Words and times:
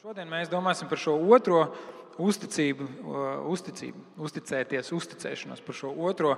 Šodien 0.00 0.30
mēs 0.32 0.48
domāsim 0.48 0.88
par 0.88 0.96
šo 0.96 1.12
otro 1.28 1.58
uzticību, 2.24 2.86
uzticību 3.52 4.22
uzticēties, 4.24 4.88
uzticēšanos, 4.96 5.60
par 5.60 5.76
šo 5.76 5.90
otro 6.08 6.30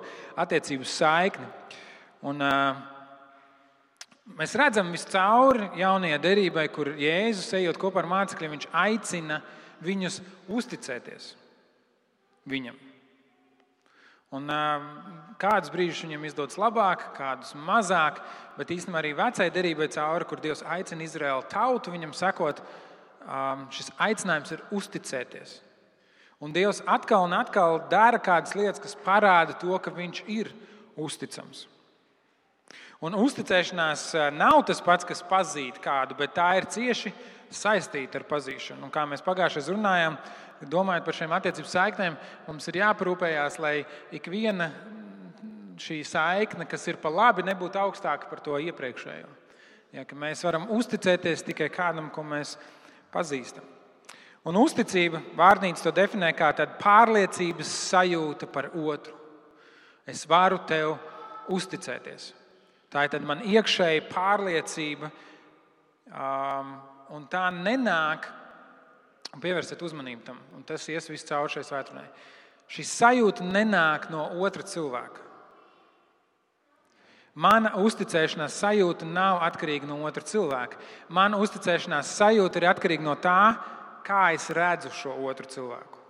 attiecību 0.42 0.88
saikni. 0.90 1.46
Un, 2.26 2.42
mēs 4.40 4.56
redzam 4.58 4.90
viscauri 4.90 5.70
jaunajai 5.78 6.18
derībai, 6.26 6.66
kur 6.74 6.90
Jēzus 6.98 7.54
ejot 7.60 7.78
kopā 7.78 8.02
ar 8.02 8.10
mācekļiem, 8.16 8.58
viņš 8.58 8.68
aicina 8.82 9.38
viņus 9.86 10.18
uzticēties 10.50 11.32
viņam. 12.50 12.84
Un, 14.34 14.54
kādus 15.38 15.70
brīžus 15.70 16.08
viņam 16.08 16.24
izdodas 16.26 16.58
labāk, 16.58 17.12
kādus 17.14 17.54
mazāk, 17.54 18.24
bet 18.58 18.74
īstenībā 18.74 19.04
arī 19.06 19.14
vecai 19.22 19.52
derībai 19.54 19.92
cauri, 19.94 20.26
kur 20.26 20.42
Dievs 20.42 20.66
aicina 20.66 21.06
Izraēlu 21.06 21.46
tautu 21.52 21.94
viņam 21.94 22.10
sekot, 22.26 22.66
šis 23.72 23.92
aicinājums 24.02 24.54
ir 24.54 24.64
uzticēties. 24.74 25.60
Un 26.42 26.54
Dievs 26.54 26.80
atkal 26.90 27.28
un 27.28 27.36
atkal 27.38 27.78
dara 27.90 28.18
kādas 28.18 28.56
lietas, 28.58 28.82
kas 28.82 28.96
parāda 28.98 29.54
to, 29.58 29.76
ka 29.78 29.92
viņš 29.94 30.24
ir 30.26 30.50
uzticams. 30.98 31.68
Un 33.02 33.14
uzticēšanās 33.18 34.08
nav 34.34 34.60
tas 34.66 34.82
pats, 34.82 35.06
kas 35.06 35.22
pazīt 35.26 35.78
kādu, 35.82 36.16
bet 36.18 36.34
tā 36.34 36.52
ir 36.58 36.66
cieši 36.70 37.12
saistīta 37.52 38.20
ar 38.20 38.26
pazīšanu. 38.30 38.86
Un 38.86 38.94
kā 38.94 39.04
mēs 39.06 39.24
pagājušajā 39.26 39.64
gadā 39.66 39.76
runājām, 39.76 40.18
domājot 40.70 41.06
par 41.06 41.18
šīm 41.18 41.34
attiecību 41.36 41.70
saiknēm, 41.70 42.18
mums 42.46 42.68
ir 42.70 42.78
jāparūpējās, 42.82 43.58
lai 43.62 43.74
ik 44.14 44.28
viena 44.30 44.70
šī 45.82 46.02
saikne, 46.06 46.66
kas 46.70 46.86
ir 46.90 46.98
pa 47.02 47.10
labi, 47.10 47.42
nebūtu 47.46 47.80
augstāka 47.80 48.30
par 48.30 48.42
to 48.44 48.58
iepriekšējo. 48.70 49.30
Ja, 49.92 50.06
mēs 50.16 50.44
varam 50.46 50.70
uzticēties 50.72 51.44
tikai 51.50 51.68
kādam, 51.72 52.08
ko 52.14 52.22
mēs 52.24 52.54
pazīstam. 53.12 53.64
Un 54.42 54.58
uzticība, 54.58 55.20
vārnīca 55.38 55.84
to 55.84 55.92
definē 55.94 56.32
kā 56.34 56.50
pārliecības 56.80 57.72
sajūta 57.92 58.48
par 58.50 58.72
otru. 58.74 59.14
Es 60.06 60.24
varu 60.26 60.58
tev 60.66 60.96
uzticēties. 61.52 62.32
Tā 62.90 63.06
ir 63.06 63.22
man 63.24 63.44
iekšēja 63.46 64.08
pārliecība, 64.10 65.12
um, 66.10 66.72
un 67.14 67.28
tā 67.30 67.46
nenāk 67.54 68.26
pievērsiet 69.40 69.80
uzmanību 69.80 70.26
tam, 70.26 70.40
un 70.56 70.64
tas 70.66 70.84
ies 70.92 71.08
viss 71.08 71.28
cauri 71.28 71.54
šai 71.54 71.64
svētdienai. 71.64 72.08
Šī 72.72 72.84
sajūta 72.88 73.46
nenāk 73.46 74.10
no 74.12 74.26
otra 74.44 74.66
cilvēka. 74.66 75.31
Mana 77.32 77.70
uzticēšanās 77.80 78.58
sajūta 78.60 79.06
nav 79.08 79.40
atkarīga 79.46 79.88
no 79.88 80.02
otra 80.04 80.24
cilvēka. 80.26 80.76
Mana 81.08 81.38
uzticēšanās 81.40 82.10
sajūta 82.18 82.60
ir 82.60 82.68
atkarīga 82.68 83.06
no 83.06 83.14
tā, 83.16 83.54
kā 84.04 84.26
es 84.36 84.50
redzu 84.52 84.92
šo 84.92 85.14
otru 85.30 85.48
cilvēku. 85.48 86.00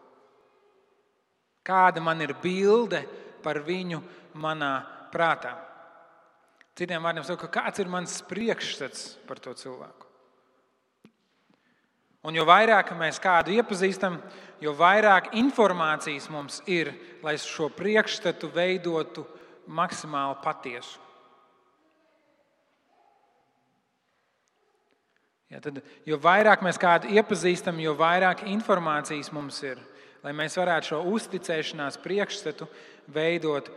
Kāda 1.62 2.02
man 2.02 2.24
ir 2.24 2.34
bilde 2.42 3.04
par 3.42 3.60
viņu 3.62 4.00
manā 4.34 4.80
prātā. 5.12 5.54
Citiem 6.74 7.04
vārdiem 7.04 7.26
sakot, 7.28 7.52
kāds 7.52 7.78
ir 7.78 7.90
mans 7.92 8.16
priekšstats 8.26 9.12
par 9.28 9.38
to 9.38 9.52
cilvēku. 9.54 10.08
Un 12.22 12.34
jo 12.38 12.46
vairāk 12.46 12.92
mēs 12.98 13.18
kādu 13.22 13.54
iepazīstam, 13.54 14.16
jo 14.62 14.74
vairāk 14.78 15.32
informācijas 15.38 16.28
mums 16.30 16.60
ir, 16.70 16.92
lai 17.22 17.34
šo 17.38 17.66
priekšstatu 17.74 18.50
veidotu 18.54 19.26
maksimāli 19.66 20.38
patiesu. 20.42 21.01
Ja, 25.52 25.60
tad, 25.60 25.82
jo 26.08 26.16
vairāk 26.16 26.62
mēs 26.64 26.78
kādu 26.80 27.10
iepazīstam, 27.12 27.76
jo 27.84 27.92
vairāk 27.98 28.46
informācijas 28.48 29.28
mums 29.36 29.58
ir, 29.66 29.80
lai 30.24 30.32
mēs 30.36 30.56
varētu 30.56 30.94
šo 30.94 31.00
uzticēšanās 31.12 31.98
priekšstatu 32.00 32.68
veidot 33.12 33.68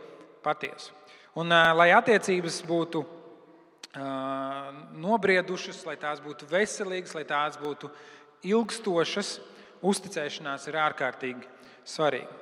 patiesu. 0.44 0.94
Un, 1.36 1.52
lai 1.52 1.90
attiecības 1.92 2.62
būtu 2.64 3.02
nobriedušas, 4.96 5.82
lai 5.84 5.98
tās 6.00 6.22
būtu 6.24 6.48
veselīgas, 6.48 7.12
lai 7.16 7.26
tās 7.28 7.60
būtu 7.60 7.90
ilgstošas 8.48 9.36
uzticēšanās 9.84 10.66
ir 10.70 10.80
ārkārtīgi 10.80 11.44
svarīga. 11.84 12.32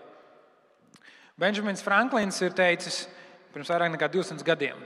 Benjamins 1.39 1.83
Franklins 1.83 2.39
ir 2.47 2.55
teicis 2.55 3.05
pirms 3.55 3.71
vairāk 3.71 3.97
nekā 3.97 4.09
200 4.15 4.47
gadiem: 4.47 4.78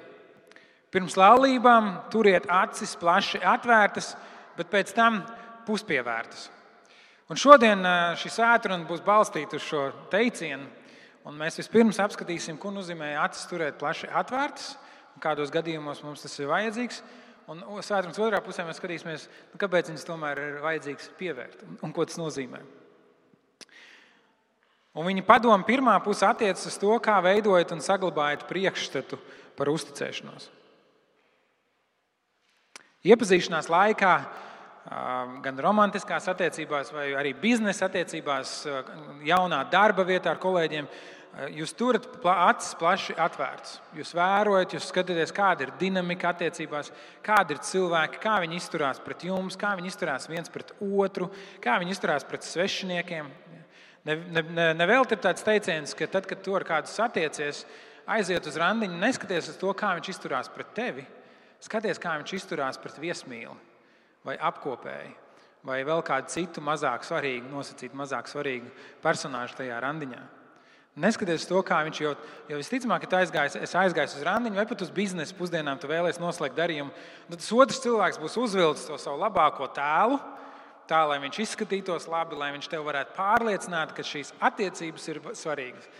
Pirms 0.88 1.18
laulībām 1.20 1.90
turiet 2.12 2.48
acis 2.48 2.96
plaši 2.96 3.42
atvērtas, 3.44 4.14
bet 4.58 4.70
pēc 4.72 4.92
tam 4.96 5.22
puspievērtas. 5.68 6.48
Un 7.28 7.36
šodien 7.36 7.84
šī 8.18 8.30
svētdiena 8.32 8.86
būs 8.88 9.04
balstīta 9.04 9.58
uz 9.58 9.64
šo 9.64 9.88
teicienu. 10.12 10.66
Mēs 11.36 11.58
vispirms 11.60 11.98
apskatīsim, 12.00 12.56
ko 12.56 12.72
nozīmē 12.72 13.12
acis 13.20 13.44
turēt 13.50 13.76
plaši 13.80 14.08
atvērtas, 14.16 14.70
kādos 15.20 15.52
gadījumos 15.52 16.00
mums 16.06 16.24
tas 16.24 16.38
ir 16.40 16.48
vajadzīgs. 16.48 17.02
Un 17.52 17.60
svētdienas 17.84 18.20
otrā 18.20 18.40
pusē 18.44 18.64
mēs 18.64 18.80
skatīsimies, 18.80 19.26
nu, 19.52 19.60
kāpēc 19.60 19.88
viņas 19.88 20.04
tomēr 20.08 20.40
ir 20.40 20.58
vajadzīgs 20.64 21.10
pievērt 21.20 21.64
un, 21.64 21.78
un 21.84 21.94
ko 21.96 22.04
tas 22.08 22.20
nozīmē. 22.20 22.60
Un 24.98 25.06
viņa 25.06 25.24
padoma 25.24 25.64
pirmā 25.68 25.94
puse 26.04 26.26
attiecas 26.28 26.64
uz 26.68 26.76
to, 26.80 26.90
kā 27.04 27.16
veidojat 27.24 27.72
un 27.76 27.84
saglabājat 27.84 28.48
priekšstatu 28.48 29.20
par 29.56 29.70
uzticēšanos. 29.72 30.48
Iepazīšanās 33.08 33.68
laikā, 33.70 34.12
gan 35.44 35.60
romantiskās 35.60 36.28
attiecībās, 36.32 36.92
vai 36.94 37.10
arī 37.18 37.34
biznesa 37.36 37.88
attiecībās, 37.88 38.62
jaunā 39.26 39.60
darba 39.72 40.04
vietā 40.08 40.32
ar 40.32 40.40
kolēģiem, 40.40 40.88
jūs 41.54 41.74
turat 41.76 42.06
acis 42.32 42.72
plaši 42.80 43.16
atvērtas. 43.20 43.78
Jūs 43.98 44.14
vērojat, 44.16 44.74
jūs 44.74 44.88
skatāties, 44.88 45.34
kāda 45.36 45.66
ir 45.66 45.74
dinamika 45.80 46.32
attiecībās, 46.32 46.90
kādi 47.24 47.54
ir 47.54 47.60
cilvēki, 47.68 48.22
kā 48.22 48.38
viņi 48.44 48.58
izturās 48.58 49.02
pret 49.04 49.26
jums, 49.28 49.58
kā 49.60 49.74
viņi 49.78 49.92
izturās 49.92 50.28
viens 50.30 50.48
pret 50.52 50.72
otru, 50.80 51.28
kā 51.64 51.76
viņi 51.82 51.94
izturās 51.94 52.24
pret 52.24 52.48
svešiniekiem. 52.48 53.28
Nevēl 54.08 54.24
ne, 54.32 54.42
ne, 54.56 54.72
ne 54.78 54.88
ir 54.88 55.20
tāds 55.20 55.44
teiciens, 55.44 55.92
ka 55.94 56.08
tad, 56.08 56.26
kad 56.26 56.40
tu 56.40 56.56
ar 56.56 56.64
kādu 56.64 56.88
satiecies, 56.88 57.66
aiziet 58.08 58.46
uz 58.48 58.56
randiņu, 58.56 58.96
neskaties 58.96 59.52
uz 59.52 59.60
to, 59.60 59.74
kā 59.76 59.92
viņš 59.98 60.14
izturās 60.14 60.48
pret 60.48 60.72
tevi. 60.72 61.04
Skaties, 61.60 62.00
kā 62.00 62.16
viņš 62.22 62.38
izturās 62.38 62.78
pret 62.80 62.96
viesmīli 63.02 63.67
vai 64.26 64.38
apkopēju. 64.50 65.14
Vai 65.68 65.82
vēl 65.84 66.00
kādu 66.06 66.30
citu 66.32 66.62
mazāk 66.64 67.04
svarīgu, 67.04 67.50
nosacītu 67.50 67.98
mazāk 67.98 68.28
svarīgu 68.30 68.70
personāžu 69.02 69.58
tajā 69.58 69.78
randiņā. 69.82 70.20
Neskatoties 70.98 71.46
to, 71.46 71.60
kā 71.66 71.78
viņš 71.86 72.00
jau, 72.02 72.12
jau 72.50 72.58
visticamāk 72.58 73.04
ir 73.06 73.14
aizgājis, 73.20 73.56
es 73.62 73.74
aizgāju 73.78 74.18
uz 74.18 74.24
randiņu 74.26 74.58
vai 74.58 74.64
pat 74.66 74.82
uz 74.82 74.90
biznesa 74.94 75.36
pusdienām, 75.38 75.78
tu 75.78 75.90
vēlēsies 75.90 76.18
noslēgt 76.22 76.56
darījumu. 76.58 76.90
Tad 77.28 77.38
tas 77.38 77.50
otrs 77.54 77.82
cilvēks 77.84 78.18
būs 78.22 78.34
uzvilcis 78.42 78.88
to 78.88 78.98
savu 78.98 79.20
labāko 79.22 79.68
tēlu, 79.76 80.18
tā 80.90 81.04
lai 81.06 81.20
viņš 81.22 81.38
izskatītos 81.44 82.08
labi, 82.10 82.38
lai 82.40 82.50
viņš 82.56 82.70
tev 82.72 82.86
varētu 82.88 83.14
pārliecināt, 83.18 83.94
ka 83.94 84.06
šīs 84.06 84.34
attiecības 84.50 85.08
ir 85.12 85.22
svarīgas. 85.38 85.90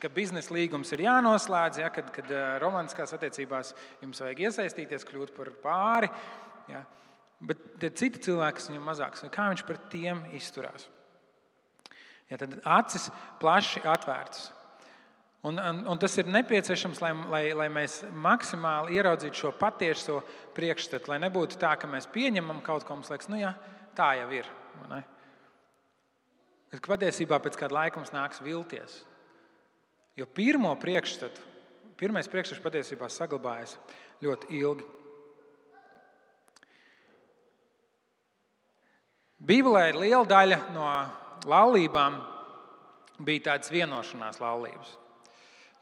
Ka 0.00 0.08
biznesa 0.12 0.52
līgums 0.54 0.92
ir 0.92 1.04
jānoslēdz, 1.04 1.80
ja, 1.82 1.92
kad, 1.92 2.08
kad 2.14 2.32
romantiskās 2.62 3.12
attiecībās 3.16 3.74
jums 4.04 4.20
vajag 4.24 4.44
iesaistīties, 4.46 5.04
kļūt 5.08 5.32
par 5.36 5.52
pāri. 5.64 6.10
Ja. 6.72 6.84
Bet 7.40 7.60
citi 7.98 8.22
cilvēki, 8.28 8.58
kas 8.58 8.68
viņam 8.70 8.86
mazāks, 8.88 9.24
kā 9.32 9.48
viņš 9.52 9.64
pret 9.68 9.88
tiem 9.92 10.22
izturās. 10.36 10.86
Ja, 12.30 12.38
tad 12.40 12.56
acis 12.64 13.10
plaši 13.40 13.82
atvērtas. 13.86 14.48
Un, 15.46 15.60
un, 15.60 15.82
un 15.92 15.98
tas 16.02 16.16
ir 16.18 16.26
nepieciešams, 16.32 16.98
lai, 17.04 17.12
lai, 17.30 17.42
lai 17.54 17.66
mēs 17.70 18.00
maksimāli 18.10 18.96
ieraudzītu 18.96 19.44
šo 19.44 19.52
patieso 19.54 20.16
priekšstatu. 20.56 21.12
Lai 21.12 21.20
nebūtu 21.22 21.60
tā, 21.60 21.76
ka 21.78 21.86
mēs 21.90 22.08
pieņemam 22.10 22.64
kaut 22.66 22.86
ko, 22.86 22.96
mums 22.96 23.12
liekas, 23.12 23.28
nu 23.30 23.38
jā, 23.38 23.52
tā 23.94 24.08
jau 24.18 24.26
ir. 24.34 24.48
Bet 26.72 26.88
patiesībā 26.88 27.38
pēc 27.44 27.60
kāda 27.60 27.78
laika 27.78 28.00
mums 28.00 28.10
nāks 28.16 28.42
vilties. 28.42 28.98
Jo 30.18 30.26
pirmo 30.26 30.72
priekšstatu, 30.80 31.44
pirmais 32.00 32.26
priekšstats 32.32 32.64
patiesībā 32.64 33.06
saglabājas 33.12 33.76
ļoti 34.24 34.50
ilgi. 34.58 34.88
Bībelē 39.36 39.90
ir 39.90 39.98
liela 40.00 40.24
daļa 40.28 40.60
no 40.72 40.86
laulībām 41.48 42.16
bija 43.26 43.50
tādas 43.50 43.72
vienošanās 43.72 44.40
laulības. 44.40 44.94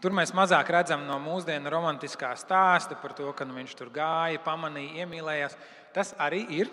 Tur 0.03 0.13
mēs 0.13 0.35
mazāk 0.37 0.69
redzam 0.75 1.07
no 1.07 1.17
mūsdienu 1.23 1.71
romantiskā 1.73 2.35
stāsta 2.37 2.99
par 3.01 3.15
to, 3.17 3.31
ka 3.33 3.47
nu, 3.47 3.55
viņš 3.57 3.77
tur 3.79 3.93
gāja, 3.95 4.43
pamanīja, 4.45 5.05
iemīlējās. 5.05 5.55
Tas 5.95 6.13
arī 6.21 6.43
ir. 6.59 6.73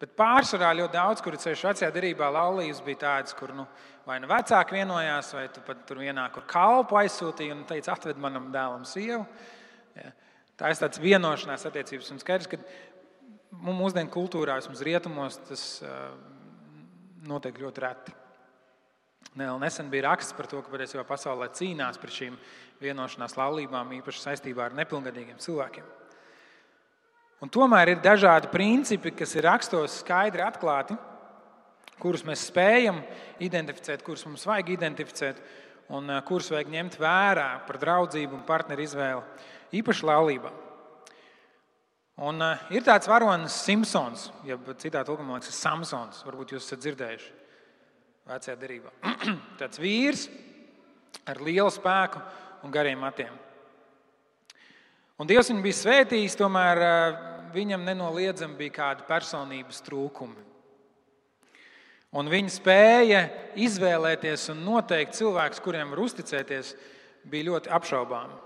Bet 0.00 0.12
pārsvarā 0.16 0.70
ļoti 0.78 0.94
daudz, 0.94 1.22
kur 1.24 1.34
ceļš 1.40 1.64
vecajā 1.66 1.90
derībā 1.92 2.28
laulības 2.32 2.78
bija 2.84 3.00
tādas, 3.02 3.34
kur 3.36 3.50
nu, 3.56 3.66
vai 4.06 4.20
nu 4.22 4.30
vecāki 4.30 4.78
vienojās, 4.78 5.32
vai 5.36 5.48
tu 5.52 5.64
pat 5.66 5.82
tur 5.88 6.00
vienā, 6.00 6.28
kur 6.32 6.46
kalpu 6.48 7.00
aizsūtīja 7.02 7.56
un 7.56 7.66
teica, 7.68 7.96
atved 7.96 8.20
manam 8.20 8.46
dēlam 8.54 8.86
sievu. 8.88 9.26
Ja. 9.98 10.14
Tā 10.60 10.70
ir 10.70 10.80
tāds 10.80 11.02
vienošanās 11.02 11.66
attiecības. 11.68 12.12
Un 12.14 12.22
skaidrs, 12.22 12.48
ka 12.52 12.60
mūsdienu 13.50 14.10
kultūrā, 14.12 14.58
vismaz 14.60 14.82
rietumos, 14.86 15.38
tas 15.48 15.64
notiek 17.26 17.58
ļoti 17.60 17.84
reti. 17.84 18.16
Nesen 19.38 19.90
bija 19.90 20.08
raksts 20.08 20.34
par 20.34 20.48
to, 20.50 20.62
ka 20.62 20.72
patiesībā 20.72 21.04
pasaulē 21.06 21.50
cīnās 21.54 22.00
par 22.02 22.10
šīm 22.10 22.38
vienošanās 22.82 23.36
laulībām, 23.38 23.92
īpaši 24.00 24.24
saistībā 24.24 24.66
ar 24.66 24.76
nepilngadīgiem 24.78 25.38
cilvēkiem. 25.42 25.86
Un 27.40 27.48
tomēr 27.52 27.94
ir 27.94 28.02
dažādi 28.04 28.50
principi, 28.52 29.14
kas 29.16 29.32
ir 29.36 29.46
rakstos 29.46 30.00
skaidri 30.02 30.42
atklāti, 30.44 30.96
kurus 32.00 32.24
mēs 32.26 32.48
spējam 32.50 33.00
identificēt, 33.40 34.02
kurus 34.04 34.26
mums 34.26 34.44
vajag 34.48 34.74
identificēt 34.74 35.40
un 35.94 36.10
kurus 36.26 36.50
vajag 36.52 36.72
ņemt 36.74 36.98
vērā 37.00 37.48
par 37.68 37.78
draudzību 37.80 38.36
un 38.36 38.44
partneru 38.48 38.84
izvēli, 38.84 39.46
īpaši 39.80 40.06
laulībā. 40.10 40.52
Un, 42.20 42.36
uh, 42.44 42.64
ir 42.68 42.84
tāds 42.84 43.08
varonis 43.08 43.54
Simpsons, 43.64 44.26
jeb 44.44 44.66
citā 44.82 45.00
tulkumā 45.08 45.38
liekas, 45.38 45.56
Samsons. 45.56 46.20
Varbūt 46.26 46.52
jūs 46.52 46.66
esat 46.66 46.82
dzirdējuši 46.82 47.30
vecajā 48.28 48.56
derībā. 48.60 48.92
tāds 49.60 49.80
vīrs 49.80 50.26
ar 51.24 51.40
lielu 51.40 51.70
spēku 51.72 52.20
un 52.66 52.74
gariem 52.74 53.00
matiem. 53.00 53.32
Un 55.20 55.28
Dievs 55.28 55.48
viņu 55.48 55.64
bija 55.64 55.78
svētījis, 55.78 56.36
tomēr 56.36 56.82
uh, 56.84 57.22
viņam 57.56 57.88
nenoliedzami 57.88 58.58
bija 58.58 58.76
kādi 58.76 59.08
personības 59.08 59.80
trūkumi. 59.88 60.44
Un 62.20 62.28
viņa 62.28 62.52
spēja 62.52 63.24
izvēlēties 63.64 64.48
un 64.52 64.60
noteikt 64.66 65.16
cilvēkus, 65.16 65.62
kuriem 65.64 65.92
var 65.94 66.04
uzticēties, 66.04 66.74
bija 67.30 67.48
ļoti 67.48 67.72
apšaubāma. 67.80 68.36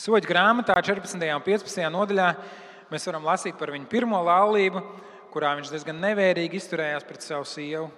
Soļu 0.00 0.28
grāmatā 0.30 0.76
14. 0.78 1.18
un 1.34 1.42
15. 1.44 1.86
nodaļā 1.90 2.32
mēs 2.90 3.06
varam 3.08 3.26
lasīt 3.28 3.58
par 3.58 3.72
viņu 3.74 3.88
pirmo 3.90 4.20
laulību, 4.26 4.82
kurā 5.34 5.54
viņš 5.58 5.72
diezgan 5.72 6.00
nevērīgi 6.02 6.58
izturējās 6.58 7.06
pret 7.08 7.26
savu 7.26 7.46
sievu. 7.48 7.90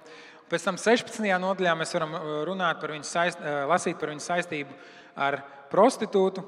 Pēc 0.52 0.66
tam 0.68 0.80
16. 0.80 1.24
nodaļā 1.42 1.76
mēs 1.80 1.94
varam 1.96 2.18
uh, 2.18 2.32
runāt 2.48 2.80
par 2.82 2.92
viņu, 2.92 3.08
saist, 3.08 3.40
uh, 3.40 3.64
lasīt 3.70 3.96
par 4.00 4.12
viņu 4.12 4.24
saistību 4.24 4.76
ar 5.16 5.40
prostitūtu. 5.72 6.44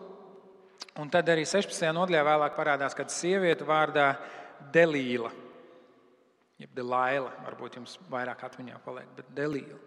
Un 1.01 1.09
tad 1.11 1.29
arī 1.33 1.47
16. 1.49 1.89
nodaļā 1.97 2.21
vēlāk 2.29 2.59
parādās 2.59 2.95
kāda 2.95 3.11
sieviete 3.11 3.67
vārdā 3.67 4.13
Delīla 4.75 5.33
jeb 6.61 6.75
Delaila, 6.77 7.33
varbūt 7.45 7.81
jums 7.81 7.99
vairāk 8.11 8.45
atmiņā 8.47 8.79
paliek, 8.85 9.11
bet 9.17 9.31
Delīla. 9.37 9.79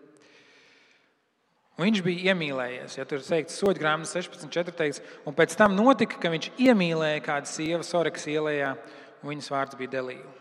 Un 1.78 1.86
viņš 1.86 2.00
bija 2.02 2.32
iemīlējies. 2.34 2.96
Ja 2.98 3.06
tur 3.06 3.22
ir 3.22 3.28
teikts, 3.28 3.58
soļu 3.62 3.78
grāmatā 3.78 4.10
16,4 4.18 4.74
teikts, 4.80 5.02
un 5.30 5.36
pēc 5.38 5.54
tam 5.60 5.76
notika, 5.78 6.18
ka 6.18 6.32
viņš 6.34 6.50
iemīlēja 6.58 7.22
kādu 7.26 7.52
sievu 7.52 7.86
Soreks 7.86 8.26
ielā, 8.34 8.74
un 9.22 9.30
viņas 9.30 9.52
vārds 9.54 9.78
bija 9.78 10.00
Delīla. 10.00 10.32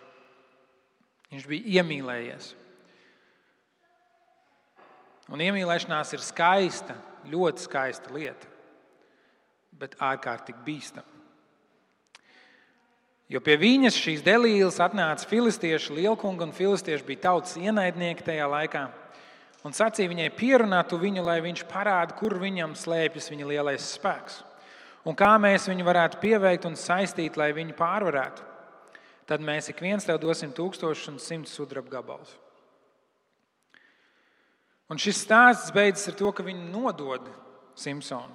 Viņš 1.34 1.48
bija 1.50 1.82
iemīlējies. 1.82 2.54
Un 5.34 5.42
iemīlēšanās 5.42 6.14
ir 6.14 6.22
skaista, 6.22 6.96
ļoti 7.28 7.66
skaista 7.66 8.14
lieta, 8.14 8.48
bet 9.76 9.98
ārkārtīgi 10.00 10.62
bīstama. 10.64 11.16
Jo 13.26 13.40
pie 13.42 13.56
viņas 13.58 13.96
šīs 13.98 14.20
delīles 14.22 14.76
atnāca 14.78 15.26
filistieši, 15.26 15.96
lielkunga 15.98 16.46
un 16.46 16.52
filistieši 16.54 17.02
bija 17.08 17.24
tautas 17.24 17.56
ienaidnieki 17.58 18.22
tajā 18.22 18.46
laikā. 18.52 18.84
Un 19.66 19.74
sacīja 19.74 20.12
viņai, 20.12 20.28
pierunātu 20.38 20.98
viņu, 21.00 21.24
lai 21.26 21.40
viņš 21.42 21.64
parāda, 21.66 22.14
kur 22.14 22.36
viņam 22.38 22.76
slēpjas 22.78 23.32
viņa 23.32 23.48
lielais 23.50 23.88
spēks. 23.96 24.44
Un 25.06 25.16
kā 25.18 25.32
mēs 25.42 25.66
viņu 25.66 25.86
varētu 25.86 26.20
pieveikt 26.22 26.68
un 26.68 26.78
saistīt, 26.78 27.38
lai 27.38 27.50
viņu 27.54 27.74
pārvarētu. 27.78 28.44
Tad 29.26 29.42
mēs 29.42 29.72
ik 29.72 29.82
viens 29.82 30.06
tev 30.06 30.20
dosim 30.22 30.52
tūkstošus 30.54 31.10
un 31.10 31.18
simtus 31.22 31.54
sudraba 31.58 31.96
gabalus. 31.98 32.36
Un 34.86 35.00
šis 35.02 35.24
stāsts 35.24 35.74
beidzas 35.74 36.12
ar 36.12 36.18
to, 36.18 36.30
ka 36.30 36.46
viņi 36.46 36.68
nodod 36.70 37.26
Simpsonu. 37.76 38.34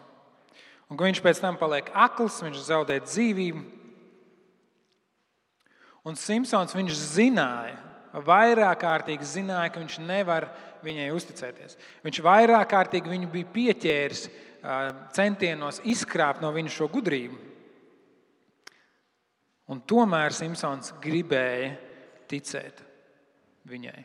Un 0.92 1.00
ka 1.00 1.08
viņš 1.08 1.22
pēc 1.24 1.40
tam 1.40 1.56
paliek 1.56 1.88
akls, 1.96 2.42
viņš 2.44 2.66
zaudē 2.68 3.00
dzīvību. 3.06 3.64
Un 6.04 6.20
Simpsons 6.20 6.76
viņš 6.76 6.98
zināja, 7.16 7.78
vairāk 8.12 8.82
kārtīgi 8.84 9.28
zināja, 9.28 9.72
ka 9.72 9.82
viņš 9.82 10.00
nevar 10.04 10.50
viņai 10.84 11.12
uzticēties. 11.16 11.78
Viņš 12.04 12.22
vairāk 12.26 12.72
kārtīgi 12.74 13.12
viņu 13.12 13.30
bija 13.32 13.52
pieķēris 13.56 14.26
centienos 15.16 15.82
izkrāpt 15.90 16.44
no 16.44 16.52
viņa 16.54 16.74
šo 16.74 16.90
gudrību. 16.92 17.40
Un 19.72 19.80
tomēr 19.88 20.36
Simpsons 20.36 20.92
gribēja 21.02 21.72
ticēt 22.30 22.82
viņai. 23.72 24.04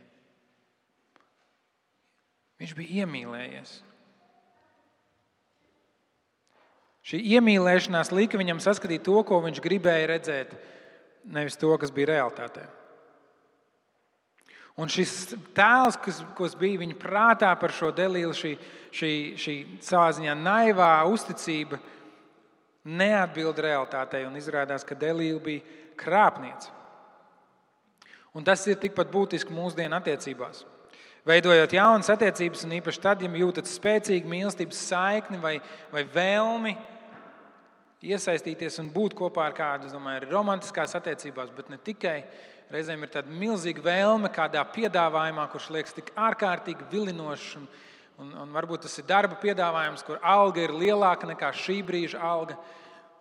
Viņš 2.62 2.72
bija 2.78 3.02
iemīlējies. 3.02 3.74
Šī 7.06 7.20
iemīlēšanās 7.36 8.10
lika 8.14 8.38
viņam 8.40 8.62
saskatīt 8.62 9.04
to, 9.06 9.18
ko 9.26 9.38
viņš 9.44 9.60
gribēja 9.62 10.08
redzēt 10.10 10.54
nevis 11.30 11.58
to, 11.58 11.70
kas 11.78 11.92
bija 11.94 12.14
realitātē. 12.14 12.64
Un 14.76 14.90
šis 14.92 15.32
tēls, 15.56 15.96
kas, 16.04 16.20
kas 16.36 16.54
bija 16.58 16.82
viņa 16.82 16.96
prātā 17.00 17.54
par 17.56 17.72
šo 17.72 17.88
delīlu, 17.96 18.34
šī, 18.36 18.52
šī, 18.92 19.12
šī 19.40 19.54
savā 19.84 20.10
ziņā 20.18 20.34
naivā 20.36 20.90
uzticība, 21.08 21.78
neatbild 22.84 23.58
realitātei. 23.64 24.26
Izrādās, 24.36 24.84
ka 24.84 24.98
delīla 24.98 25.40
bija 25.42 25.64
krāpniece. 25.96 26.74
Un 28.36 28.44
tas 28.44 28.66
ir 28.68 28.76
tikpat 28.76 29.08
būtiski 29.08 29.54
mūsdienu 29.56 29.96
attiecībās. 29.96 30.66
Veidojot 31.26 31.72
jaunas 31.72 32.10
attiecības, 32.12 32.66
un 32.66 32.74
īpaši 32.76 33.00
tad, 33.02 33.24
ja 33.24 33.30
jūtat 33.40 33.66
spēcīgu 33.66 34.28
mīlestības 34.30 34.82
saikni 34.92 35.40
vai, 35.42 35.56
vai 35.90 36.04
vēlmi 36.04 36.76
iesaistīties 38.06 38.76
un 38.82 38.92
būt 38.94 39.16
kopā 39.18 39.48
ar 39.48 39.56
kādu, 39.56 39.88
domāju, 39.90 40.20
arī 40.20 40.28
romantiskās 40.30 40.94
attiecībās, 40.98 41.50
bet 41.56 41.72
ne 41.72 41.80
tikai. 41.82 42.20
Reizēm 42.72 43.04
ir 43.06 43.10
tāda 43.14 43.30
milzīga 43.30 43.82
vēlme 43.84 44.30
kādā 44.34 44.62
piedāvājumā, 44.74 45.44
kurš 45.52 45.68
liekas 45.76 45.94
tik 45.94 46.10
ārkārtīgi 46.18 46.88
vilinošs. 46.90 47.52
Un, 47.60 47.68
un, 48.18 48.32
un 48.42 48.56
varbūt 48.56 48.86
tas 48.88 48.96
ir 48.98 49.06
darba 49.06 49.38
piedāvājums, 49.38 50.02
kur 50.06 50.18
alga 50.18 50.64
ir 50.64 50.74
lielāka 50.74 51.28
nekā 51.30 51.52
šī 51.54 51.78
brīža 51.86 52.22
alga. 52.26 52.58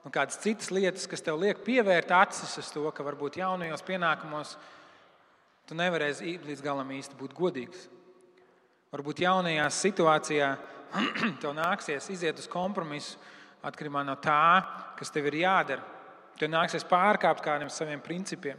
Un 0.06 0.14
kādas 0.14 0.42
citas 0.42 0.72
lietas, 0.74 1.06
kas 1.10 1.22
tev 1.26 1.38
liek 1.42 1.62
pievērt 1.66 2.14
acis 2.14 2.58
uz 2.62 2.74
to, 2.74 2.86
ka 2.94 3.06
varbūt 3.06 3.38
jaunajos 3.42 3.86
pienākumos 3.86 4.56
tu 5.66 5.78
nevarēsi 5.78 6.38
līdz 6.46 6.66
galam 6.66 6.90
īsti 6.98 7.18
būt 7.18 7.38
godīgs. 7.38 7.88
Varbūt 8.94 9.24
jaunajā 9.26 9.66
situācijā 9.74 10.52
tev 11.42 11.54
nāksies 11.58 12.10
iziet 12.14 12.42
uz 12.42 12.50
kompromisu 12.50 13.18
atkarībā 13.66 14.06
no 14.06 14.18
tā, 14.22 14.62
kas 14.98 15.14
tev 15.14 15.30
ir 15.30 15.42
jādara. 15.42 15.86
Tev 16.38 16.50
nāksies 16.54 16.86
pārkāpt 16.88 17.46
kādiem 17.46 17.70
saviem 17.74 18.02
principiem. 18.04 18.58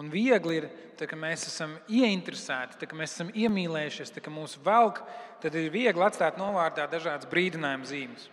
Un 0.00 0.08
viegli 0.08 0.56
ir, 0.56 0.66
tā, 0.96 1.04
ka 1.08 1.16
mēs 1.18 1.44
esam 1.50 1.74
ieinteresēti, 1.92 2.78
tā, 2.80 2.88
ka 2.88 2.96
mēs 2.96 3.12
esam 3.18 3.30
iemīlējušies, 3.36 4.14
tā, 4.14 4.22
ka 4.24 4.32
mūsu 4.32 4.62
velk, 4.64 5.02
tad 5.42 5.56
ir 5.60 5.68
viegli 5.74 6.06
atstāt 6.06 6.38
novārtā 6.40 6.86
dažādas 6.88 7.28
brīdinājuma 7.28 7.88
zīmes. 7.88 8.30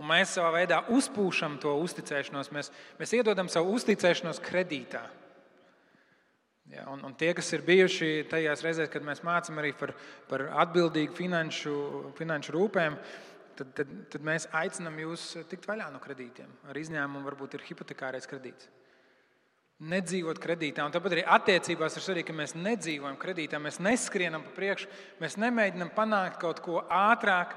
Un 0.00 0.08
mēs 0.10 0.32
savā 0.34 0.50
veidā 0.56 0.80
uzpūšam 0.90 1.60
to 1.62 1.76
uzticēšanos, 1.84 2.50
mēs, 2.54 2.72
mēs 2.98 3.14
iedodam 3.14 3.50
savu 3.52 3.76
uzticēšanos 3.76 4.42
kredītā. 4.42 5.04
Ja, 6.72 6.88
un, 6.90 7.04
un 7.06 7.14
tie, 7.18 7.30
kas 7.36 7.52
ir 7.52 7.62
bijuši 7.66 8.26
tajās 8.32 8.62
reizēs, 8.64 8.90
kad 8.90 9.04
mēs 9.06 9.22
mācām 9.26 9.62
arī 9.62 9.74
par, 9.78 9.92
par 10.26 10.48
atbildīgu 10.64 11.14
finanšu, 11.18 11.74
finanšu 12.18 12.54
rūpēm, 12.56 12.96
tad, 13.58 13.74
tad, 13.78 13.90
tad 14.10 14.24
mēs 14.26 14.48
aicinām 14.58 14.96
jūs 15.04 15.34
tikt 15.50 15.68
vaļā 15.70 15.92
no 15.92 16.02
kredītiem. 16.02 16.50
Ar 16.72 16.78
izņēmumu 16.82 17.28
varbūt 17.28 17.58
ir 17.58 17.66
hipotekārais 17.68 18.30
kredīts. 18.30 18.70
Nedzīvot 19.82 20.38
kredītā, 20.38 20.84
un 20.86 20.92
tāpat 20.94 21.16
arī 21.16 21.22
attiecībās 21.26 21.96
ir 21.98 22.04
svarīgi, 22.04 22.28
ka 22.28 22.34
mēs 22.38 22.52
nedzīvojam 22.54 23.16
kredītā, 23.18 23.58
mēs 23.58 23.80
neskrienam 23.82 24.44
pa 24.44 24.52
priekšu, 24.54 24.86
mēs 25.18 25.34
nemēģinām 25.42 25.90
panākt 25.96 26.38
kaut 26.42 26.60
ko 26.62 26.84
ātrāk, 26.86 27.56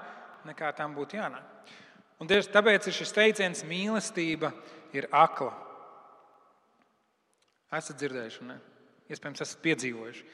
nekā 0.49 0.71
tam 0.77 0.95
būtu 0.97 1.19
jānāk. 1.19 1.69
Un 2.17 2.29
tieši 2.31 2.49
tāpēc 2.53 2.87
ir 2.87 2.95
šis 2.95 3.13
teiciens, 3.13 3.61
mīlestība 3.67 4.49
ir 4.95 5.05
akla. 5.13 5.51
Esat 7.75 7.99
dzirdējuši? 7.99 8.45
Ne? 8.47 8.57
Iespējams, 9.11 9.43
esat 9.45 9.61
piedzīvojuši. 9.65 10.27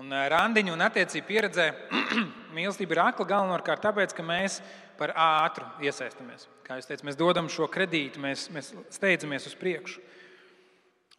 Un 0.00 0.14
randiņu 0.32 0.72
un 0.72 0.82
attiecību 0.86 1.28
pieredzē 1.28 1.66
mīlestība 2.56 2.96
ir 2.96 3.02
akla 3.04 3.26
galvenokārt 3.34 3.84
tāpēc, 3.84 4.14
ka 4.16 4.24
mēs 4.24 4.58
par 4.98 5.12
ātru 5.14 5.66
iesaistamies. 5.84 6.46
Kā 6.64 6.78
jūs 6.78 6.88
teicat, 6.88 7.04
mēs 7.06 7.18
dodam 7.20 7.50
šo 7.52 7.68
kredītu, 7.70 8.22
mēs, 8.22 8.46
mēs 8.54 8.72
steidzamies 8.94 9.46
uz 9.50 9.56
priekšu. 9.60 10.00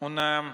Un, 0.02 0.18
um, 0.18 0.52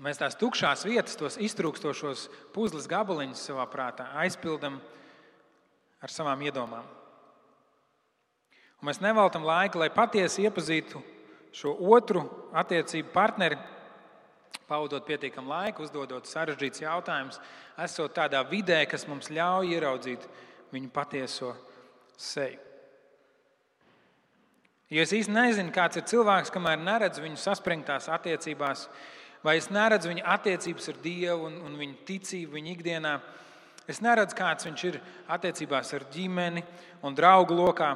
mēs 0.00 0.20
tās 0.20 0.36
tukšās 0.40 0.86
vietas, 0.88 1.18
tos 1.20 1.36
iztrūkstošos 1.42 2.28
puzles 2.54 2.86
gabaliņus 2.88 3.42
savā 3.50 3.66
prātā 3.68 4.06
aizpildām 4.22 4.78
ar 6.00 6.12
savām 6.14 6.44
iedomām. 6.46 6.86
Un 8.78 8.88
mēs 8.88 9.02
neveltam 9.02 9.44
laiku, 9.44 9.80
lai 9.82 9.90
patiesi 9.90 10.46
iepazītu 10.46 11.02
šo 11.52 11.74
otru 11.90 12.22
attiecību 12.56 13.10
partneri 13.12 13.58
pavadot 14.68 15.04
pietiekamu 15.04 15.50
laiku, 15.50 15.84
uzdodot 15.84 16.28
sarežģītus 16.28 16.84
jautājumus, 16.84 17.40
esot 17.84 18.14
tādā 18.16 18.42
vidē, 18.48 18.82
kas 18.88 19.06
mums 19.08 19.32
ļauj 19.32 19.74
ieraudzīt 19.74 20.28
viņu 20.72 20.92
patieso 20.94 21.54
seju. 22.16 22.67
Jo 24.88 25.04
es 25.04 25.12
īsti 25.12 25.34
nezinu, 25.34 25.72
kāds 25.74 26.00
ir 26.00 26.06
cilvēks, 26.08 26.52
kamēr 26.54 26.78
neredzu 26.80 27.24
viņu 27.24 27.40
saspringtās 27.42 28.08
attiecībās, 28.12 28.86
vai 29.44 29.58
es 29.60 29.68
neredzu 29.72 30.12
viņa 30.12 30.24
attiecības 30.36 30.88
ar 30.92 31.02
Dievu 31.04 31.50
un, 31.50 31.58
un 31.68 31.74
viņa 31.80 32.06
ticību 32.08 32.56
viņa 32.56 32.72
ikdienā. 32.72 33.18
Es 33.88 34.00
neredzu, 34.04 34.36
kāds 34.36 34.68
viņš 34.68 34.86
ir 34.88 35.00
attiecībās 35.28 35.92
ar 35.96 36.08
ģimeni 36.12 36.64
un 37.04 37.16
draugu 37.16 37.56
lokā, 37.56 37.92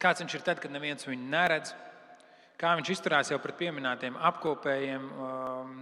kāds 0.00 0.24
viņš 0.24 0.38
ir 0.38 0.48
tad, 0.48 0.62
kad 0.64 0.72
neviens 0.72 1.08
viņu 1.08 1.28
neredz 1.28 1.76
kā 2.58 2.74
viņš 2.78 2.92
izturās 2.92 3.30
jau 3.30 3.38
pret 3.42 3.58
pieminētiem 3.60 4.18
apkopējiem, 4.30 5.08
um, 5.22 5.74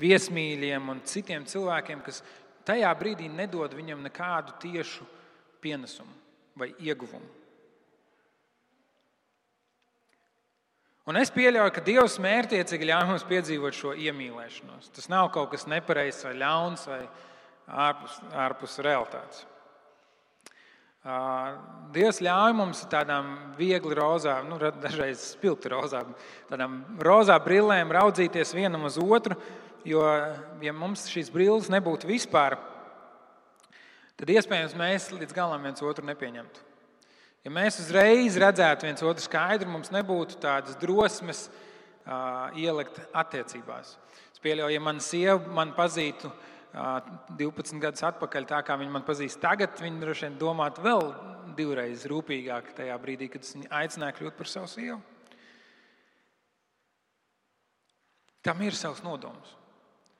viesmīļiem 0.00 0.90
un 0.92 1.04
citiem 1.08 1.46
cilvēkiem, 1.48 2.02
kas 2.04 2.20
tajā 2.68 2.92
brīdī 2.98 3.30
nedod 3.32 3.72
viņam 3.76 4.04
nekādu 4.04 4.56
tiešu 4.62 5.08
pienesumu 5.64 6.12
vai 6.58 6.72
ieguvumu. 6.80 7.41
Un 11.10 11.18
es 11.18 11.32
pieļauju, 11.34 11.72
ka 11.74 11.82
Dievs 11.82 12.20
mērķiecīgi 12.22 12.86
ļauj 12.86 13.06
mums 13.08 13.24
piedzīvot 13.26 13.74
šo 13.74 13.94
iemīlēšanos. 13.98 14.92
Tas 14.94 15.08
nav 15.10 15.32
kaut 15.34 15.50
kas 15.50 15.66
nepareizs 15.70 16.22
vai 16.28 16.36
ļauns 16.38 16.86
vai 16.86 17.00
ārpus, 17.66 18.20
ārpus 18.44 18.78
realitātes. 18.86 19.42
Dievs 21.92 22.20
ļauj 22.22 22.54
mums 22.54 22.84
tādām 22.86 23.32
viegli 23.58 23.96
rozām, 23.98 24.46
nu, 24.52 24.60
dažreiz 24.78 25.24
spilgti 25.32 25.72
rozām, 25.72 26.12
tādām 26.46 26.78
rozā 27.02 27.34
brillēm 27.42 27.90
raudzīties 27.90 28.54
vienam 28.54 28.86
uz 28.86 29.00
otru. 29.02 29.34
Jo, 29.82 30.04
ja 30.62 30.70
mums 30.70 31.08
šīs 31.10 31.32
brilles 31.34 31.66
nebūtu 31.74 32.06
vispār, 32.06 32.54
tad 34.14 34.30
iespējams 34.30 34.78
mēs 34.78 35.08
līdz 35.10 35.34
galam 35.34 35.66
viens 35.66 35.82
otru 35.82 36.06
nepieņemtu. 36.06 36.71
Ja 37.42 37.50
mēs 37.50 37.80
uzreiz 37.82 38.36
redzētu 38.38 38.86
viens 38.86 39.02
otru 39.02 39.24
skaidri, 39.24 39.66
mums 39.66 39.90
nebūtu 39.90 40.38
tādas 40.42 40.76
drosmes 40.78 41.48
uh, 41.48 42.54
ielikt 42.54 43.00
attiecībās. 43.18 43.96
Es 44.30 44.42
pieļauju, 44.42 44.76
ja 44.76 44.82
mana 44.82 45.02
sieva 45.02 45.40
man 45.56 45.72
pazītu, 45.74 46.30
uh, 46.30 47.00
12 47.40 47.82
gadus 47.82 48.04
atpakaļ, 48.06 48.46
tā 48.46 48.60
kā 48.62 48.76
viņi 48.78 48.94
man 48.94 49.06
pazīst 49.06 49.40
tagad, 49.42 49.74
viņi 49.82 50.04
droši 50.04 50.28
vien 50.28 50.36
domātu 50.38 50.84
vēl 50.86 51.02
divreiz 51.58 52.06
rūpīgāk 52.08 52.70
tajā 52.78 53.00
brīdī, 53.02 53.28
kad 53.32 53.42
es 53.42 53.56
viņu 53.56 53.72
aicināju 53.74 54.18
kļūt 54.20 54.38
par 54.38 54.52
savu 54.52 54.70
sievu. 54.70 55.00
Tam 58.42 58.62
ir 58.62 58.74
savs 58.74 59.02
nodoms. 59.02 59.50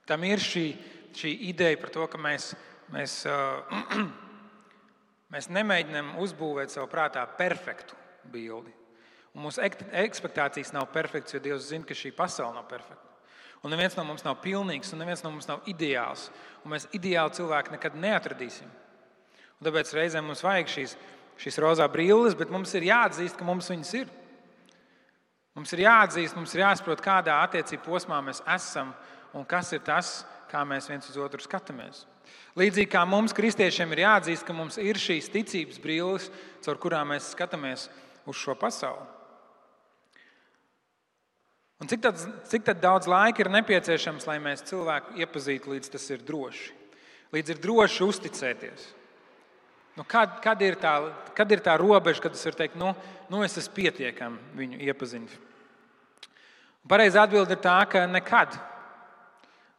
Tam 0.06 0.26
ir 0.26 0.42
šī, 0.42 0.66
šī 1.14 1.30
ideja 1.54 1.78
par 1.78 1.94
to, 1.94 2.10
ka 2.10 2.18
mēs, 2.18 2.50
mēs, 2.90 3.20
uh, 3.30 3.62
mēs 5.32 5.48
nemēģinām 5.52 6.16
uzbūvēt 6.22 6.74
savā 6.74 6.88
prātā 6.90 7.24
perfektu 7.38 7.96
bildi. 8.32 8.72
Un 9.32 9.46
mūsu 9.46 9.62
ekspektācijas 9.64 10.74
nav 10.76 10.90
perfektas, 10.92 11.34
jo 11.34 11.40
Dievs 11.40 11.70
zina, 11.70 11.86
ka 11.88 11.96
šī 11.96 12.12
pasaule 12.16 12.52
nav 12.58 12.66
perfekta. 12.68 13.08
Un 13.62 13.70
neviens 13.72 13.94
no 13.96 14.04
mums 14.04 14.24
nav 14.26 14.40
pilnīgs, 14.42 14.90
un 14.92 15.00
neviens 15.00 15.22
no 15.22 15.30
mums 15.30 15.46
nav 15.48 15.62
ideāls. 15.70 16.26
Un 16.64 16.74
mēs 16.74 16.88
ideāli 16.92 17.38
cilvēku 17.38 17.72
nekad 17.76 17.96
neatradīsim. 18.02 18.68
Un 19.56 19.68
tāpēc 19.68 19.92
reizēm 19.94 20.26
mums 20.26 20.42
vajag 20.42 20.72
šīs, 20.72 20.96
šīs 21.40 21.60
rozā 21.62 21.86
brilles, 21.88 22.34
bet 22.36 22.50
mums 22.50 22.74
ir 22.74 22.88
jāatzīst, 22.90 23.38
ka 23.38 23.46
mums 23.46 23.70
viņas 23.70 23.94
ir. 24.00 24.10
Mums 25.54 25.72
ir 25.76 25.84
jāatzīst, 25.84 26.36
mums 26.36 26.52
ir 26.56 26.64
jāsaprot, 26.64 27.04
kādā 27.04 27.38
attiecību 27.44 27.86
posmā 27.86 28.18
mēs 28.24 28.42
esam 28.50 28.92
un 29.36 29.46
kas 29.48 29.70
ir 29.76 29.84
tas, 29.86 30.22
kā 30.50 30.64
mēs 30.68 30.90
viens 30.90 31.08
uz 31.08 31.18
otru 31.20 31.40
skatāmies. 31.40 32.04
Līdzīgi 32.58 32.90
kā 32.92 33.02
mums, 33.08 33.32
kristiešiem, 33.32 33.94
ir 33.94 34.04
jāatzīst, 34.04 34.44
ka 34.44 34.54
mums 34.56 34.76
ir 34.80 35.00
šīs 35.00 35.30
ticības 35.32 35.80
brilles, 35.80 36.28
caur 36.64 36.80
kurām 36.80 37.14
mēs 37.14 37.30
skatāmies 37.32 37.88
uz 38.28 38.36
šo 38.36 38.56
pasauli. 38.58 39.08
Un 41.82 41.88
cik, 41.90 42.02
tad, 42.04 42.20
cik 42.46 42.66
tad 42.68 42.78
daudz 42.78 43.08
laika 43.10 43.42
ir 43.42 43.50
nepieciešams, 43.50 44.28
lai 44.28 44.36
mēs 44.38 44.62
cilvēku 44.68 45.16
iepazītu, 45.18 45.72
līdz 45.72 45.94
tas 45.96 46.04
ir 46.14 46.20
droši? 46.22 46.68
Līdz 47.34 47.54
ir 47.54 47.62
droši 47.64 48.04
uzticēties. 48.06 48.84
Nu, 49.96 50.04
kad, 50.08 50.36
kad, 50.44 50.60
ir 50.62 50.76
tā, 50.80 50.92
kad 51.36 51.50
ir 51.52 51.60
tā 51.64 51.74
robeža, 51.80 52.22
kad 52.24 52.36
es 52.36 52.44
varu 52.46 52.60
teikt, 52.60 52.76
nu, 52.80 52.92
nu 53.32 53.42
es 53.44 53.58
esmu 53.60 53.74
pietiekami 53.80 54.60
viņu 54.60 54.78
iepazīt? 54.86 55.34
Pareizā 56.88 57.26
atbilde 57.26 57.56
ir 57.56 57.64
tā, 57.64 57.80
ka 57.90 58.06
nekad. 58.10 58.54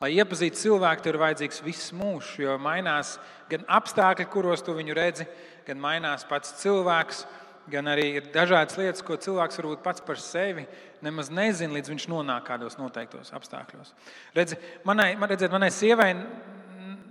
Lai 0.03 0.09
iepazītu 0.17 0.59
cilvēku, 0.59 1.05
tur 1.05 1.15
ir 1.15 1.21
vajadzīgs 1.21 1.61
viss 1.63 1.93
mūžs, 1.95 2.33
jo 2.43 2.57
mainās 2.59 3.15
gan 3.47 3.63
apstākļi, 3.71 4.27
kuros 4.33 4.65
tu 4.65 4.75
viņu 4.75 4.97
redzi, 4.97 5.27
gan 5.63 5.79
mainās 5.79 6.27
pats 6.27 6.57
cilvēks 6.59 7.23
gan 7.71 7.87
arī 7.87 8.07
ir 8.17 8.25
dažādas 8.33 8.75
lietas, 8.79 9.03
ko 9.05 9.15
cilvēks 9.19 9.59
varbūt 9.59 9.83
pats 9.85 10.03
par 10.03 10.19
sevi 10.19 10.65
nemaz 11.03 11.29
nezina, 11.31 11.73
līdz 11.77 11.93
viņš 11.93 12.07
nonāk 12.11 12.45
kādos 12.47 12.75
noteiktos 12.79 13.31
apstākļos. 13.35 13.93
Redzi, 14.35 14.57
manai, 14.87 15.13
man, 15.19 15.31
redziet, 15.31 15.53
manai 15.53 15.71
sievai 15.73 16.11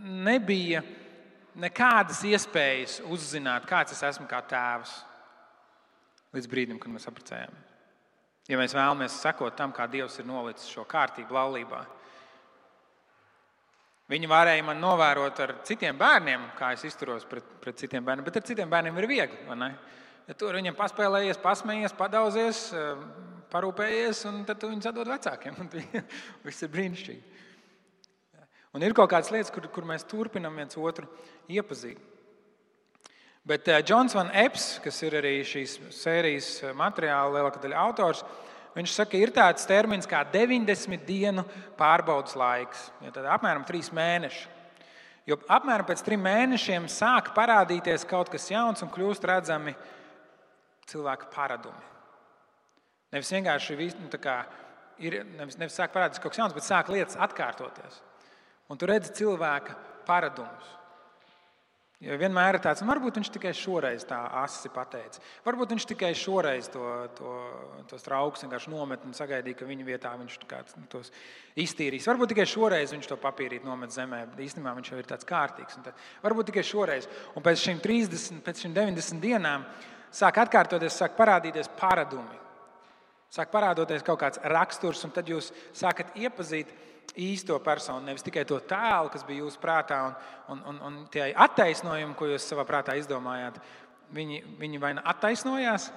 nebija 0.02 0.82
nekādas 1.62 2.22
iespējas 2.28 3.00
uzzināt, 3.12 3.66
kāds 3.68 3.96
es 3.96 4.04
esmu 4.12 4.28
kā 4.28 4.42
tēvs, 4.48 4.94
līdz 6.36 6.52
brīdim, 6.52 6.80
kad 6.80 6.92
mēs 6.92 7.08
apprecējāmies. 7.08 7.68
Ja 8.50 8.58
mēs 8.58 8.74
vēlamies 8.74 9.20
sekot 9.22 9.54
tam, 9.56 9.72
kā 9.72 9.86
Dievs 9.88 10.18
ir 10.18 10.26
nolicis 10.26 10.70
šo 10.72 10.82
kārtību 10.88 11.36
laulībā, 11.36 11.84
Viņi 14.10 14.28
varēja 14.28 14.64
man 14.66 14.80
novērot 14.82 15.40
ar 15.44 15.52
citiem 15.66 15.96
bērniem, 15.98 16.48
kā 16.58 16.72
es 16.74 16.82
izturos 16.88 17.24
pret, 17.28 17.46
pret 17.62 17.78
citiem 17.78 18.04
bērniem, 18.04 18.26
bet 18.26 18.40
ar 18.40 18.46
citiem 18.48 18.70
bērniem 18.70 18.98
ir 18.98 19.08
viegli. 19.10 19.68
Ja 20.28 20.34
tur 20.38 20.56
viņam 20.58 20.76
paspēlējies, 20.78 21.38
pasmējies, 21.42 21.94
padauzies, 21.98 22.64
eh, 22.74 23.04
parūpējies, 23.52 24.24
un 24.30 24.42
tad 24.48 24.62
viņi 24.64 24.86
sadod 24.86 25.10
vecākiem. 25.10 25.58
Viss 26.46 26.66
ir 26.66 26.72
brīnišķīgi. 26.72 27.40
Un 28.72 28.84
ir 28.86 28.94
kaut 28.96 29.10
kādas 29.12 29.30
lietas, 29.34 29.52
kur, 29.52 29.66
kur 29.68 29.84
mēs 29.84 30.06
turpinām 30.08 30.56
viens 30.56 30.78
otru 30.80 31.08
iepazīt. 31.52 31.98
Bet 33.44 33.66
Džons 33.66 34.14
uh, 34.14 34.20
Van 34.20 34.30
Eps, 34.38 34.78
kas 34.84 35.00
ir 35.02 35.16
arī 35.18 35.40
šīs 35.46 35.78
sērijas 35.94 36.54
eh, 36.62 36.74
materiāla 36.78 37.38
lielākā 37.38 37.62
daļa 37.64 37.80
autors, 37.82 38.22
viņš 38.76 38.94
saka, 38.94 39.12
ka 39.12 39.20
ir 39.20 39.32
tāds 39.34 39.68
termins 39.68 40.08
kā 40.08 40.22
90 40.32 41.06
dienu 41.06 41.44
pārbaudas 41.78 42.36
laiks. 42.38 42.88
Ja 43.04 43.12
tad 43.14 43.28
apmēram 43.36 43.66
3 43.68 43.92
mēneši. 43.96 44.44
Jo 45.28 45.38
apmēram 45.54 45.86
pēc 45.86 46.02
trim 46.02 46.22
mēnešiem 46.24 46.88
sāk 46.90 47.30
parādīties 47.36 48.06
kaut 48.10 48.32
kas 48.32 48.48
jauns 48.50 48.82
un 48.82 48.90
kļūst 48.90 49.26
redzami 49.30 49.74
cilvēka 50.90 51.28
paradumi. 51.34 51.90
Nevis 53.14 53.30
vienkārši 53.30 53.76
nu, 54.00 54.08
ir, 54.98 55.18
nevis, 55.38 55.58
nevis 55.60 55.76
sāk 55.78 55.94
parādīties 55.94 56.22
kaut 56.22 56.34
kas 56.34 56.42
jauns, 56.42 56.56
bet 56.56 56.66
sāk 56.66 56.90
lietas 56.90 57.18
atkārtoties. 57.22 58.00
Un 58.72 58.80
tu 58.80 58.88
redzi 58.88 59.12
cilvēka 59.20 59.76
paradumus. 60.08 60.81
Jo 62.02 62.16
vienmēr 62.18 62.56
ir 62.56 62.62
tāds, 62.64 62.80
nu, 62.82 62.88
varbūt 62.90 63.20
viņš 63.20 63.28
tikai 63.36 63.52
šoreiz 63.54 64.02
tā 64.08 64.16
asi 64.40 64.66
pateica. 64.74 65.20
Varbūt 65.44 65.70
viņš 65.76 65.84
tikai 65.92 66.08
šoreiz 66.18 66.66
to, 66.72 66.82
to, 67.14 67.34
tos 67.92 68.02
trauks 68.02 68.42
vienkārši 68.42 68.72
nomet 68.72 69.04
un 69.06 69.14
sagaidīja, 69.14 69.60
ka 69.60 69.68
viņa 69.68 69.86
vietā 69.86 70.10
viņš 70.18 70.40
nu, 70.80 70.88
tos 70.90 71.12
iztīrīs. 71.62 72.08
Varbūt 72.10 72.34
tikai 72.34 72.48
šoreiz 72.50 72.90
viņš 72.96 73.06
to 73.06 73.20
papīrīt 73.22 73.62
nomet 73.68 73.94
zemē, 73.94 74.24
bet 74.32 74.42
īstenībā 74.48 74.74
viņš 74.80 74.90
jau 74.90 74.98
ir 74.98 75.10
tāds 75.12 75.28
kārtīgs. 75.30 75.78
Tad, 75.86 76.02
varbūt 76.26 76.50
tikai 76.50 76.66
šoreiz. 76.66 77.06
Un 77.38 77.46
pēc 77.46 77.62
šīm 77.68 77.82
30, 77.86 78.42
pēc 78.42 78.66
šīm 78.66 78.74
90 78.82 79.22
dienām 79.22 79.70
sāk 80.10 80.42
atkārtoties, 80.42 80.98
sāk 80.98 81.14
parādīties 81.14 81.70
paradumi. 81.78 82.40
Sāk 83.30 83.54
parādīties 83.54 84.02
kaut 84.02 84.18
kāds 84.24 84.42
raksturs, 84.50 85.06
un 85.06 85.14
tad 85.14 85.30
jūs 85.30 85.54
sākat 85.70 86.18
iepazīt 86.18 86.74
īsto 87.18 87.58
personu, 87.64 88.06
nevis 88.06 88.24
tikai 88.24 88.44
to 88.48 88.58
tēlu, 88.68 89.10
kas 89.12 89.24
bija 89.28 89.44
jūsu 89.44 89.60
prātā, 89.60 89.98
un, 90.06 90.14
un, 90.54 90.62
un, 90.70 90.80
un 90.88 91.00
tie 91.12 91.30
attaisnojumi, 91.30 92.16
ko 92.16 92.30
jūs 92.30 92.46
savā 92.48 92.64
prātā 92.68 92.96
izdomājāt. 93.00 93.60
Viņi, 94.12 94.42
viņi 94.60 94.80
vai 94.80 94.94
nu 94.96 95.04
attaisnojās, 95.08 95.90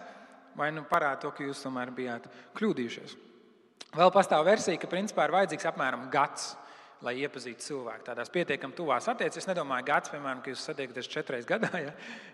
vai 0.56 0.72
nu 0.76 0.86
parāda 0.88 1.26
to, 1.26 1.32
ka 1.36 1.44
jūs 1.44 1.64
tomēr 1.64 1.92
bijāt 1.96 2.28
kļūdījušies. 2.56 3.16
Vēl 3.96 4.12
pastāv 4.12 4.44
versija, 4.48 4.80
ka 4.80 4.92
principā 4.92 5.28
ir 5.28 5.36
vajadzīgs 5.36 5.68
apmēram 5.72 6.08
gads 6.12 6.54
lai 7.04 7.14
iepazītu 7.20 7.64
cilvēku. 7.66 8.06
Tādās 8.08 8.32
pietiekami 8.32 8.76
tuvās 8.78 9.08
attiecībās. 9.12 9.44
Es 9.44 9.50
nedomāju, 9.50 9.86
gads, 9.90 10.12
piemēram, 10.14 10.42
ka 10.44 10.52
jūs 10.52 10.64
satiekaties 10.70 11.10
četras 11.12 11.48
gadā, 11.50 11.72
ja 11.82 11.92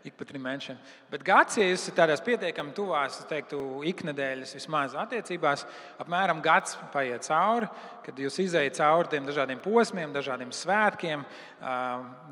ik 0.08 0.18
pa 0.20 0.28
trim 0.30 0.44
mēnešiem. 0.46 0.78
Bet 1.12 1.26
gads, 1.28 1.58
ja 1.58 1.66
jūs 1.66 1.88
esat 1.88 1.98
tādās 2.02 2.24
pietiekami 2.26 2.76
tuvās, 2.78 3.18
teiktu, 3.30 3.62
iknedēļas 3.92 4.54
vismaz 4.60 4.96
attiecībās, 5.02 5.66
apmēram 6.04 6.44
gads 6.46 6.78
paiet 6.94 7.26
cauri, 7.28 7.72
kad 8.06 8.22
jūs 8.22 8.38
izējat 8.46 8.78
cauri 8.82 9.16
tiem 9.16 9.28
dažādiem 9.30 9.64
posmiem, 9.64 10.14
dažādiem 10.14 10.54
svētkiem, 10.56 11.26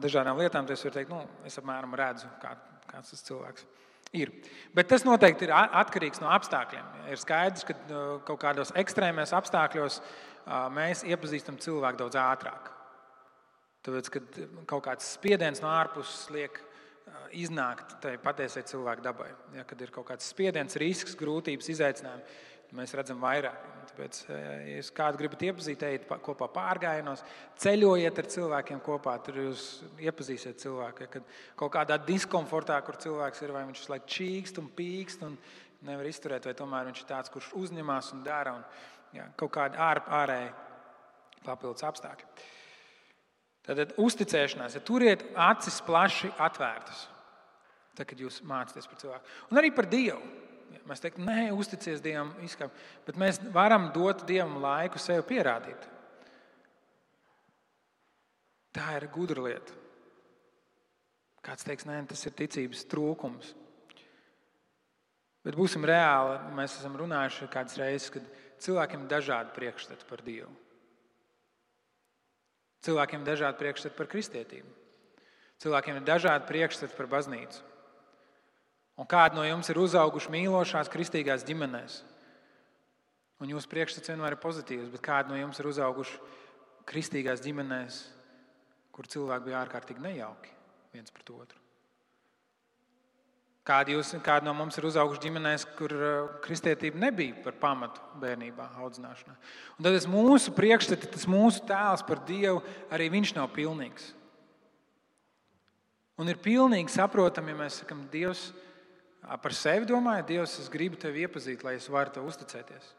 dažādām 0.05 0.39
lietām. 0.39 0.69
Tad 0.69 0.77
es 0.77 0.85
varu 0.85 0.99
teikt, 0.99 1.11
nu, 1.13 1.25
es 1.49 1.59
apmēram 1.61 1.97
redzu, 1.97 2.29
kā, 2.43 2.55
kāds 2.91 3.15
tas 3.15 3.25
cilvēks 3.25 3.67
Ir. 4.17 4.31
Bet 4.73 4.87
tas 4.89 5.03
noteikti 5.05 5.45
ir 5.45 5.51
atkarīgs 5.53 6.17
no 6.23 6.31
apstākļiem. 6.33 6.85
Ir 7.13 7.19
skaidrs, 7.21 7.65
ka 7.67 7.75
kaut 8.25 8.39
kādos 8.41 8.71
ekstrēmos 8.81 9.35
apstākļos 9.37 9.99
mēs 10.73 11.05
iepazīstam 11.07 11.59
cilvēku 11.61 12.01
daudz 12.01 12.17
ātrāk. 12.19 12.71
Tāpēc, 13.85 14.09
kad 14.11 14.39
kaut 14.67 14.83
kāds 14.89 15.13
spiediens 15.15 15.61
no 15.63 15.69
ārpuses 15.71 16.27
liek 16.35 16.59
iznākt 17.35 17.97
tai 18.03 18.17
patiesai 18.21 18.63
cilvēku 18.67 19.03
dabai, 19.05 19.29
ja, 19.55 19.65
kad 19.67 19.81
ir 19.81 19.91
kaut 19.93 20.07
kāds 20.09 20.29
spiediens, 20.29 20.77
risks, 20.81 21.15
grūtības, 21.19 21.69
izaicinājumi, 21.73 22.39
mēs 22.77 22.93
redzam 22.97 23.21
vairāk. 23.21 23.67
Tāpēc, 23.89 24.19
ja 24.29 24.51
jūs 24.75 24.91
kādu 24.95 25.19
gribat 25.21 25.45
iepazīt, 25.47 25.85
ejiet 25.85 26.05
kopā 26.25 26.49
pārgājienos, 26.53 27.23
ceļojiet 27.61 28.21
ar 28.21 28.29
cilvēkiem 28.35 28.83
kopā. 28.85 29.15
Tur 29.25 29.41
jūs 29.41 29.63
iepazīsiet 30.05 30.61
cilvēku. 30.61 31.05
Ja, 31.05 31.13
kad 31.15 31.33
kaut 31.59 31.73
kādā 31.73 31.97
diskomfortā, 32.05 32.77
kur 32.85 32.99
cilvēks 33.01 33.43
ir, 33.43 33.55
vai 33.55 33.65
viņš 33.71 33.83
ir 33.87 34.05
čīkst 34.15 34.61
un 34.61 34.69
pīkst 34.77 35.25
un 35.25 35.39
nevar 35.87 36.09
izturēt, 36.09 36.45
vai 36.45 36.55
tomēr 36.57 36.91
viņš 36.91 37.01
ir 37.01 37.09
tāds, 37.09 37.33
kurš 37.33 37.51
uzņemas 37.57 38.13
un 38.15 38.23
dara 38.27 38.53
un, 38.59 38.65
ja, 39.15 39.27
kaut 39.39 39.53
kādi 39.55 39.79
ār, 39.81 40.01
ārēji 40.21 40.49
papildus 41.45 41.85
apstākļi. 41.87 42.27
Tad 43.69 43.93
uzticēšanās, 44.01 44.75
ja 44.77 44.81
turiet 44.85 45.23
acis 45.37 45.77
plaši 45.85 46.31
atvērtas, 46.41 47.05
tad, 47.93 48.07
kad 48.09 48.21
jūs 48.21 48.41
mācāties 48.47 48.87
par 48.89 49.01
cilvēku. 49.01 49.35
Un 49.51 49.61
arī 49.61 49.73
par 49.75 49.89
Dievu. 49.91 50.21
Mēs 50.89 51.01
teiktu, 51.01 51.21
nē, 51.25 51.49
uzticies 51.53 52.01
Dievam, 52.01 52.31
izskam, 52.45 52.71
bet 53.05 53.17
mēs 53.19 53.39
varam 53.53 53.89
dot 53.93 54.23
Dievam 54.29 54.57
laiku 54.61 55.01
sev 55.01 55.21
pierādīt. 55.29 55.85
Tā 58.73 58.95
ir 58.97 59.07
gudra 59.13 59.43
lieta. 59.47 59.75
Kāds 61.45 61.65
teiks, 61.65 61.87
nē, 61.89 62.01
tas 62.09 62.21
ir 62.27 62.35
ticības 62.37 62.83
trūkums. 62.89 63.53
Bet 65.45 65.57
būsim 65.57 65.85
reāli. 65.87 66.37
Mēs 66.57 66.77
esam 66.77 66.97
runājuši 66.99 67.47
kādas 67.53 67.77
reizes, 67.79 68.09
kad 68.13 68.25
cilvēkiem 68.65 69.05
ir 69.05 69.11
dažādi 69.11 69.55
priekšstati 69.55 70.07
par 70.09 70.23
Dievu. 70.25 70.51
Cilvēkiem 72.85 73.23
ir 73.23 73.27
dažādi 73.27 73.59
priekšstati 73.59 73.97
par 73.97 74.07
kristietību. 74.11 74.69
Cilvēkiem 75.59 75.99
ir 75.99 76.07
dažādi 76.07 76.47
priekšstati 76.47 76.95
par 76.95 77.09
baznīcu. 77.11 77.65
Un 78.99 79.07
kādi 79.07 79.39
no 79.39 79.43
jums 79.47 79.69
ir 79.71 79.79
uzauguši 79.79 80.31
mīlošās 80.31 80.91
kristīgās 80.91 81.45
ģimenēs? 81.47 82.01
Un 83.39 83.51
jūsu 83.53 83.71
priekšstats 83.71 84.11
vienmēr 84.11 84.35
ir 84.35 84.43
pozitīvs, 84.43 84.91
bet 84.91 85.03
kādi 85.03 85.31
no 85.31 85.39
jums 85.39 85.59
ir 85.61 85.69
uzauguši 85.71 86.19
kristīgās 86.89 87.43
ģimenēs, 87.43 88.01
kur 88.95 89.07
cilvēki 89.07 89.47
bija 89.47 89.61
ārkārtīgi 89.63 90.03
nejauki 90.03 90.51
viens 90.95 91.15
pret 91.15 91.31
otru? 91.35 91.68
Kādi, 93.69 93.93
jūs, 93.93 94.15
kādi 94.25 94.47
no 94.47 94.53
mums 94.57 94.79
ir 94.79 94.87
uzauguši 94.89 95.27
ģimenēs, 95.27 95.67
kur 95.77 95.93
uh, 95.93 96.29
kristietība 96.41 96.97
nebija 97.03 97.37
par 97.43 97.53
pamatu 97.61 98.01
bērnībā, 98.21 98.71
audzināšanā? 98.81 99.35
Un 99.77 99.85
tad 99.85 100.07
mūsu 100.09 100.53
priekšstats, 100.57 101.11
tas 101.13 101.27
mūsu 101.29 101.61
tēls 101.69 102.01
par 102.07 102.23
Dievu, 102.25 102.63
arī 102.89 103.11
viņš 103.13 103.35
nav 103.37 103.51
pilnīgs. 103.53 104.15
Un 106.19 106.33
ir 106.33 106.41
pilnīgi 106.41 106.91
saprotami, 106.91 107.53
ja 107.53 107.61
mēs 107.61 107.83
sakām, 107.83 108.01
Dievs 108.11 108.49
Par 109.19 109.53
sevi 109.53 109.85
domāju, 109.85 110.25
Dievs, 110.29 110.55
es 110.61 110.71
gribu 110.71 110.97
tevi 110.99 111.25
iepazīt, 111.25 111.63
lai 111.65 111.75
es 111.77 111.89
varu 111.91 112.13
tev 112.15 112.29
uzticēties. 112.29 112.93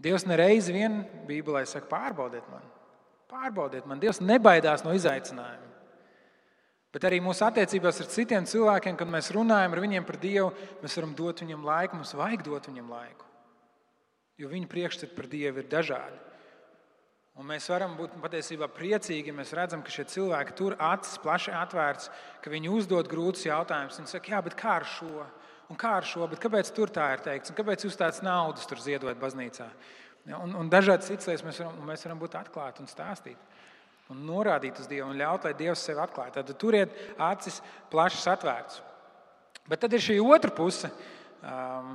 Dievs 0.00 0.26
nereiz 0.28 0.68
vien 0.72 1.02
Bībelē 1.28 1.64
saka, 1.68 1.88
pārbaudiet 1.90 2.46
mani. 2.52 2.68
Pārbaudiet 3.30 3.88
mani. 3.88 4.04
Dievs 4.04 4.20
nebaidās 4.22 4.84
no 4.84 4.94
izaicinājuma. 4.96 5.69
Bet 6.90 7.06
arī 7.06 7.20
mūsu 7.22 7.44
attiecībās 7.46 8.00
ar 8.02 8.08
citiem 8.10 8.46
cilvēkiem, 8.50 8.96
kad 8.98 9.10
mēs 9.10 9.30
runājam 9.34 9.76
ar 9.76 9.82
viņiem 9.84 10.06
par 10.06 10.18
Dievu, 10.18 10.48
mēs 10.82 10.96
varam 10.98 11.12
dot 11.18 11.42
viņam 11.44 11.62
laiku, 11.68 12.00
mums 12.00 12.16
vajag 12.18 12.42
dot 12.48 12.66
viņam 12.66 12.90
laiku. 12.90 13.28
Jo 14.40 14.50
viņu 14.50 14.66
priekšstati 14.72 15.14
par 15.14 15.28
Dievu 15.30 15.62
ir 15.62 15.70
dažādi. 15.70 16.18
Un 17.38 17.46
mēs 17.46 17.68
varam 17.70 17.94
būt 17.96 18.16
patiesībā 18.20 18.66
priecīgi, 18.74 19.30
ja 19.30 19.36
mēs 19.36 19.54
redzam, 19.54 19.84
ka 19.86 19.92
šie 19.94 20.04
cilvēki 20.12 20.56
tur 20.58 20.74
acis 20.82 21.20
plaši 21.22 21.54
atvērts, 21.56 22.10
ka 22.42 22.50
viņi 22.52 22.72
uzdod 22.74 23.08
grūtus 23.08 23.46
jautājumus. 23.46 24.00
Viņi 24.00 24.10
saka, 24.10 24.32
jā, 24.34 24.40
bet 24.44 24.56
kā 24.58 24.74
ar 24.80 24.88
šo? 24.88 25.24
Un 25.70 25.78
kā 25.78 25.94
ar 26.00 26.04
šo? 26.04 26.26
Bet 26.28 26.42
kāpēc 26.42 26.72
tur 26.74 26.90
tā 26.92 27.06
ir 27.14 27.22
teikts? 27.24 27.52
Un 27.52 27.56
kāpēc 27.56 27.86
jūs 27.86 27.96
tādas 27.96 28.20
naudas 28.26 28.66
tur 28.66 28.82
ziedojat 28.82 29.22
baznīcā? 29.22 29.70
Un, 30.36 30.52
un 30.58 30.68
dažādas 30.72 31.08
citas 31.08 31.30
lietas 31.30 31.46
mēs 31.46 31.62
varam, 31.62 31.78
mēs 31.88 32.04
varam 32.04 32.20
būt 32.20 32.36
atklāti 32.42 32.82
un 32.82 32.90
stāstīt. 32.90 33.38
Un 34.10 34.24
norādīt 34.26 34.80
uz 34.82 34.88
Dievu 34.90 35.12
un 35.12 35.18
ļaut, 35.20 35.46
lai 35.46 35.54
Dievs 35.58 35.84
sevi 35.86 36.02
atklāj. 36.02 36.32
Tad 36.34 36.50
turiet 36.58 36.94
acis 37.22 37.60
plašas 37.92 38.26
atvērtas. 38.32 38.80
Bet 39.70 39.84
tad 39.84 39.94
ir 39.94 40.02
šī 40.02 40.16
otra 40.24 40.50
puse, 40.50 40.90
um, 41.46 41.92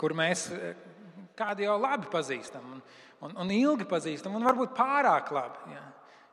kur 0.00 0.14
mēs 0.18 0.48
kādi 1.38 1.68
jau 1.68 1.76
labi 1.78 2.10
pazīstam. 2.10 2.66
Un, 2.74 2.82
un, 3.26 3.36
un 3.44 3.52
ilgi 3.54 3.86
pazīstam, 3.88 4.34
un 4.34 4.46
varbūt 4.48 4.74
pārāk 4.74 5.30
labi. 5.34 5.76
Ja. 5.76 5.86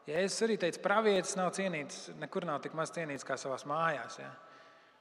Jēzus 0.08 0.46
arī 0.48 0.56
teica, 0.62 0.82
pravietis 0.82 1.36
nav 1.38 1.52
cienīts, 1.56 2.08
nekur 2.18 2.48
nav 2.48 2.62
tik 2.64 2.76
maz 2.78 2.94
cienīts 2.96 3.28
kā 3.28 3.36
savā 3.40 3.60
mājās. 3.70 4.18
Ja. 4.22 4.32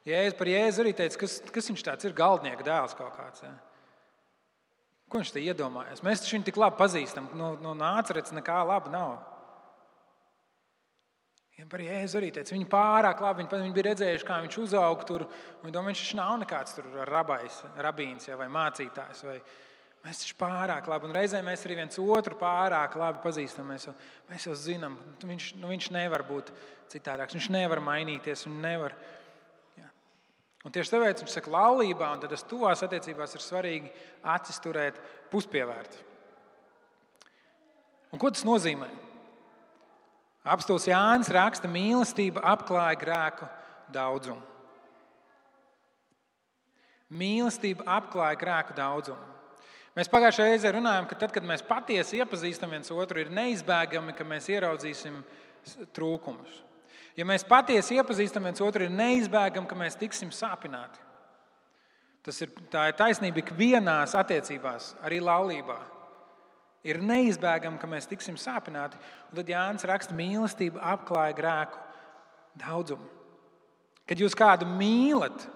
Jēzus 0.06 0.38
par 0.38 0.50
Jēzu 0.50 0.82
arī 0.82 0.92
teica, 0.98 1.22
kas, 1.22 1.38
kas 1.54 1.70
viņš 1.70 1.86
tāds 1.86 2.08
ir, 2.08 2.16
galdnieka 2.16 2.66
dēls 2.66 2.96
kaut 2.98 3.14
kāds. 3.16 3.46
Ja. 3.46 3.54
Ko 5.06 5.20
viņš 5.20 5.32
te 5.36 5.42
iedomājas? 5.44 6.02
Mēs 6.02 6.24
viņu 6.26 6.48
tik 6.48 6.58
labi 6.58 6.78
pazīstam, 6.80 7.28
no, 7.38 7.52
no 7.62 7.74
nācerets 7.78 8.34
nekā 8.34 8.58
laba 8.66 8.90
nav. 8.90 9.12
Ja 11.56 11.64
par 11.70 11.80
Jēzu 11.80 12.18
arī 12.18 12.32
teica, 12.34 12.52
viņi 12.52 12.66
pārāk 12.68 13.22
labi, 13.24 13.44
viņi, 13.44 13.60
viņi 13.62 13.76
bija 13.76 13.86
redzējuši, 13.86 14.26
kā 14.28 14.40
viņš 14.44 14.58
uzauga 14.60 15.06
tur. 15.08 15.24
Viņi 15.62 15.72
domā, 15.72 15.92
viņš 15.92 16.10
nav 16.18 16.34
nekāds 16.42 16.82
rabais, 17.08 17.62
rabīns 17.86 18.28
ja, 18.28 18.36
vai 18.36 18.50
mācītājs. 18.52 19.22
Vai, 19.24 19.38
Mēs 20.06 20.20
taču 20.22 20.36
pārāk 20.38 20.86
labi, 20.86 21.08
un 21.08 21.16
reizē 21.16 21.40
mēs 21.42 21.64
arī 21.66 21.80
viens 21.80 21.96
otru 21.98 22.36
pārāk 22.38 22.92
labi 23.00 23.18
pazīstam. 23.24 23.66
Mēs 23.72 23.88
jau, 23.88 23.94
mēs 24.28 24.44
jau 24.46 24.52
zinām, 24.54 24.94
viņš, 25.18 25.46
nu, 25.58 25.72
viņš 25.72 25.88
nevar 25.96 26.22
būt 26.28 26.52
citādāks, 26.92 27.34
viņš 27.34 27.48
nevar 27.50 27.80
mainīties. 27.82 28.44
Nevar, 28.46 28.94
jā. 28.94 29.15
Un 30.66 30.74
tieši 30.74 30.92
tāpēc 30.96 31.22
viņš 31.22 31.36
saka, 31.38 31.52
laulībā, 31.54 32.10
un 32.16 32.26
tas 32.26 32.42
tuvās 32.50 32.82
attiecībās 32.82 33.36
ir 33.38 33.44
svarīgi 33.44 33.92
acis 34.34 34.58
turēt 34.64 34.98
puspievērti. 35.30 36.02
Un 38.10 38.22
ko 38.22 38.30
tas 38.34 38.42
nozīmē? 38.48 38.88
Apstults 40.46 40.86
Jānis 40.86 41.30
raksta, 41.34 41.70
mīlestība 41.70 42.42
apklāja 42.46 42.98
grēku 43.00 43.48
daudzumu. 43.94 44.42
Mīlestība 47.14 47.86
apklāja 47.96 48.38
grēku 48.38 48.74
daudzumu. 48.76 49.34
Mēs 49.96 50.10
pagājušajā 50.12 50.52
reizē 50.52 50.70
runājām, 50.74 51.06
ka 51.08 51.16
tad, 51.16 51.32
kad 51.32 51.46
mēs 51.46 51.62
patiesi 51.64 52.18
iepazīstam 52.20 52.74
viens 52.74 52.90
otru, 52.92 53.22
ir 53.22 53.30
neizbēgami, 53.32 54.12
ka 54.12 54.26
mēs 54.28 54.50
ieraudzīsim 54.52 55.22
trūkumus. 55.96 56.58
Ja 57.16 57.24
mēs 57.24 57.46
patiesi 57.48 57.96
iepazīstam 57.96 58.44
viens 58.44 58.60
otru, 58.60 58.84
ir 58.84 58.92
neizbēgami, 58.92 59.68
ka 59.68 59.78
mēs 59.78 59.96
tiksim 59.96 60.32
sāpināti. 60.34 61.00
Tas 62.26 62.40
ir, 62.42 62.52
tā 62.72 62.88
ir 62.90 62.96
taisnība 62.98 63.40
ikvienās 63.40 64.16
attiecībās, 64.18 64.94
arī 65.06 65.22
laulībā. 65.24 65.78
Ir 66.86 67.00
neizbēgami, 67.02 67.80
ka 67.80 67.88
mēs 67.90 68.08
tiksim 68.10 68.36
sāpināti. 68.38 68.98
Un 69.30 69.40
tad 69.40 69.50
Jānis 69.50 69.86
raksta, 69.88 70.12
ka 70.12 70.18
mīlestība 70.18 70.82
apklāja 70.92 71.34
grēku 71.38 71.80
daudzumu. 72.60 73.08
Kad 74.06 74.20
jūs 74.22 74.36
kādu 74.38 74.68
mīlat, 74.70 75.48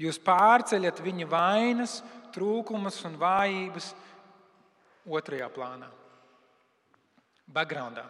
Jūs 0.00 0.16
pārceļat 0.24 1.02
viņa 1.04 1.26
vainas, 1.28 1.98
trūkumus 2.32 3.02
un 3.04 3.18
vājības 3.20 3.90
otrajā 5.10 5.50
plānā, 5.52 5.90
backgroundā. 7.50 8.06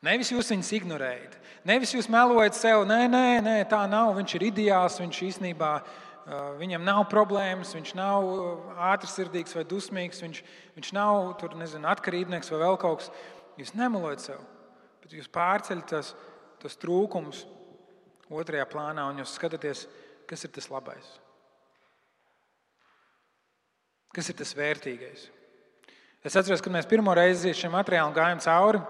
Nevis 0.00 0.30
jūs 0.32 0.48
viņus 0.48 0.70
ignorējat, 0.78 1.34
nevis 1.68 1.90
jūs 1.92 2.06
melojat 2.08 2.56
sev, 2.56 2.86
nē, 2.88 3.02
nē, 3.12 3.24
nē, 3.44 3.56
tā 3.68 3.82
nav. 3.90 4.14
Viņš 4.16 4.36
ir 4.38 4.46
ideāls, 4.48 4.96
viņš 5.02 5.18
īstenībā 5.26 5.72
viņam 6.60 6.84
nav 6.86 7.02
problēmas, 7.10 7.74
viņš 7.76 7.92
nav 7.98 8.28
ātrsirdīgs 8.92 9.56
vai 9.56 9.64
dusmīgs, 9.68 10.22
viņš, 10.24 10.40
viņš 10.78 10.92
nav 10.96 11.34
tur, 11.40 11.56
nezinu, 11.60 11.88
atkarībnieks 11.90 12.52
vai 12.52 12.60
vēl 12.62 12.78
kaut 12.80 13.02
kas. 13.02 13.10
Jūs 13.60 13.74
nemelojat 13.76 14.24
sev, 14.24 14.44
bet 15.02 15.12
jūs 15.12 15.28
pārceļat 15.32 15.90
tos, 15.90 16.14
tos 16.62 16.78
trūkumus 16.80 17.42
otrajā 18.30 18.64
plānā 18.70 19.04
un 19.10 19.20
jūs 19.20 19.34
skatāties, 19.36 19.84
kas 20.30 20.46
ir 20.46 20.54
tas 20.54 20.70
labais? 20.72 21.10
Kas 24.16 24.32
ir 24.32 24.38
tas 24.38 24.54
vērtīgais? 24.56 25.28
Es 26.24 26.36
atceros, 26.36 26.62
kad 26.64 26.72
mēs 26.72 26.88
pirmo 26.88 27.12
reizi 27.16 27.52
šim 27.56 27.76
materiālam 27.76 28.16
gājām 28.16 28.40
cauri. 28.44 28.80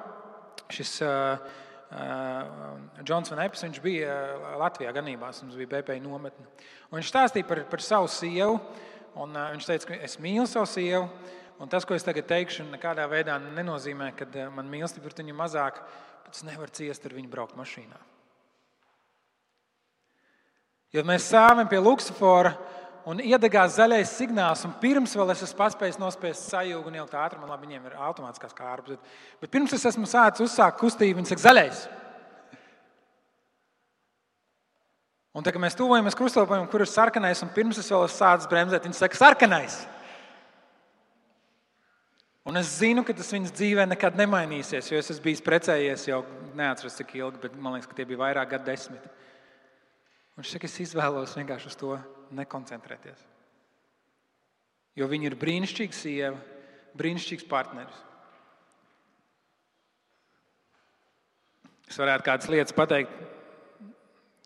Šis 0.70 0.92
uh, 1.02 1.40
uh, 1.90 3.02
Džons 3.02 3.32
Van 3.32 3.42
Epps 3.44 3.64
bija 3.82 4.14
Latvijā 4.60 4.92
ganībās, 4.94 5.42
mums 5.42 5.58
bija 5.58 5.72
BP 5.74 5.98
nometne. 6.04 6.46
Un 6.90 7.00
viņš 7.00 7.10
stāstīja 7.10 7.48
par, 7.48 7.64
par 7.70 7.82
savu 7.84 8.10
sievu. 8.10 8.60
Un, 9.18 9.34
uh, 9.34 9.50
viņš 9.54 9.66
teica, 9.66 9.90
ka 9.90 10.00
es 10.06 10.18
mīlu 10.22 10.46
savu 10.50 10.68
sievu. 10.70 11.08
Un 11.60 11.68
tas, 11.68 11.84
ko 11.84 11.92
es 11.92 12.06
tagad 12.06 12.24
teikšu, 12.30 12.64
nekādā 12.70 13.04
veidā 13.10 13.34
nenozīmē, 13.42 14.14
ka 14.16 14.24
man 14.54 14.70
mīlestība 14.72 15.10
ir 15.10 15.18
viņa 15.18 15.34
mazāka, 15.36 15.82
bet 16.24 16.38
es 16.38 16.46
nevaru 16.46 16.72
ciest 16.72 17.04
ar 17.04 17.12
viņu 17.18 17.28
braukt 17.28 17.58
mašīnā. 17.58 17.98
Jo 20.96 21.04
mēs 21.06 21.28
stāvam 21.28 21.68
pie 21.70 21.78
Luksafora 21.78 22.54
un 23.08 23.20
iedegās 23.24 23.76
zaļais 23.78 24.12
signāls, 24.18 24.64
un 24.66 24.74
pirms 24.82 25.14
vēl 25.16 25.32
es 25.34 25.44
esmu 25.46 25.58
paspējis 25.60 26.00
nospiest 26.00 26.50
sajūgu 26.50 26.90
un 26.90 26.98
ielikt 26.98 27.16
ātrumā, 27.16 27.48
labi, 27.48 27.68
viņiem 27.68 27.88
ir 27.88 27.96
automātiskās 28.08 28.56
kārbas, 28.56 28.96
bet, 28.96 29.14
bet 29.44 29.52
pirms 29.54 29.72
es 29.76 29.86
esmu 29.92 30.08
sācis 30.10 30.44
uzsākt 30.46 30.80
kustību, 30.82 31.20
viņi 31.20 31.32
saka, 31.32 31.44
zaļais. 31.46 31.86
Un 35.30 35.46
tā 35.46 35.54
kā 35.54 35.62
mēs 35.62 35.78
tuvojamies 35.78 36.18
krustojumam, 36.18 36.66
kur 36.68 36.82
ir 36.82 36.90
sarkanais, 36.90 37.40
un 37.44 37.52
pirms 37.54 37.78
es 37.78 37.88
vēl 37.92 38.04
esmu 38.08 38.18
sācis 38.18 38.50
bremzēt, 38.50 38.84
viņi 38.88 38.98
saka, 38.98 39.18
sarkanais. 39.18 39.80
Un 42.50 42.56
es 42.58 42.72
zinu, 42.80 43.04
ka 43.06 43.14
tas 43.14 43.30
viņas 43.30 43.52
dzīvē 43.54 43.84
nekad 43.92 44.16
nemainīsies, 44.18 44.88
jo 44.90 44.98
es 44.98 45.12
esmu 45.12 45.28
bijis 45.28 45.44
precējies 45.46 46.08
jau 46.08 46.24
neatceros 46.58 46.96
cik 46.98 47.12
ilgi, 47.20 47.44
bet 47.44 47.54
man 47.54 47.76
liekas, 47.76 47.86
ka 47.90 47.98
tie 47.98 48.08
bija 48.08 48.24
vairāk 48.24 48.56
gadu 48.56 48.66
desmiti. 48.72 49.12
Un 50.40 50.46
šeit 50.48 50.64
es 50.66 50.80
izvēlos 50.82 51.36
vienkārši 51.36 51.70
uz 51.70 51.76
to 51.78 51.92
nekoncentrēties. 52.36 53.26
Jo 54.98 55.06
viņa 55.10 55.30
ir 55.30 55.36
brīnišķīga 55.40 55.96
sieva, 55.96 56.38
brīnišķīgs 56.98 57.46
partneris. 57.50 58.06
Es 61.90 61.98
varētu 61.98 62.26
kādas 62.26 62.50
lietas 62.50 62.74
pateikt 62.76 63.14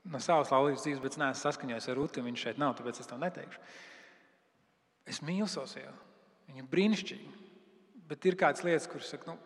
no 0.09 0.20
savas 0.20 0.53
laulības 0.53 0.85
dzīves, 0.85 1.01
bet 1.03 1.16
es 1.16 1.20
neesmu 1.20 1.40
saskaņojis 1.40 1.88
ar 1.90 1.99
Rūtu. 1.99 2.25
Viņš 2.25 2.44
šeit 2.47 2.61
nav, 2.61 2.77
tāpēc 2.79 3.01
es 3.01 3.09
to 3.09 3.18
neteikšu. 3.20 3.61
Es 5.09 5.20
mīlu 5.25 5.49
savu 5.51 5.68
sievu. 5.68 5.97
Viņa 6.49 6.62
ir 6.62 6.70
brīnišķīga. 6.73 7.35
Bet 8.09 8.29
ir 8.29 8.37
kādas 8.40 8.64
lietas, 8.64 8.88
kuras 8.88 9.09
saka, 9.12 9.33
nu, 9.33 9.37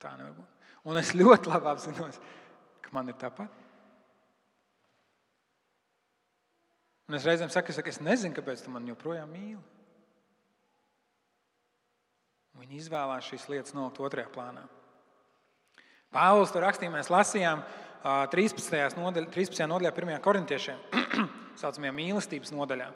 tā 0.00 0.14
nevar 0.16 0.32
būt. 0.36 0.68
Un 0.88 1.00
es 1.00 1.12
ļoti 1.16 1.50
labi 1.50 1.68
apzinos, 1.72 2.20
ka 2.84 2.92
man 2.96 3.12
ir 3.12 3.16
tāpat. 3.20 3.65
Un 7.06 7.14
es 7.18 7.26
reizēm 7.26 7.50
saku, 7.54 7.70
es, 7.70 7.78
saku, 7.78 7.92
es 7.92 8.02
nezinu, 8.02 8.34
kāpēc 8.34 8.64
tu 8.64 8.72
man 8.74 8.86
joprojām 8.88 9.30
mīli. 9.30 9.62
Viņi 12.56 12.80
izvēlējās 12.80 13.28
šīs 13.30 13.48
lietas 13.52 13.74
nolikt 13.76 14.00
otrajā 14.02 14.30
plānā. 14.32 14.64
Pāvils 16.14 16.54
to 16.54 16.62
rakstīja, 16.62 16.92
mēs 16.94 17.10
lasījām 17.12 17.62
13. 18.32 18.96
nodaļā, 18.98 19.28
13. 19.34 19.66
nodaļā 19.70 19.92
1. 19.92 20.14
korintiešiem, 20.24 20.80
tā 20.92 21.26
saucamajā 21.62 21.92
mīlestības 21.94 22.54
nodaļā. 22.56 22.88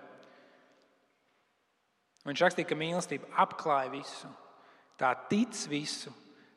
Viņš 2.29 2.43
rakstīja, 2.45 2.69
ka 2.69 2.79
mīlestība 2.79 3.31
apklāj 3.45 3.93
visu, 3.95 4.31
tā 5.01 5.13
tic 5.31 5.57
visu, 5.71 6.13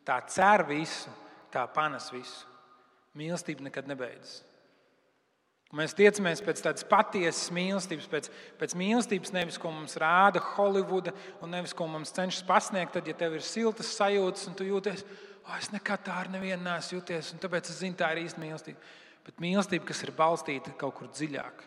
tā 0.07 0.17
cer 0.31 0.65
visu, 0.67 1.11
tā 1.53 1.63
panes 1.75 2.09
visu. 2.13 2.49
Mīlestība 3.19 3.67
nekad 3.67 3.87
nebeidzas. 3.87 4.41
Mēs 5.73 5.95
tiecamies 5.97 6.41
pēc 6.45 6.59
tādas 6.61 6.85
patiesas 6.85 7.47
mīlestības, 7.55 8.05
pēc, 8.11 8.27
pēc 8.59 8.75
mīlestības, 8.77 9.31
nevis 9.33 9.55
ko 9.57 9.71
mums 9.73 9.95
rāda 9.97 10.41
Holivuda, 10.53 11.15
un 11.41 11.49
nevis 11.55 11.73
ko 11.73 11.87
mums 11.89 12.13
cenšas 12.13 12.45
pasniegt. 12.45 12.93
Tad, 12.93 13.09
ja 13.09 13.15
tev 13.17 13.39
ir 13.39 13.45
siltas 13.45 13.89
sajūtas, 13.97 14.45
un 14.51 14.57
tu 14.59 14.67
jūties, 14.67 15.01
oh, 15.47 15.55
es 15.57 15.71
nekad 15.73 16.03
tā 16.05 16.19
ar 16.21 16.29
nevienu 16.29 16.61
neesmu 16.67 16.99
jūties, 16.99 17.31
un 17.33 17.41
tāpēc 17.41 17.71
es 17.73 17.79
zinu, 17.81 17.97
tā 17.97 18.11
ir 18.13 18.21
īsta 18.27 18.43
mīlestība. 18.43 18.93
Bet 19.25 19.41
mīlestība, 19.41 19.87
kas 19.89 20.03
ir 20.05 20.13
balstīta 20.13 20.75
kaut 20.77 20.93
kur 20.99 21.09
dziļāk. 21.09 21.65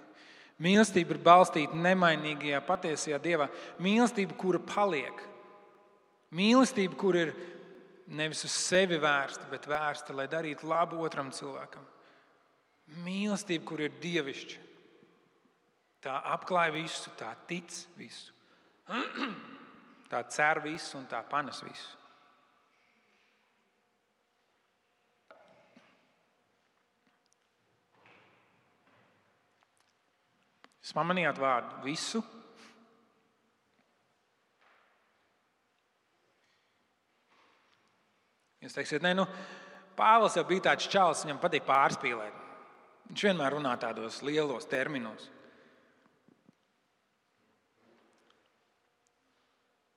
Mīlestība 0.63 1.17
ir 1.17 1.21
balstīta 1.27 1.83
nemainīgajā, 1.89 2.63
patiesajā 2.69 3.19
dievā. 3.27 3.51
Mīlestība, 3.83 4.39
kura 4.39 4.63
paliek. 4.63 5.19
Mīlestība, 6.37 6.95
kur 7.01 7.19
ir 7.19 7.35
nevis 8.07 8.47
uz 8.47 8.55
sevi 8.55 9.03
vērsta, 9.03 9.51
bet 9.51 9.67
vērsta, 9.67 10.15
lai 10.15 10.31
darītu 10.31 10.71
labu 10.71 11.03
otram 11.03 11.35
cilvēkam. 11.35 11.96
Mīlestība, 12.87 13.65
kur 13.67 13.83
ir 13.83 13.95
dievišķa, 14.03 14.63
tā 16.07 16.15
apklāj 16.37 16.71
visu, 16.77 17.11
tā 17.19 17.33
tic 17.51 17.75
visu. 17.99 18.33
Tā 20.07 20.21
cer 20.31 20.61
visu 20.63 21.01
un 21.01 21.09
tā 21.11 21.19
panes 21.27 21.59
visu. 21.67 21.97
Jūs 30.79 30.95
pamanījāt 30.95 31.43
vārdu 31.43 31.83
visu? 31.83 32.23
Jūs 38.63 38.79
teiksiet, 38.79 39.03
nē, 39.03 39.17
nu, 39.19 39.27
Pāvils 39.99 40.39
jau 40.39 40.47
bija 40.47 40.69
tāds 40.69 40.87
čels, 40.93 41.27
viņam 41.27 41.43
patīk 41.43 41.67
pārspīlēt. 41.67 42.46
Viņš 43.11 43.25
vienmēr 43.29 43.55
runā 43.57 43.73
tādos 43.81 44.21
lielos 44.27 44.67
terminos. 44.71 45.31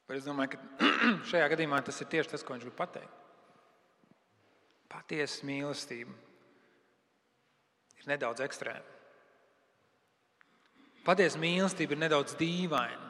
Bet 0.10 0.18
es 0.18 0.26
domāju, 0.26 0.56
ka 0.56 0.90
šajā 1.32 1.50
gadījumā 1.54 1.82
tas 1.86 2.02
ir 2.02 2.10
tieši 2.10 2.34
tas, 2.34 2.44
ko 2.46 2.56
viņš 2.56 2.66
grib 2.66 2.78
pateikt. 2.78 3.18
Patiesa 4.90 5.46
mīlestība 5.46 6.16
ir 8.00 8.10
nedaudz 8.10 8.42
ekstrēma. 8.42 8.98
Patiesa 11.06 11.38
mīlestība 11.42 11.94
ir 11.94 12.02
nedaudz 12.02 12.34
dīvaina. 12.40 13.06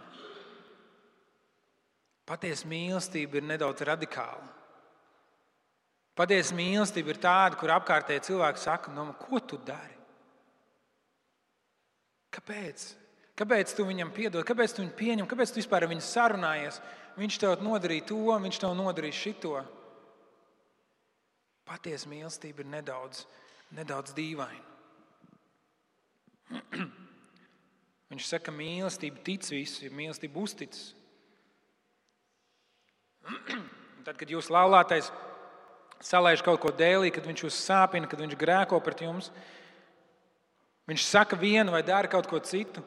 Patiesa 2.28 2.68
mīlestība 2.70 3.40
ir 3.40 3.48
nedaudz 3.48 3.88
radikāla. 3.88 4.59
Patiesa 6.20 6.56
mīlestība 6.58 7.14
ir 7.14 7.22
tāda, 7.24 7.56
kur 7.56 7.72
apkārtēji 7.72 8.26
cilvēki 8.28 8.60
saka, 8.60 8.92
no, 8.92 9.06
nu, 9.08 9.16
ko 9.16 9.40
tu 9.40 9.60
dari? 9.64 9.96
Kāpēc? 12.36 12.84
Kāpēc 13.40 13.72
tu 13.72 13.86
viņam 13.88 14.12
piedod, 14.12 14.44
kāpēc 14.44 14.74
tu 14.76 14.84
viņu 14.84 14.96
pieņem, 15.00 15.28
kāpēc 15.32 15.54
tu 15.54 15.62
vispār 15.62 15.86
ar 15.86 15.94
viņu 15.94 16.04
sarunājies? 16.04 16.82
Viņš 17.20 17.38
tev 17.40 17.64
nodarīja 17.64 18.10
to, 18.12 18.20
viņš 18.44 18.60
tev 18.60 18.76
nodarīja 18.76 19.16
šito. 19.16 19.54
Patiesa 21.70 22.12
mīlestība 22.12 22.66
ir 22.66 22.70
nedaudz, 22.74 23.24
nedaudz 23.78 24.12
dīvaina. 24.18 24.66
Viņš 28.10 28.26
saka, 28.26 28.50
ka 28.50 28.56
mīlestība 28.58 29.22
tic 29.22 29.46
visu, 29.54 29.84
ja 29.86 29.94
mīlestība 29.94 30.42
uzticas. 30.42 30.96
Tad, 34.06 34.16
kad 34.18 34.32
jūs 34.34 34.50
laulātais 34.50 35.12
salaiž 36.04 36.44
kaut 36.44 36.62
ko 36.64 36.72
dēlī, 36.76 37.12
kad 37.12 37.26
viņš 37.28 37.44
jūs 37.46 37.60
sāpina, 37.66 38.08
kad 38.10 38.22
viņš 38.22 38.38
grēko 38.40 38.80
pret 38.84 39.04
jums. 39.04 39.30
Viņš 40.90 41.06
saka 41.06 41.38
vienu 41.40 41.74
vai 41.74 41.84
dara 41.86 42.10
kaut 42.10 42.28
ko 42.30 42.40
citu. 42.42 42.84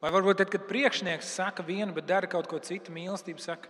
Vai 0.00 0.10
varbūt 0.14 0.40
tad, 0.40 0.50
kad 0.52 0.64
priekšnieks 0.64 1.34
saka 1.36 1.62
vienu, 1.62 1.92
bet 1.92 2.08
dara 2.08 2.28
kaut 2.30 2.48
ko 2.48 2.58
citu, 2.64 2.92
mīlestība 2.94 3.42
saka, 3.44 3.68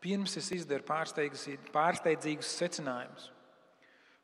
pirms 0.00 0.38
es 0.40 0.48
izdaru 0.56 0.86
pārsteidzīgus 0.88 2.54
secinājumus. 2.56 3.28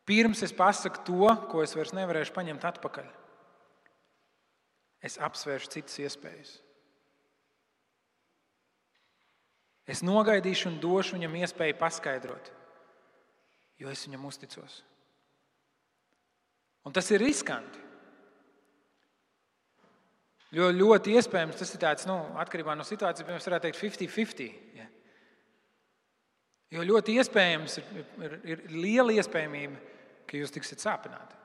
Pirms 0.08 0.40
es 0.42 0.54
pasaku 0.56 1.04
to, 1.06 1.28
ko 1.52 1.60
es 1.62 1.76
vairs 1.76 1.92
nevarēšu 1.94 2.32
paņemt 2.34 2.64
atpakaļ. 2.72 3.10
Es 5.04 5.20
apsvēršu 5.20 5.70
citas 5.76 6.00
iespējas. 6.00 6.56
Es 9.90 10.02
nogaidīšu 10.06 10.72
un 10.72 10.80
došu 10.80 11.18
viņam 11.18 11.36
iespēju 11.42 11.76
paskaidrot 11.80 12.50
jo 13.80 13.90
es 13.90 14.06
viņam 14.06 14.26
uzticos. 14.28 14.80
Un 16.84 16.94
tas 16.96 17.08
ir 17.12 17.22
riskanti. 17.22 17.88
Jo 20.50 20.70
ļoti 20.74 21.14
iespējams 21.14 21.58
tas 21.60 21.70
ir 21.74 21.82
tāds, 21.82 22.06
nu, 22.10 22.16
atkarībā 22.42 22.74
no 22.74 22.86
situācijas, 22.86 23.28
mēs 23.28 23.46
varētu 23.46 23.68
teikt, 23.68 23.78
50-50. 23.78 24.48
Ja. 24.80 24.86
Jo 26.74 26.86
ļoti 26.86 27.14
iespējams 27.20 27.78
ir, 27.78 27.92
ir, 28.26 28.34
ir 28.54 28.64
liela 28.74 29.14
iespējamība, 29.14 29.78
ka 30.26 30.40
jūs 30.40 30.54
tiksiet 30.54 30.82
sāpināti. 30.82 31.38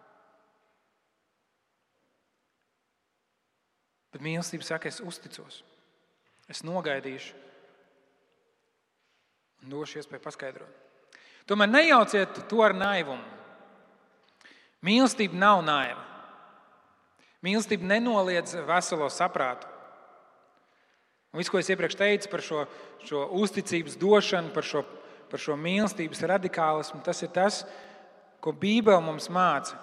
Bet 4.15 4.23
mīlestība 4.25 4.65
saka, 4.65 4.89
es 4.89 5.01
uzticos, 5.03 5.59
es 6.49 6.63
nogaidīšu 6.65 7.35
un 9.61 9.73
došu 9.73 9.99
iespēju 9.99 10.23
paskaidrot. 10.23 10.84
Tomēr 11.45 11.69
nejauciet 11.69 12.39
to 12.49 12.63
ar 12.65 12.73
naivumu. 12.73 13.21
Mīlestība 14.85 15.37
nav 15.37 15.61
naiva. 15.65 16.01
Mīlestība 17.45 17.85
nenoliedz 17.89 18.55
veselo 18.65 19.07
saprātu. 19.13 19.69
Un 21.33 21.41
viss, 21.41 21.51
ko 21.51 21.59
es 21.59 21.69
iepriekš 21.69 21.97
teicu 21.99 22.29
par 22.31 22.41
šo, 22.41 22.63
šo 23.05 23.25
uzticības 23.37 23.97
došanu, 24.01 24.53
par 24.55 24.65
šo, 24.65 24.81
par 25.29 25.41
šo 25.41 25.57
mīlestības 25.59 26.23
radikālismu, 26.31 27.01
tas 27.05 27.21
ir 27.25 27.33
tas, 27.35 27.61
ko 28.41 28.53
Bībele 28.55 29.01
mums 29.03 29.27
māca. 29.29 29.77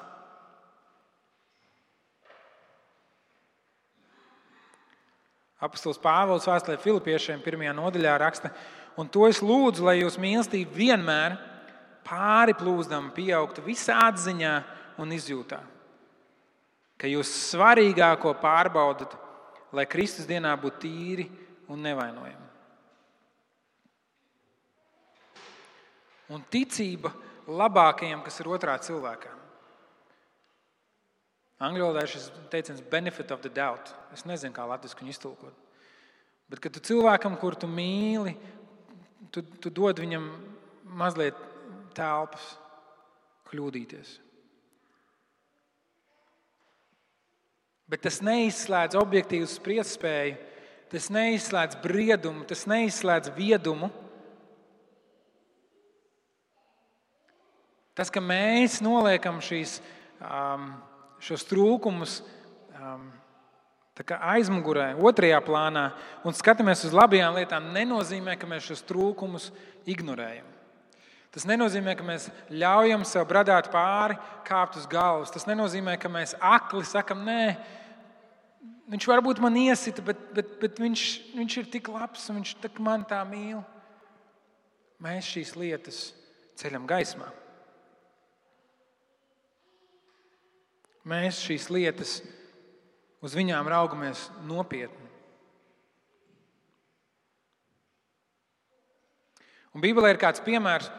Apostols 5.63 6.01
Pāvils 6.03 6.49
vēstulē 6.49 6.75
Filipiešiem 6.83 7.43
pirmajā 7.45 7.77
nodaļā 7.79 8.17
raksta, 8.19 8.51
un 8.99 9.07
to 9.07 9.29
es 9.29 9.39
lūdzu, 9.45 9.85
lai 9.87 10.01
jūs 10.01 10.19
mīlestība 10.19 10.75
vienmēr 10.75 11.37
ir 11.37 11.52
pāri 12.07 12.55
plūzdam, 12.59 13.11
pieaugtu 13.17 13.65
visā 13.67 13.99
atziņā 14.09 14.57
un 15.03 15.15
izjūtā. 15.15 15.61
ka 17.03 17.11
jūs 17.11 17.27
svarīgāko 17.51 18.31
pārbaudat, 18.39 19.17
lai 19.75 19.89
Kristus 19.91 20.29
dienā 20.29 20.53
būtu 20.63 20.85
tīri 20.85 21.27
un 21.73 21.83
nevainojami. 21.83 22.51
Un 26.33 26.45
ticība 26.53 27.11
labākajam, 27.51 28.23
kas 28.23 28.39
ir 28.39 28.53
otrā 28.55 28.77
cilvēkā. 28.81 29.33
Angļu 31.63 31.89
valodā 31.89 32.07
šis 32.11 32.31
teiciens 32.55 32.83
benefit 32.91 33.35
of 33.35 33.43
the 33.43 33.51
doubt. 33.51 33.91
Es 34.15 34.23
nezinu, 34.27 34.55
kā 34.55 34.65
latviešu 34.71 35.03
viņu 35.03 35.13
iztulkot. 35.13 35.59
Bet, 36.51 36.63
kad 36.63 36.75
tu 36.75 36.83
cilvēkam, 36.87 37.35
kur 37.41 37.59
tu 37.59 37.67
mīli, 37.71 38.37
tu, 39.35 39.43
tu 39.43 39.71
dod 39.75 39.99
viņam 40.03 40.31
mazliet 40.99 41.39
telpas 41.97 42.53
kļūdīties. 43.51 44.19
Bet 47.93 48.07
tas 48.07 48.23
neizslēdz 48.25 48.97
objektīvu 48.97 49.49
spriedzspēju, 49.53 50.37
tas 50.93 51.11
neizslēdz 51.13 51.77
briedumu, 51.83 52.47
tas 52.49 52.65
neizslēdz 52.71 53.33
viedumu. 53.37 53.91
Tas, 57.93 58.09
ka 58.09 58.23
mēs 58.25 58.79
noliekam 58.81 59.43
šīs, 59.45 59.77
um, 60.25 60.71
šos 61.21 61.45
trūkumus 61.51 62.23
um, 62.81 63.11
aizmugurē, 64.33 64.95
otrajā 64.97 65.43
plānā 65.45 65.91
un 66.25 66.33
skatāmies 66.37 66.87
uz 66.89 66.97
labajām 66.97 67.37
lietām, 67.37 67.69
nenozīmē, 67.77 68.39
ka 68.41 68.49
mēs 68.49 68.71
šos 68.71 68.87
trūkumus 68.89 69.51
ignorējam. 69.85 70.52
Tas 71.33 71.47
nenozīmē, 71.49 71.95
ka 71.97 72.05
mēs 72.05 72.27
ļaujam 72.53 73.07
sev 73.09 73.25
bradāt 73.31 73.71
pāri, 73.73 74.19
kāpt 74.45 74.77
uz 74.77 74.85
galvas. 74.91 75.33
Tas 75.33 75.49
nenozīmē, 75.49 75.95
ka 76.01 76.11
mēs 76.13 76.35
akli 76.37 76.85
sakam, 76.85 77.23
nē, 77.25 77.55
viņš 78.93 79.07
varbūt 79.09 79.41
man 79.41 79.57
iesita, 79.57 80.05
bet, 80.05 80.21
bet, 80.37 80.51
bet 80.61 80.83
viņš, 80.83 81.05
viņš 81.39 81.57
ir 81.63 81.71
tik 81.73 81.89
labs 81.89 82.29
un 82.29 82.43
viņš 82.43 82.57
man 82.85 83.07
tā 83.09 83.23
mīl. 83.25 83.63
Mēs 85.03 85.31
šīs 85.33 85.55
lietas 85.57 86.03
ceļam 86.61 86.85
gaismā. 86.91 87.31
Mēs 91.09 91.41
šīs 91.43 91.71
lietas 91.73 92.21
uz 93.25 93.33
viņām 93.35 93.73
raugamies 93.73 94.29
nopietni. 94.47 95.09
Un 99.73 99.81
Bībelē 99.81 100.13
ir 100.13 100.21
kāds 100.21 100.43
piemērs, 100.45 100.91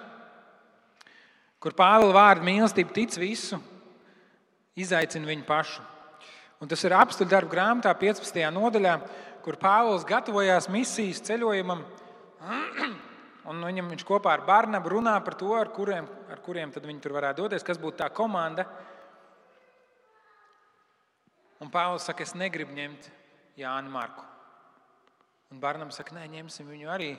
kur 1.63 1.75
Pāvila 1.77 2.11
vārdu 2.11 2.43
mīlestība 2.43 2.91
tic 2.91 3.15
visu, 3.15 3.59
izaicina 4.75 5.29
viņu 5.29 5.45
pašu. 5.47 5.83
Un 6.59 6.71
tas 6.71 6.83
ir 6.83 6.95
apstuļu 6.95 7.31
darbu 7.31 7.51
grāmatā, 7.55 7.93
15. 7.99 8.39
nodaļā, 8.55 8.97
kur 9.43 9.57
Pāvils 9.59 10.05
gatavojās 10.07 10.69
misijas 10.71 11.23
ceļojumam. 11.27 11.83
Un 13.51 13.59
viņam 13.59 13.89
viņš 13.91 14.05
kopā 14.07 14.37
ar 14.37 14.45
Barnabu 14.47 14.93
runā 14.93 15.17
par 15.23 15.35
to, 15.39 15.49
ar 15.59 15.71
kuriem, 15.75 16.07
ar 16.31 16.39
kuriem 16.43 16.71
viņi 16.71 17.01
tur 17.03 17.15
varētu 17.17 17.43
doties, 17.43 17.65
kas 17.67 17.79
būtu 17.79 17.99
tā 17.99 18.07
komanda. 18.15 18.63
Un 21.63 21.71
Pāvils 21.71 22.07
saka, 22.07 22.23
es 22.23 22.35
negribu 22.39 22.75
ņemt 22.75 23.09
Jānu 23.59 23.91
Marku. 23.91 24.23
Un 25.51 25.59
Barnabas 25.63 25.99
saka, 25.99 26.15
nē, 26.15 26.23
ņemsim 26.31 26.71
viņu 26.71 26.91
arī 26.91 27.11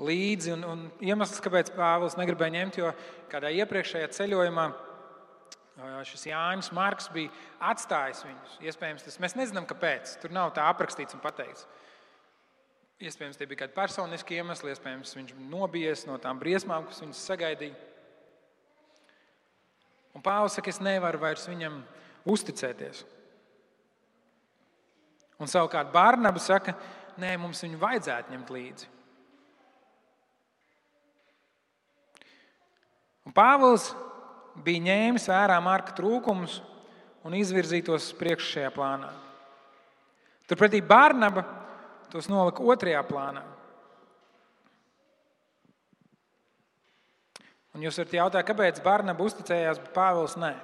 līdzi. 0.00 0.54
Un, 0.56 0.64
un 0.66 0.86
iemesls, 1.04 1.42
kāpēc 1.44 1.72
Pāvils 1.76 2.16
negribēja 2.18 2.56
ņemt, 2.58 2.80
jo 2.80 2.92
kādā 3.32 3.52
iepriekšējā 3.60 4.08
ceļojumā 4.16 4.70
šis 6.04 6.26
Jānis 6.28 6.70
Marks 6.76 7.08
bija 7.12 7.30
atstājis 7.70 8.24
viņus. 8.26 8.56
Iespējams, 8.68 9.04
tas 9.06 9.20
mēs 9.22 9.36
nezinām, 9.38 9.68
kāpēc. 9.68 10.18
Tur 10.22 10.34
nav 10.34 10.52
tā 10.56 10.66
aprakstīts 10.68 11.16
un 11.16 11.22
pateikts. 11.24 11.66
Iespējams, 13.00 13.38
tie 13.40 13.48
bija 13.48 13.62
kādi 13.62 13.76
personiski 13.76 14.36
iemesli, 14.36 14.74
iespējams, 14.74 15.14
viņš 15.16 15.36
nobijies 15.48 16.04
no 16.08 16.18
tām 16.20 16.40
briesmām, 16.40 16.84
kas 16.88 17.00
viņus 17.00 17.22
sagaidīja. 17.30 17.78
Un 20.12 20.24
Pāvils 20.26 20.58
saka, 20.58 20.72
es 20.72 20.82
nevaru 20.84 21.22
vairs 21.22 21.46
viņam 21.48 21.80
uzticēties. 22.28 23.04
Un 25.40 25.48
savukārt 25.48 25.94
Bārnaba 25.94 26.42
saka, 26.42 26.74
nē, 27.20 27.38
mums 27.40 27.62
viņu 27.64 27.80
vajadzētu 27.80 28.34
ņemt 28.34 28.52
līdzi. 28.52 28.90
Un 33.28 33.34
Pāvils 33.36 33.90
bija 34.64 34.84
ņēmis 34.88 35.28
vērā 35.30 35.58
marka 35.62 35.94
trūkumus 35.96 36.60
un 37.26 37.36
izvirzītos 37.36 38.10
priekš 38.18 38.54
šajā 38.54 38.70
plānā. 38.74 39.10
Turpretī 40.48 40.80
Bārnaba 40.82 41.44
tos 42.10 42.26
nolika 42.30 42.64
otrajā 42.66 43.02
plānā. 43.06 43.44
Un 47.70 47.84
jūs 47.84 48.00
varat 48.00 48.16
jautāt, 48.16 48.46
kāpēc 48.48 48.80
Barnaba 48.82 49.22
uzticējās, 49.24 49.78
bet 49.78 49.92
Pāvils 49.94 50.34
nē. 50.40 50.56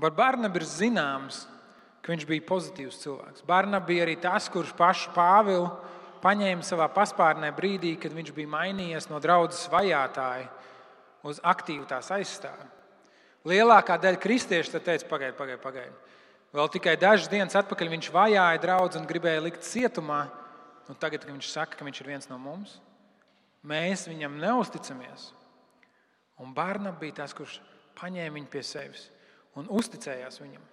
Par 0.00 0.12
Barnabu 0.16 0.60
ir 0.60 0.66
zināms, 0.68 1.46
ka 2.00 2.12
viņš 2.12 2.26
bija 2.28 2.44
pozitīvs 2.48 3.00
cilvēks. 3.02 3.46
Barnaba 3.48 3.88
bija 3.88 4.04
arī 4.04 4.18
tas, 4.20 4.48
kurš 4.52 4.74
pašu 4.76 5.12
Pāvilu 5.16 5.70
paņēma 6.22 6.66
savā 6.66 6.86
paspārnē 6.94 7.50
brīdī, 7.56 7.94
kad 8.00 8.14
viņš 8.14 8.32
bija 8.36 8.50
mainījies 8.50 9.08
no 9.10 9.20
draudzes 9.22 9.68
vajātāja 9.72 10.48
uz 11.26 11.40
aktīvu 11.44 11.86
tās 11.88 12.10
aizstāvi. 12.14 12.68
Lielākā 13.48 13.96
daļa 14.00 14.20
kristiešu 14.20 14.80
teica, 14.80 15.06
pagaidi, 15.08 15.36
pagaidi, 15.36 15.60
pagaidi. 15.62 15.96
Vēl 16.50 16.68
tikai 16.74 16.96
dažas 17.00 17.30
dienas 17.30 17.56
atpakaļ 17.56 17.92
viņš 17.92 18.10
vajāja 18.12 18.60
draugu 18.60 18.98
un 18.98 19.06
gribēja 19.08 19.44
likt 19.44 19.64
cietumā. 19.64 20.24
Un 20.90 20.98
tagad, 20.98 21.22
kad 21.22 21.30
viņš 21.30 21.52
saka, 21.52 21.78
ka 21.78 21.86
viņš 21.86 22.00
ir 22.02 22.08
viens 22.10 22.26
no 22.26 22.36
mums, 22.42 22.80
mēs 23.62 24.08
viņam 24.10 24.40
neusticamies. 24.42 25.28
Un 26.42 26.50
Bārna 26.56 26.90
bija 26.98 27.20
tas, 27.22 27.34
kurš 27.36 27.60
paņēma 28.00 28.34
viņu 28.40 28.50
pie 28.50 28.64
sevis 28.66 29.06
un 29.54 29.70
uzticējās 29.70 30.40
viņam. 30.42 30.64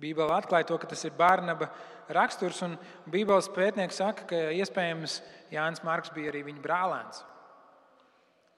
Bībelē 0.00 0.40
atklāja 0.40 0.68
to, 0.70 0.78
ka 0.80 0.88
tas 0.90 1.04
ir 1.04 1.16
Bārnaba 1.18 1.70
raksturs. 2.14 2.62
Bībeles 3.10 3.50
pētnieks 3.54 4.00
saka, 4.00 4.26
ka 4.30 4.42
iespējams 4.56 5.20
Jānis 5.52 5.84
Marks 5.86 6.12
bija 6.14 6.32
arī 6.32 6.44
viņa 6.48 6.64
brālēns. 6.64 7.24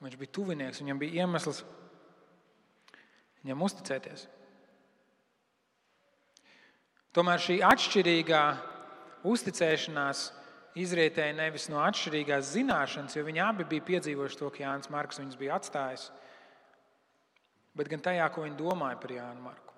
Viņš 0.02 0.18
bija 0.18 0.34
tuvinieks, 0.34 0.82
viņam 0.82 1.00
bija 1.02 1.22
iemesls 1.22 1.62
viņam 3.42 3.64
uzticēties. 3.66 4.26
Tomēr 7.12 7.42
šī 7.44 7.58
atšķirīgā 7.66 8.42
uzticēšanās 9.28 10.22
izrietēja 10.80 11.34
nevis 11.36 11.68
no 11.68 11.82
atšķirīgās 11.84 12.54
zināšanas, 12.54 13.18
jo 13.18 13.26
viņi 13.26 13.42
abi 13.44 13.66
bija 13.68 13.84
piedzīvojuši 13.90 14.40
to, 14.40 14.48
ka 14.54 14.64
Jānis 14.64 14.90
Marks 14.92 15.20
viņus 15.20 15.38
bija 15.40 15.58
atstājis, 15.58 16.06
bet 17.76 17.90
gan 17.92 18.04
tajā, 18.04 18.30
ko 18.32 18.46
viņi 18.46 18.58
domāja 18.58 19.00
par 19.02 19.12
Jānu 19.12 19.44
Marku. 19.44 19.71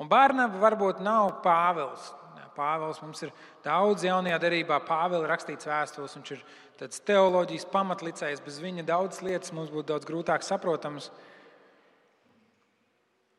Un 0.00 0.08
Bārnaba 0.08 0.60
varbūt 0.62 1.02
nav 1.04 1.40
Pāvils. 1.44 2.14
Pāvils 2.56 3.00
mums 3.02 3.20
ir 3.24 3.32
daudz 3.64 4.04
jaunajā 4.04 4.38
darbā. 4.42 4.80
Pāvils 4.84 5.24
ir 5.24 5.32
rakstīts 5.32 5.68
vēstules, 5.68 6.16
viņš 6.18 6.32
ir 6.34 6.44
tāds 6.80 7.02
teoloģijas 7.08 7.66
pamatlicējs. 7.72 8.42
Bez 8.44 8.58
viņa 8.62 8.84
daudz 8.88 9.20
lietas 9.24 9.52
mums 9.56 9.72
būtu 9.72 9.92
daudz 9.92 10.08
grūtāk 10.08 10.44
saprotamas. 10.44 11.10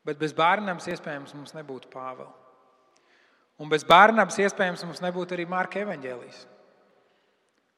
Bet 0.06 0.18
bez 0.18 0.34
Bārnabas 0.34 0.88
iespējams 0.90 1.34
mums 1.36 1.54
nebūtu 1.54 1.90
Pāvila. 1.92 2.32
Un 3.62 3.70
bez 3.70 3.84
Bārnabas 3.86 4.40
iespējams 4.42 4.82
mums 4.88 5.02
nebūtu 5.04 5.36
arī 5.36 5.46
Marka 5.46 5.82
Evanģēlijas, 5.84 6.46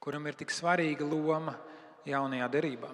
kuram 0.01 0.31
ir 0.31 0.38
tik 0.38 0.55
svarīga 0.55 1.05
loma 1.05 1.59
jaunajā 2.09 2.49
darbā. 2.55 2.92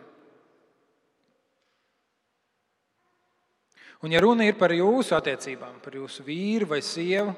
Un, 4.01 4.13
ja 4.15 4.21
runa 4.25 4.47
ir 4.49 4.57
par 4.57 4.73
jūsu 4.73 5.13
attiecībām, 5.13 5.77
par 5.85 5.97
jūsu 5.99 6.25
vīru 6.25 6.71
vai 6.71 6.81
sievu, 6.81 7.35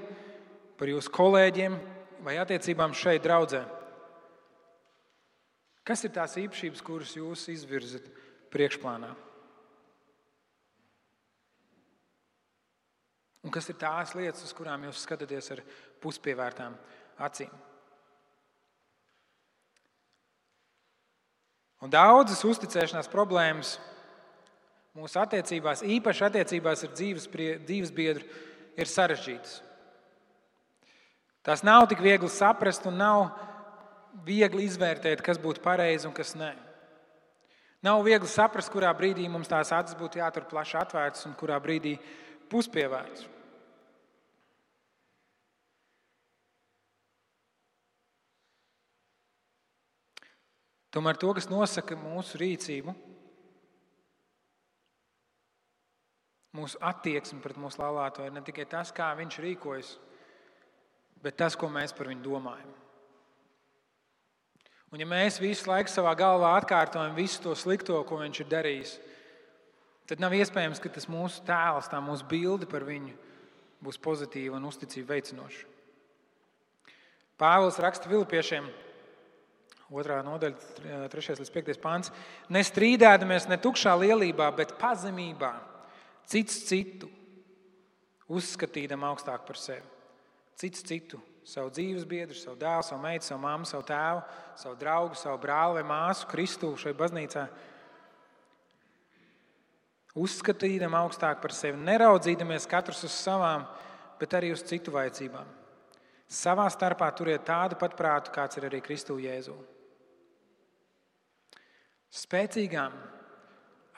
par 0.79 0.91
jūsu 0.91 1.11
kolēģiem 1.15 1.75
vai 2.23 2.37
attiecībām 2.39 2.95
šeit, 2.95 3.25
draudzē, 3.25 3.65
kas 5.83 6.05
ir 6.07 6.15
tās 6.15 6.39
īpašības, 6.39 6.85
kuras 6.87 7.17
jūs 7.19 7.49
izvirzat 7.51 8.07
priekšplānā? 8.55 9.11
Un 13.43 13.51
kas 13.51 13.67
ir 13.67 13.79
tās 13.83 14.15
lietas, 14.15 14.45
uz 14.47 14.55
kurām 14.55 14.87
jūs 14.87 15.03
skatāties 15.03 15.51
ar 15.57 15.65
puspievērtām 16.03 16.79
acīm? 17.27 17.51
Un 21.83 21.91
daudzas 21.91 22.45
uzticēšanās 22.47 23.11
problēmas 23.11 23.75
mūsu 24.99 25.21
attiecībās, 25.23 25.85
īpaši 25.85 26.27
attiecībās 26.29 26.85
ar 26.87 26.93
dzīves, 26.97 27.29
dzīves 27.67 27.93
biedru, 27.97 28.27
ir 28.77 28.89
sarežģītas. 28.89 29.61
Tās 31.43 31.65
nav 31.67 31.89
tik 31.91 32.03
viegli 32.05 32.29
saprast 32.31 32.85
un 32.87 33.01
nav 33.01 33.25
viegli 34.27 34.67
izvērtēt, 34.69 35.25
kas 35.25 35.41
būtu 35.43 35.65
pareizi 35.65 36.07
un 36.07 36.15
kas 36.15 36.37
nē. 36.39 36.53
Nav 37.83 38.05
viegli 38.07 38.31
saprast, 38.31 38.71
kurā 38.71 38.93
brīdī 38.95 39.27
mums 39.27 39.51
tās 39.51 39.73
acis 39.75 39.99
būtu 39.99 40.21
jātur 40.21 40.47
plaši 40.47 40.77
atvērtas 40.85 41.27
un 41.27 41.35
kurā 41.35 41.57
brīdī 41.59 41.97
puspievērtas. 42.53 43.27
Tomēr 50.93 51.17
to, 51.17 51.33
kas 51.33 51.49
nosaka 51.49 51.97
mūsu 51.97 52.37
rīcību, 52.39 52.93
mūsu 56.57 56.79
attieksmi 56.85 57.41
pret 57.43 57.59
mūsu 57.61 57.81
laulāto, 57.81 58.25
ir 58.27 58.35
ne 58.35 58.43
tikai 58.45 58.67
tas, 58.69 58.93
kā 58.95 59.09
viņš 59.17 59.39
rīkojas, 59.45 59.97
bet 61.25 61.39
tas, 61.41 61.57
ko 61.57 61.71
mēs 61.73 61.95
par 61.97 62.11
viņu 62.11 62.25
domājam. 62.25 62.71
Un 64.93 65.01
ja 65.01 65.09
mēs 65.09 65.41
visu 65.41 65.71
laiku 65.71 65.89
savā 65.89 66.13
galvā 66.19 66.51
atkārtojam 66.59 67.17
visu 67.17 67.41
to 67.41 67.55
slikto, 67.57 67.97
ko 68.05 68.21
viņš 68.21 68.43
ir 68.43 68.49
darījis, 68.53 68.95
tad 70.11 70.21
nav 70.21 70.35
iespējams, 70.37 70.83
ka 70.83 70.93
tas 70.93 71.09
mūsu 71.09 71.41
tēls, 71.49 71.89
tā 71.89 72.01
mūsu 72.05 72.29
bilde 72.29 72.69
par 72.69 72.85
viņu 72.85 73.15
būs 73.83 73.97
pozitīva 74.03 74.59
un 74.59 74.69
uzticība 74.69 75.17
veicinoša. 75.17 75.65
Pāvils 77.41 77.81
raksta 77.81 78.11
Filipiešiem, 78.11 78.69
2. 79.93 80.19
nodaļa, 80.25 81.09
3. 81.13 81.35
līdz 81.41 81.51
5. 81.53 81.81
pāns. 81.81 82.13
Nestrīdēdamies 82.53 83.49
ne 83.51 83.59
tukšā 83.61 83.93
lielībā, 84.01 84.47
bet 84.57 84.77
pazemībā, 84.81 85.51
cits 86.33 86.63
citu 86.69 87.11
uzskatīdam 88.33 89.05
augstāk 89.05 89.45
par 89.45 89.59
sevi. 89.61 89.85
Cits 90.57 90.85
citu, 90.89 91.19
savu 91.49 91.73
dzīves 91.75 92.07
biedru, 92.09 92.37
savu 92.39 92.57
dēlu, 92.61 92.85
savu 92.87 93.03
meitu, 93.03 93.27
savu 93.29 93.43
mammu, 93.43 93.69
savu 93.69 93.85
tēvu, 93.89 94.23
savu 94.63 94.79
draugu, 94.81 95.19
savu 95.19 95.41
brāli 95.43 95.81
vai 95.81 95.85
māsu, 95.89 96.29
Kristu 96.31 96.73
šai 96.81 96.95
baznīcā. 96.97 97.47
Uzskatīdam 100.23 100.97
augstāk 100.97 101.41
par 101.41 101.55
sevi, 101.57 101.81
neraudzīdamies 101.89 102.69
katrs 102.69 103.05
uz 103.09 103.17
savām, 103.17 103.65
bet 104.21 104.37
arī 104.37 104.53
uz 104.53 104.65
citu 104.69 104.93
vajadzībām. 104.95 105.49
Savā 106.33 106.65
starpā 106.73 107.09
turiet 107.17 107.45
tādu 107.49 107.77
pat 107.81 107.97
prātu, 107.97 108.33
kāds 108.33 108.61
ir 108.61 108.69
arī 108.69 108.81
Kristu 108.85 109.19
Jēzu 109.21 109.57
spēcīgām 112.13 112.93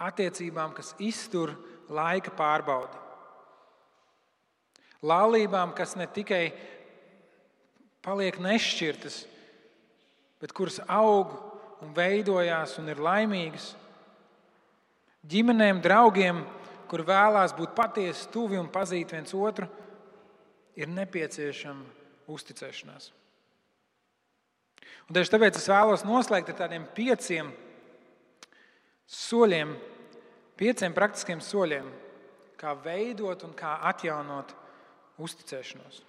attiecībām, 0.07 0.75
kas 0.77 0.95
iztur 1.03 1.55
laika 1.93 2.33
pārbaudi. 2.35 3.01
Laulībām, 5.05 5.75
kas 5.77 5.97
ne 6.01 6.07
tikai 6.09 6.49
paliek 8.05 8.39
nešķirtas, 8.41 9.25
bet 10.41 10.53
kuras 10.57 10.79
aug 10.89 11.33
un 11.85 11.93
veidojās 11.97 12.79
un 12.81 12.89
ir 12.93 13.01
laimīgas. 13.03 13.75
Ģimenēm, 15.29 15.81
draugiem, 15.85 16.43
kur 16.89 17.05
vēlās 17.05 17.55
būt 17.57 17.75
patiesi 17.77 18.29
tuvi 18.33 18.61
un 18.61 18.69
pazīt 18.73 19.13
viens 19.13 19.33
otru, 19.37 19.69
ir 20.77 20.91
nepieciešama 20.93 21.85
uzticēšanās. 22.33 23.11
Un 25.05 25.17
tieši 25.17 25.33
tāpēc 25.35 25.59
es 25.61 25.69
vēlos 25.69 26.05
noslēgt 26.07 26.53
ar 26.53 26.59
tādiem 26.63 26.87
pieciem 26.97 27.51
soļiem, 29.11 29.75
pieciem 30.59 30.95
praktiskiem 30.95 31.43
soļiem, 31.43 31.87
kā 32.61 32.75
veidot 32.85 33.45
un 33.47 33.55
kā 33.57 33.77
atjaunot 33.91 34.55
uzticēšanos. 35.21 36.03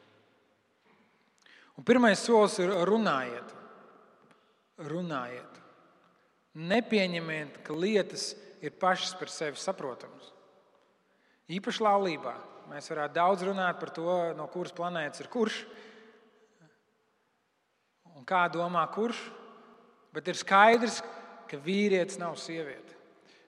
Un 1.76 1.84
pirmais 1.84 2.22
solis 2.24 2.58
ir 2.64 2.72
runājiet. 2.88 3.54
Runājiet. 4.88 5.62
Nepieņemiet, 6.56 7.60
ka 7.68 7.76
lietas 7.76 8.34
ir 8.64 8.76
pašas 8.80 9.16
par 9.20 9.32
sevi 9.32 9.60
saprotamas. 9.60 10.32
Īpaši 11.52 11.84
laulībā 11.84 12.34
mēs 12.72 12.88
varētu 12.90 13.18
daudz 13.18 13.44
runāt 13.46 13.80
par 13.80 13.92
to, 13.94 14.08
no 14.38 14.48
kuras 14.50 14.74
planētas 14.76 15.22
ir 15.22 15.30
kurš 15.30 15.60
un 18.16 18.24
kā 18.26 18.46
domā 18.50 18.86
kurš, 18.96 19.20
bet 20.16 20.32
ir 20.32 20.40
skaidrs, 20.40 21.02
ka 21.46 21.60
vīrietis 21.62 22.18
nav 22.18 22.40
sieviete. 22.42 22.95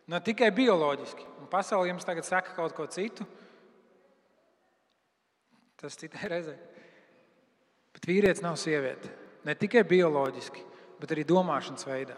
Ne 0.08 0.22
tikai 0.24 0.54
bioloģiski, 0.56 1.26
un 1.42 1.50
pasaule 1.52 1.90
jums 1.90 2.08
tagad 2.08 2.28
saka 2.28 2.54
kaut 2.56 2.76
ko 2.76 2.86
citu. 2.88 3.28
Tas 5.78 6.00
citai 6.00 6.30
reizei. 6.34 6.58
Bet 7.96 8.08
vīrietis 8.08 8.44
nav 8.46 8.56
sieviete. 8.62 9.12
Ne 9.48 9.56
tikai 9.56 9.84
bioloģiski, 9.88 10.64
bet 11.02 11.12
arī 11.14 11.24
domāšanas 11.28 11.88
veidā, 11.88 12.16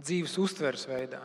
dzīves 0.00 0.34
uztveres 0.40 0.84
veidā, 0.88 1.20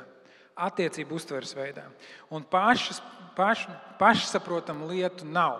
attiecību 0.67 1.17
uztveres 1.17 1.55
veidā. 1.57 1.87
Un 2.31 2.45
pašas, 2.47 3.01
paš, 3.35 3.65
pašsaprotamu 3.99 4.87
lietu 4.91 5.27
nav. 5.27 5.59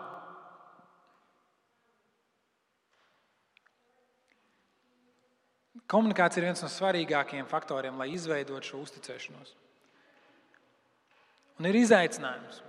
Komunikācija 5.91 6.41
ir 6.41 6.49
viens 6.49 6.63
no 6.63 6.71
svarīgākajiem 6.71 7.45
faktoriem, 7.49 7.99
lai 7.99 8.09
izveidotu 8.15 8.71
šo 8.71 8.81
uzticēšanos. 8.87 9.53
Un 11.59 11.69
ir 11.69 11.77
izaicinājums. 11.79 12.61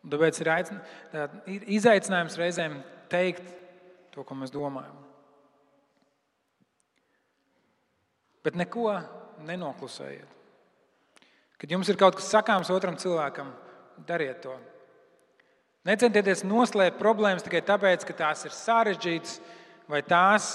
Un 0.00 0.12
tāpēc 0.12 0.40
ir, 0.40 0.50
aicin... 0.52 0.80
ir 1.48 1.64
izaicinājums 1.76 2.36
reizēm 2.40 2.80
teikt 3.12 3.46
to, 4.14 4.24
ko 4.24 4.36
mēs 4.36 4.52
domājam. 4.52 4.96
Bet 8.44 8.56
neko 8.56 8.94
nenoklusējiet. 9.44 10.36
Kad 11.60 11.72
jums 11.74 11.90
ir 11.92 11.98
kaut 12.00 12.16
kas 12.16 12.30
sakāms 12.32 12.70
otram 12.72 12.96
cilvēkam, 12.96 13.50
dariet 14.08 14.40
to. 14.44 14.54
Necentieties 15.88 16.44
noslēpt 16.48 17.00
problēmas 17.00 17.44
tikai 17.44 17.60
tāpēc, 17.64 18.04
ka 18.08 18.16
tās 18.16 18.46
ir 18.48 18.56
sarežģītas 18.56 19.36
vai 19.88 20.00
tās 20.04 20.54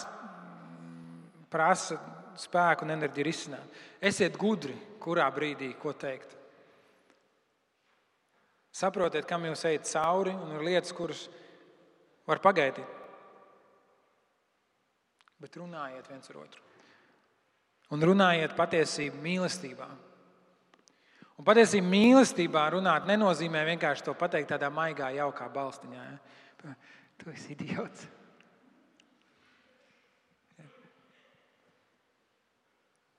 prasa 1.53 1.97
spēku 2.41 2.85
un 2.85 2.95
enerģiju 2.95 3.25
risināt. 3.27 3.79
Esiet 4.03 4.37
gudri, 4.39 4.75
kurā 5.01 5.27
brīdī 5.33 5.71
ko 5.79 5.93
teikt. 5.97 6.33
Saprotiet, 8.75 9.23
kam 9.27 9.45
jūs 9.47 9.63
ejat 9.69 9.87
cauri, 9.87 10.33
un 10.35 10.57
ir 10.57 10.65
lietas, 10.67 10.91
kuras 10.95 11.25
var 12.27 12.41
pagaidīt. 12.43 12.89
Bet 15.39 15.55
runājiet 15.59 16.09
viens 16.11 16.31
ar 16.31 16.41
otru. 16.41 16.63
Un 17.93 18.01
runājiet 18.01 18.55
patiesību 18.57 19.21
mīlestībā. 19.23 19.87
Un 21.35 21.47
patiesībā 21.47 21.87
mīlestībā 21.91 22.65
runāt 22.73 23.07
nenozīmē 23.07 23.63
vienkārši 23.69 24.07
to 24.07 24.15
pateikt 24.17 24.53
tādā 24.53 24.71
maigā, 24.73 25.11
jaukā 25.15 25.47
balstiņā. 25.53 26.03
Ja? 26.09 26.75
Tu 27.21 27.31
esi 27.31 27.53
idiots. 27.55 28.07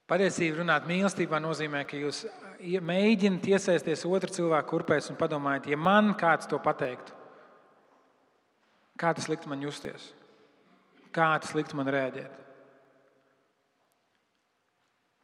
Patiesībā 0.07 0.61
runāt 0.61 0.85
mīlestībā 0.87 1.41
nozīmē, 1.43 1.83
ka 1.89 1.99
jūs 1.99 2.23
mēģināt 2.63 3.49
iesaisties 3.51 4.05
otru 4.07 4.31
cilvēku 4.31 4.71
kurpēs 4.71 5.11
un 5.11 5.19
padomājat, 5.19 5.67
ja 5.73 5.79
man 5.79 6.13
kāds 6.19 6.47
to 6.47 6.61
pateiktu, 6.63 7.15
kā 8.99 9.11
tas 9.19 9.27
liktu 9.29 9.51
man 9.51 9.65
justies, 9.67 10.13
kā 11.11 11.33
tas 11.43 11.57
liktu 11.59 11.79
man 11.79 11.91
rēģēt. 11.91 12.43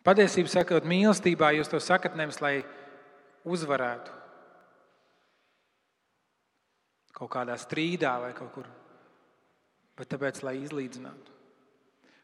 Patiesībā 0.03 0.51
sakot, 0.51 0.89
mīlestībā 0.91 1.53
jūs 1.55 1.71
to 1.71 1.79
sakat 1.79 2.19
nevis 2.19 2.41
lai 2.43 2.57
uzvarētu 3.47 4.19
kaut 7.23 7.31
kādā 7.31 7.55
strīdā 7.61 8.17
vai 8.19 8.33
kaut 8.35 8.51
kur, 8.57 8.67
bet 9.95 10.11
tāpēc, 10.11 10.43
lai 10.43 10.57
izlīdzinātu. 10.65 11.32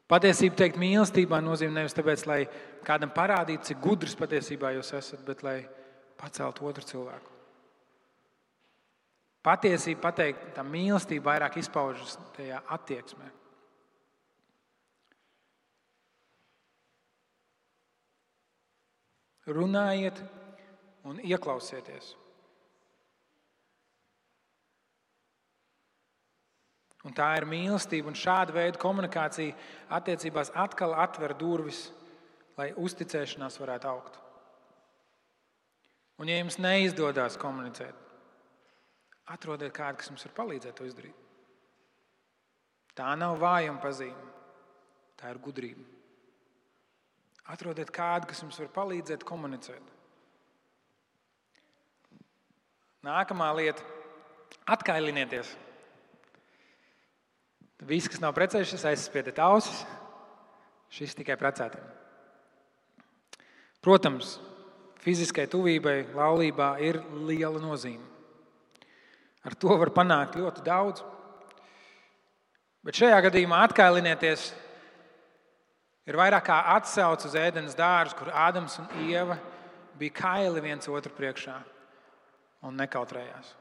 Patiesība 0.09 0.57
teikt 0.57 0.79
mīlestībā 0.81 1.41
nozīmē 1.45 1.83
nevis 1.83 1.97
tāpēc, 1.97 2.23
lai 2.29 2.39
kādam 2.87 3.11
parādītu, 3.13 3.67
cik 3.69 3.83
gudrs 3.85 4.17
patiesībā 4.17 4.71
jūs 4.79 4.95
esat, 4.97 5.21
bet 5.27 5.43
lai 5.45 5.59
paceltu 6.17 6.65
otru 6.71 6.87
cilvēku. 6.89 7.35
Patiesība 9.45 10.09
pateikt, 10.09 10.49
tā 10.57 10.65
mīlestība 10.65 11.35
vairāk 11.35 11.59
izpaužas 11.61 12.17
tajā 12.37 12.63
attieksmē. 12.75 13.29
Runājiet 19.49 20.19
un 21.09 21.21
ieklausieties. 21.25 22.11
Un 27.09 27.15
tā 27.17 27.31
ir 27.39 27.47
mīlestība, 27.49 28.11
un 28.11 28.17
šāda 28.19 28.53
veida 28.53 28.81
komunikācija 28.81 29.55
attiecībās 29.97 30.51
atkal 30.53 30.93
atver 30.93 31.33
durvis, 31.41 31.87
lai 32.59 32.75
uzticēšanās 32.77 33.57
varētu 33.63 33.89
augt. 33.89 34.19
Un, 36.19 36.29
ja 36.29 36.37
jums 36.37 36.59
neizdodas 36.61 37.39
komunicēt, 37.41 37.95
atrodiet 39.33 39.73
kādu, 39.73 40.01
kas 40.01 40.11
jums 40.11 40.27
var 40.27 40.35
palīdzēt 40.43 40.77
to 40.77 40.89
izdarīt. 40.89 41.25
Tā 42.99 43.13
nav 43.17 43.39
vājuma 43.41 43.81
pazīme, 43.81 44.33
tā 45.17 45.31
ir 45.33 45.41
gudrība. 45.41 45.87
Atrodiet 47.49 47.93
kādu, 47.95 48.29
kas 48.29 48.43
jums 48.43 48.59
var 48.61 48.69
palīdzēt 48.75 49.25
komunicēt. 49.25 49.95
Nākamā 53.07 53.49
lieta- 53.57 53.87
atkailinieties. 54.75 55.55
Visi, 57.87 58.11
kas 58.11 58.23
nav 58.23 58.35
precējušies, 58.35 58.87
aizspiediet 58.91 59.39
ausis. 59.43 59.85
Šis 60.91 61.15
tikai 61.15 61.37
precētiem. 61.39 61.85
Protams, 63.85 64.39
fiziskai 65.05 65.47
tuvībai, 65.51 66.09
laulībā 66.17 66.73
ir 66.83 66.99
liela 67.29 67.61
nozīme. 67.63 68.03
Ar 69.47 69.55
to 69.55 69.77
var 69.79 69.93
panākt 69.95 70.39
ļoti 70.41 70.65
daudz. 70.67 71.05
Bet 72.85 72.99
šajā 72.99 73.21
gadījumā 73.29 73.61
atkailinieties 73.69 74.49
ir 76.09 76.19
vairāk 76.19 76.49
kā 76.49 76.59
atsauce 76.75 77.29
uz 77.29 77.37
ēdienas 77.39 77.77
dārzu, 77.79 78.17
kur 78.19 78.33
Ādams 78.33 78.79
un 78.81 78.91
Ieva 79.07 79.39
bija 79.99 80.17
kaili 80.19 80.65
viens 80.65 80.89
otru 80.91 81.13
priekšā 81.15 81.57
un 82.67 82.79
nekautrējās. 82.81 83.55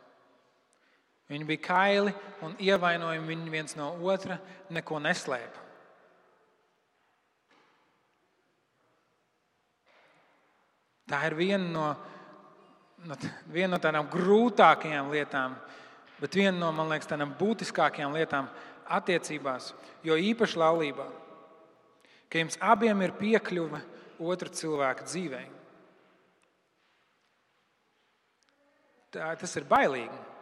Viņi 1.28 1.48
bija 1.48 1.64
kaili 1.66 2.14
un 2.46 2.54
ievainojami 2.64 3.28
viņi 3.28 3.52
viens 3.52 3.76
no 3.76 3.90
otra, 4.08 4.38
neko 4.72 5.00
neslēpa. 5.04 5.66
Tā 11.08 11.20
ir 11.28 11.36
viena 11.40 11.68
no, 11.72 11.88
no, 13.08 13.18
viena 13.52 13.76
no 13.76 13.82
tādām 13.84 14.08
grūtākajām 14.12 15.12
lietām, 15.12 15.56
bet 16.20 16.36
viena 16.36 16.56
no, 16.60 16.72
man 16.76 16.92
liekas, 16.92 17.08
tādām 17.12 17.32
būtiskākajām 17.40 18.16
lietām 18.16 18.50
attiecībās, 18.98 19.72
jo 20.04 20.16
īpaši 20.20 20.60
laulībā, 20.60 21.06
ka 22.28 22.44
jums 22.44 22.60
abiem 22.60 23.06
ir 23.06 23.16
piekļuve 23.20 23.84
otra 24.20 24.52
cilvēka 24.52 25.08
dzīvēm. 25.08 25.54
tas 29.18 29.56
ir 29.58 29.66
bailīgi. 29.66 30.37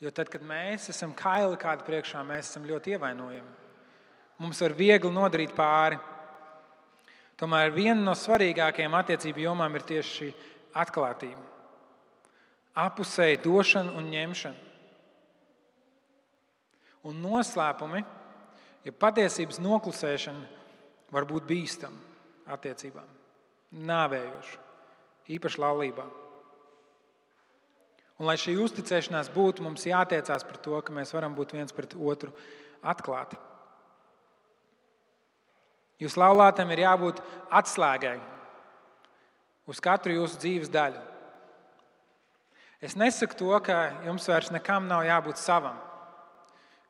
Jo 0.00 0.12
tad, 0.12 0.28
kad 0.28 0.42
mēs 0.44 0.90
esam 0.92 1.14
kaili 1.16 1.56
kāda 1.60 1.84
priekšā, 1.86 2.20
mēs 2.26 2.50
esam 2.50 2.66
ļoti 2.68 2.92
ievainojami. 2.96 3.54
Mums 4.44 4.60
var 4.60 4.74
viegli 4.76 5.12
nodarīt 5.12 5.54
pāri. 5.56 5.96
Tomēr 7.40 7.72
viena 7.72 8.00
no 8.02 8.12
svarīgākajām 8.16 8.96
attiecību 8.96 9.44
jomām 9.44 9.76
ir 9.76 9.84
tieši 9.88 10.12
šī 10.18 10.28
atklātība, 10.76 11.40
apusēja 12.76 13.40
došana 13.44 13.92
un 13.96 14.08
ņemšana. 14.12 14.62
Un 17.06 17.20
noslēpumi, 17.22 18.02
ja 18.84 18.92
patiesības 18.92 19.60
noklusēšana, 19.62 20.48
var 21.12 21.28
būt 21.28 21.46
bīstama 21.48 22.52
attiecībām, 22.56 23.08
nāvējoša, 23.88 24.62
īpaši 25.36 25.62
laulībā. 25.62 26.06
Un, 28.16 28.24
lai 28.28 28.38
šī 28.40 28.54
uzticēšanās 28.64 29.28
būtu, 29.34 29.64
mums 29.64 29.84
jātiecās 29.84 30.44
par 30.48 30.60
to, 30.64 30.78
ka 30.80 30.94
mēs 30.94 31.12
varam 31.12 31.34
būt 31.36 31.52
viens 31.52 31.74
pret 31.76 31.92
otru 31.96 32.32
atklāti. 32.80 33.36
Jūsu 36.00 36.20
laulātam 36.20 36.70
ir 36.72 36.84
jābūt 36.84 37.20
atslēgai 37.60 38.16
uz 39.68 39.80
katru 39.84 40.16
jūsu 40.16 40.40
dzīves 40.40 40.72
daļu. 40.72 41.00
Es 42.84 42.96
nesaku 42.96 43.36
to, 43.40 43.52
ka 43.64 43.76
jums 44.04 44.28
vairs 44.28 44.52
nekam 44.52 44.88
nav 44.88 45.04
jābūt 45.08 45.40
savam. 45.40 45.78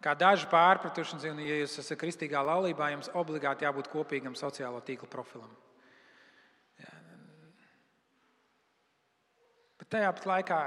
Kā 0.03 0.13
daži 0.19 0.47
pārpratuši, 0.51 1.19
un, 1.31 1.39
ja 1.43 1.61
jūs 1.63 1.79
esat 1.81 1.99
kristīgā 1.99 2.43
laulībā, 2.45 2.91
jums 2.93 3.11
obligāti 3.17 3.67
jābūt 3.67 3.89
kopīgam 3.91 4.35
sociālo 4.39 4.83
tīklu 4.85 5.09
profilam. 5.11 5.51
Bet 9.81 9.91
tajā 9.95 10.13
pat 10.19 10.29
laikā 10.31 10.61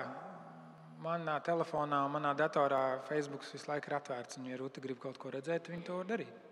manā 1.04 1.38
telefonā 1.44 2.02
manā 2.12 2.34
datorā 2.38 3.00
Facebook 3.08 3.46
visu 3.48 3.72
laiku 3.72 3.92
ir 3.92 3.98
atvērts. 4.00 4.40
Un, 4.40 4.50
ja 4.52 4.60
Rūta 4.60 4.84
grib 4.84 5.00
kaut 5.02 5.20
ko 5.22 5.32
redzēt, 5.34 5.72
viņa 5.72 5.88
to 5.88 5.98
var 6.02 6.10
darīt. 6.10 6.46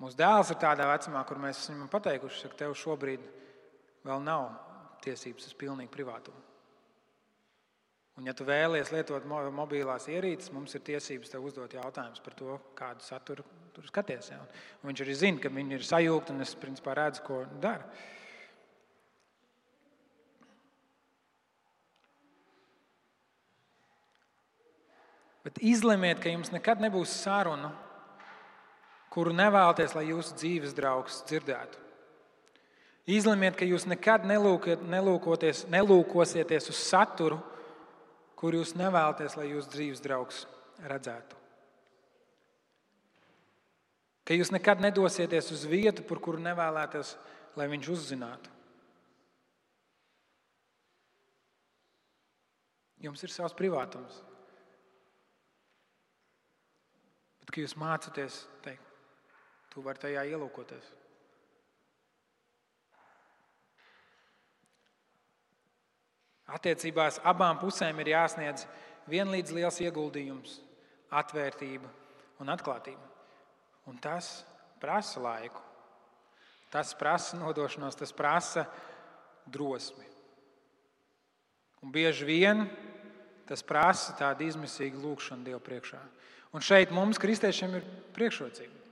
Mūsu 0.00 0.18
dēls 0.18 0.50
ir 0.50 0.58
tādā 0.58 0.88
vecumā, 0.90 1.22
kur 1.26 1.38
mēs 1.38 1.68
viņam 1.70 1.90
pateikuši, 1.92 2.48
ka 2.50 2.64
tev 2.64 2.74
šobrīd 2.78 3.28
vēl 4.04 4.24
nav 4.24 4.48
tiesības 5.04 5.46
uz 5.50 5.54
pilnīgu 5.60 5.92
privātumu. 5.94 6.40
Un, 8.14 8.26
ja 8.28 8.34
tu 8.36 8.46
vēlies 8.46 8.92
lietot 8.94 9.24
mobilās 9.26 10.06
ierīces, 10.10 10.52
mums 10.54 10.74
ir 10.76 10.82
tiesības 10.86 11.32
tev 11.32 11.46
uzdot 11.48 11.72
jautājumus 11.74 12.22
par 12.22 12.36
to, 12.38 12.58
kādu 12.78 13.02
saturu 13.02 13.46
tur 13.74 13.86
skaties. 13.88 14.30
Ja? 14.30 14.42
Un 14.82 14.90
viņš 14.92 15.02
arī 15.02 15.16
zina, 15.18 15.42
ka 15.42 15.50
viņi 15.50 15.78
ir 15.78 15.86
sajūgti, 15.86 16.34
un 16.34 16.44
es 16.46 16.54
principā 16.58 16.94
redzu, 16.98 17.24
ko 17.26 17.40
dara. 17.62 17.88
Bet 25.44 25.60
izlemiet, 25.60 26.22
ka 26.22 26.30
jums 26.32 26.48
nekad 26.54 26.80
nebūs 26.80 27.12
saruna, 27.20 27.68
kuru 29.12 29.34
nevēlaties, 29.36 29.92
lai 29.94 30.06
jūsu 30.08 30.34
dzīves 30.40 30.72
draugs 30.76 31.20
dzirdētu. 31.28 31.76
Izlemiet, 33.14 33.54
ka 33.58 33.64
jūs 33.68 33.84
nekad 33.84 34.24
nelūkosieties 34.24 36.70
uz 36.72 36.78
saturu, 36.80 37.38
kur 38.40 38.56
jūs 38.56 38.72
nevēlaties, 38.80 39.36
lai 39.36 39.52
jūsu 39.52 39.68
dzīves 39.76 40.00
draugs 40.04 40.46
redzētu. 40.88 41.36
Ka 44.24 44.32
jūs 44.32 44.48
nekad 44.56 44.80
nedosieties 44.80 45.52
uz 45.52 45.68
vietu, 45.68 46.00
par 46.08 46.16
kuru 46.24 46.40
nevēlaties, 46.40 47.20
lai 47.60 47.68
viņš 47.68 47.86
uzzinātu. 47.92 48.48
Jums 53.04 53.20
ir 53.20 53.28
savs 53.28 53.52
privātums. 53.52 54.24
Bet, 57.44 57.52
kad 57.52 57.62
jūs 57.62 57.76
mācāties, 57.76 58.42
teikt, 58.64 58.92
tu 59.72 59.84
vari 59.84 60.00
tajā 60.00 60.24
ielūkoties. 60.32 60.92
Attiecībās 66.54 67.20
abām 67.24 67.58
pusēm 67.60 68.00
ir 68.02 68.12
jāsniedz 68.14 68.66
vienlīdz 69.08 69.52
liels 69.56 69.80
ieguldījums, 69.84 70.58
atvērtība 71.12 71.88
un 72.40 72.52
atklātība. 72.52 73.12
Un 73.88 74.00
tas 74.00 74.42
prasa 74.80 75.20
laiku. 75.20 75.60
Tas 76.72 76.92
prasa 76.98 77.38
nodošanos, 77.38 77.96
tas 77.96 78.12
prasa 78.12 78.64
drosmi. 79.46 80.06
Un 81.84 81.92
bieži 81.92 82.26
vien 82.26 82.64
tas 83.48 83.62
prasa 83.62 84.14
tādu 84.18 84.46
izmisīgu 84.48 85.02
lūgšanu 85.02 85.44
Dievu 85.46 85.60
priekšā. 85.62 86.00
Un 86.54 86.62
šeit 86.62 86.92
mums, 86.94 87.18
kristiešiem, 87.18 87.80
ir 87.80 87.86
priekšrocība. 88.14 88.82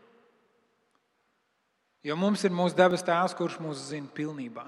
Jo 2.02 2.16
mums 2.18 2.42
ir 2.42 2.50
mūsu 2.50 2.74
dabas 2.74 3.04
tēvs, 3.06 3.36
kurš 3.38 3.60
mūs 3.62 3.84
zina 3.92 4.10
pilnībā. 4.10 4.64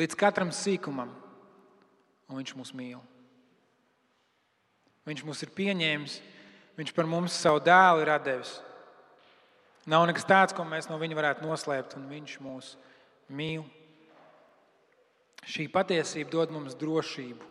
Līdz 0.00 0.16
katram 0.16 0.52
sīkumam, 0.54 1.10
un 2.30 2.40
viņš 2.40 2.54
mūs 2.56 2.72
mīl. 2.78 3.02
Viņš 5.04 5.24
mūs 5.28 5.44
ir 5.44 5.52
pieņēmis, 5.52 6.14
viņš 6.78 6.94
par 6.96 7.08
mums 7.10 7.36
savu 7.36 7.60
dēlu 7.66 8.06
ir 8.06 8.12
devis. 8.24 8.54
Nav 9.90 10.06
nekas 10.08 10.24
tāds, 10.28 10.56
ko 10.56 10.64
mēs 10.64 10.88
no 10.88 10.96
viņa 11.00 11.18
varētu 11.18 11.44
noslēpt, 11.44 11.98
un 12.00 12.08
viņš 12.08 12.38
mūs 12.44 12.72
mīl. 13.28 13.66
Šī 15.44 15.68
patiesība 15.72 16.32
dod 16.32 16.56
mums 16.56 16.76
drošību 16.80 17.48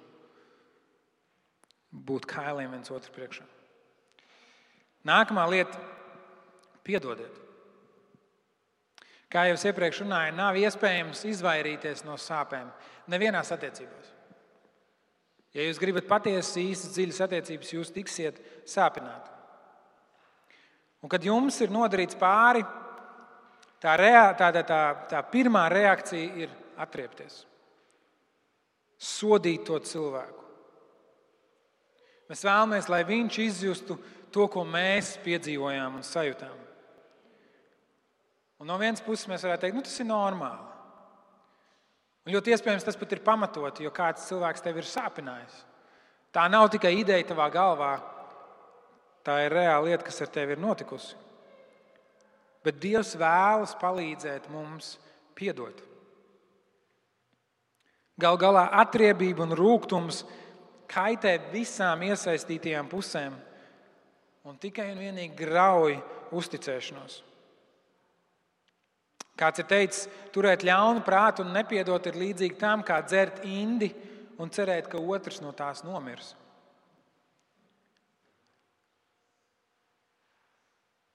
būt 2.09 2.29
kailiem 2.29 2.73
viens 2.77 2.93
otru 2.93 3.13
priekšā. 3.13 3.45
Nākamā 5.09 5.47
lieta- 5.49 5.79
piedodiet. 6.85 7.35
Kā 9.29 9.45
jau 9.45 9.57
es 9.57 9.65
iepriekš 9.65 10.03
runāju, 10.03 10.37
nav 10.37 10.57
iespējams 10.57 11.25
izvairīties 11.29 12.05
no 12.05 12.17
sāpēm 12.17 12.71
nevienās 13.09 13.51
attiecībās. 13.53 14.15
Ja 15.53 15.65
jūs 15.65 15.81
gribat 15.81 16.07
patiesi 16.09 16.63
īstas, 16.69 16.93
dziļas 16.93 17.21
attiecības, 17.25 17.73
jūs 17.73 17.93
tiksiet 17.93 18.41
sāpināti. 18.69 19.29
Un 21.01 21.09
kad 21.09 21.23
jums 21.23 21.57
ir 21.63 21.71
nodarīts 21.73 22.17
pāri, 22.19 22.61
tā, 23.81 23.95
rea, 24.01 24.27
tā, 24.37 24.51
tā, 24.53 24.65
tā, 24.67 24.81
tā 25.09 25.21
pirmā 25.31 25.67
reakcija 25.71 26.43
ir 26.43 26.53
atriepties, 26.79 27.45
sodīt 28.99 29.65
to 29.69 29.79
cilvēku. 29.79 30.45
Mēs 32.29 32.43
vēlamies, 32.45 32.89
lai 32.93 33.01
viņš 33.07 33.39
izjustu 33.41 33.97
to, 34.33 34.47
ko 34.51 34.65
mēs 34.67 35.15
piedzīvojām 35.23 35.99
un 35.99 36.05
sajūtām. 36.05 36.65
Un 38.59 38.67
no 38.67 38.75
vienas 38.79 39.01
puses 39.03 39.29
mēs 39.31 39.45
varētu 39.45 39.65
teikt, 39.65 39.77
nu, 39.77 39.83
tas 39.85 39.99
ir 40.01 40.07
normāli. 40.09 40.65
Un 42.27 42.33
ļoti 42.35 42.51
iespējams 42.53 42.85
tas 42.85 42.97
pat 42.99 43.15
ir 43.15 43.23
pamatoti, 43.25 43.85
jo 43.87 43.91
kāds 43.95 44.27
cilvēks 44.27 44.63
tev 44.65 44.81
ir 44.81 44.87
sāpinājis. 44.87 45.63
Tā 46.35 46.43
nav 46.51 46.67
tikai 46.69 46.91
ideja 46.99 47.31
tavā 47.31 47.47
galvā, 47.53 47.93
tā 49.25 49.39
ir 49.45 49.55
reāla 49.55 49.87
lieta, 49.87 50.05
kas 50.05 50.19
ar 50.21 50.29
tevi 50.33 50.53
ir 50.53 50.61
notikusi. 50.61 51.15
bet 52.63 52.79
Dievs 52.83 53.15
vēlas 53.15 53.71
palīdzēt 53.79 54.49
mums 54.51 54.97
piedot. 55.33 55.79
Gal 58.19 58.35
galā 58.37 58.65
atriebība 58.81 59.45
un 59.47 59.55
rūkums 59.55 60.25
kaitē 60.91 61.37
visām 61.53 62.03
iesaistītajām 62.03 62.89
pusēm 62.91 63.37
un 64.47 64.59
tikai 64.61 64.91
un 64.93 65.01
vienīgi 65.01 65.35
grauj 65.39 65.97
uzticēšanos. 66.35 67.23
Kāds 69.39 69.61
ir 69.61 69.67
teicis, 69.71 70.07
turēt 70.35 70.65
ļaunu 70.67 71.03
prātu 71.05 71.45
un 71.45 71.53
nepiedot 71.55 72.09
ir 72.09 72.19
līdzīgi 72.19 72.59
tam, 72.59 72.83
kā 72.83 72.99
dzert 73.05 73.39
indi 73.47 73.93
un 74.39 74.51
cerēt, 74.51 74.89
ka 74.91 74.99
otrs 74.99 75.39
no 75.43 75.53
tās 75.55 75.85
nomirs. 75.87 76.33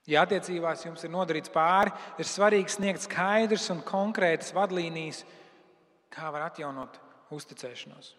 Ja 0.08 0.24
attiecībās 0.24 0.82
jums 0.84 1.04
ir 1.04 1.12
nodarīts 1.12 1.52
pāri, 1.52 1.92
ir 2.20 2.28
svarīgi 2.28 2.74
sniegt 2.74 3.06
skaidrs 3.06 3.70
un 3.72 3.80
konkrētas 3.84 4.52
vadlīnijas, 4.56 5.22
kā 6.12 6.28
var 6.32 6.50
atjaunot 6.50 6.98
uzticēšanos. 7.32 8.12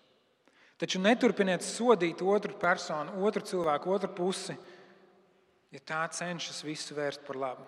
Taču 0.81 0.99
neturpiniet 0.99 1.63
sodīt 1.63 2.23
otru 2.25 2.57
personu, 2.59 3.13
otru 3.25 3.45
cilvēku, 3.45 3.93
otru 3.95 4.09
pusi, 4.17 4.57
ja 5.75 5.81
tā 5.83 6.05
cenšas 6.15 6.63
visu 6.63 6.95
vērst 6.95 7.25
par 7.27 7.39
labu. 7.39 7.65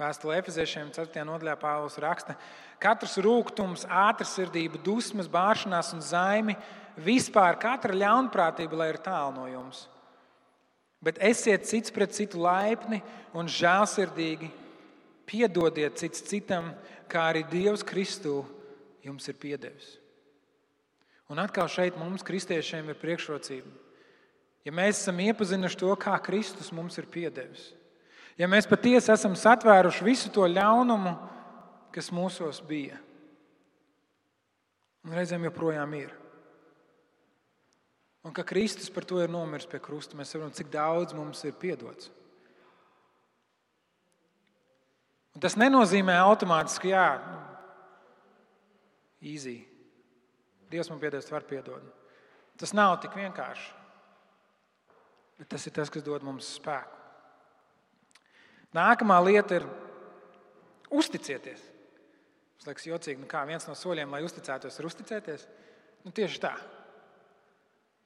Vēstulē 0.00 0.38
Efeziešiem 0.40 0.88
4. 0.94 1.22
nodaļā 1.28 1.54
Pāvils 1.60 1.98
raksta, 2.00 2.34
ka 2.80 2.94
katrs 2.94 3.18
rūkums, 3.22 3.84
ātrsirdība, 3.86 4.80
dusmas, 4.82 5.28
bāršanās 5.30 5.92
un 5.94 6.00
zaimi, 6.02 6.56
vispār 6.96 7.58
katra 7.60 7.94
ļaunprātība, 7.94 8.80
lai 8.80 8.88
ir 8.94 8.98
tālu 9.04 9.36
no 9.36 9.44
jums. 9.50 9.84
Bet 11.02 11.20
esiet 11.22 11.68
cits 11.68 11.92
pret 11.94 12.14
citu 12.16 12.40
laipni 12.42 13.02
un 13.36 13.50
žēlsirdīgi, 13.50 14.48
piedodiet 15.28 16.00
cits 16.00 16.24
citam, 16.26 16.72
kā 17.10 17.28
arī 17.30 17.44
Dievs 17.52 17.84
Kristū 17.86 18.40
jums 19.04 19.28
ir 19.28 19.38
piedevis. 19.38 19.98
Un 21.30 21.40
atkal 21.42 21.68
šeit 21.70 22.00
mums, 22.00 22.24
kristiešiem, 22.26 22.90
ir 22.90 22.98
priekšrocība. 22.98 23.70
Ja 24.62 24.72
mēs 24.74 25.00
esam 25.02 25.18
iepazinuši 25.24 25.78
to, 25.80 25.94
kā 25.98 26.14
Kristus 26.22 26.70
mums 26.74 26.98
ir 27.00 27.08
piedevis, 27.10 27.72
Ja 28.40 28.48
mēs 28.48 28.68
patiesi 28.68 29.12
esam 29.12 29.34
satvēruši 29.36 30.06
visu 30.06 30.30
to 30.32 30.46
ļaunumu, 30.48 31.12
kas 31.92 32.08
mūsos 32.14 32.62
bija, 32.64 32.96
un 35.04 35.16
reizēm 35.16 35.44
joprojām 35.50 35.92
ir. 35.98 36.14
Un 38.22 38.32
ka 38.32 38.44
Kristus 38.46 38.88
par 38.92 39.04
to 39.04 39.18
ir 39.20 39.32
nomiris 39.32 39.66
pie 39.68 39.80
krusta, 39.82 40.16
mēs 40.16 40.30
saprotam, 40.30 40.54
cik 40.54 40.70
daudz 40.72 41.14
mums 41.16 41.42
ir 41.44 41.56
piedots. 41.58 42.08
Un 45.32 45.42
tas 45.42 45.56
nenozīmē 45.58 46.14
automātiski, 46.22 46.92
jā, 46.92 47.06
easy. 49.24 49.58
Dievs 50.70 50.88
man 50.92 51.00
piedos, 51.02 51.28
var 51.32 51.44
piedot. 51.48 51.84
Tas 52.60 52.72
nav 52.76 52.94
tik 53.02 53.16
vienkārši. 53.18 53.81
Bet 55.40 55.50
tas 55.54 55.64
ir 55.66 55.74
tas, 55.76 55.90
kas 55.90 56.04
dod 56.06 56.24
mums 56.26 56.48
spēku. 56.58 56.98
Nākamā 58.76 59.18
lieta 59.24 59.58
ir 59.60 59.66
uzticēties. 60.92 61.64
Tas 62.56 62.68
liekas 62.70 62.86
jocīgi, 62.88 63.20
nu 63.20 63.28
kā 63.28 63.42
viens 63.48 63.66
no 63.68 63.74
soļiem, 63.76 64.12
lai 64.14 64.22
uzticētos, 64.24 64.78
ir 64.78 64.88
uzticēties. 64.88 65.48
Nu, 66.06 66.12
tieši 66.14 66.40
tā. 66.42 66.52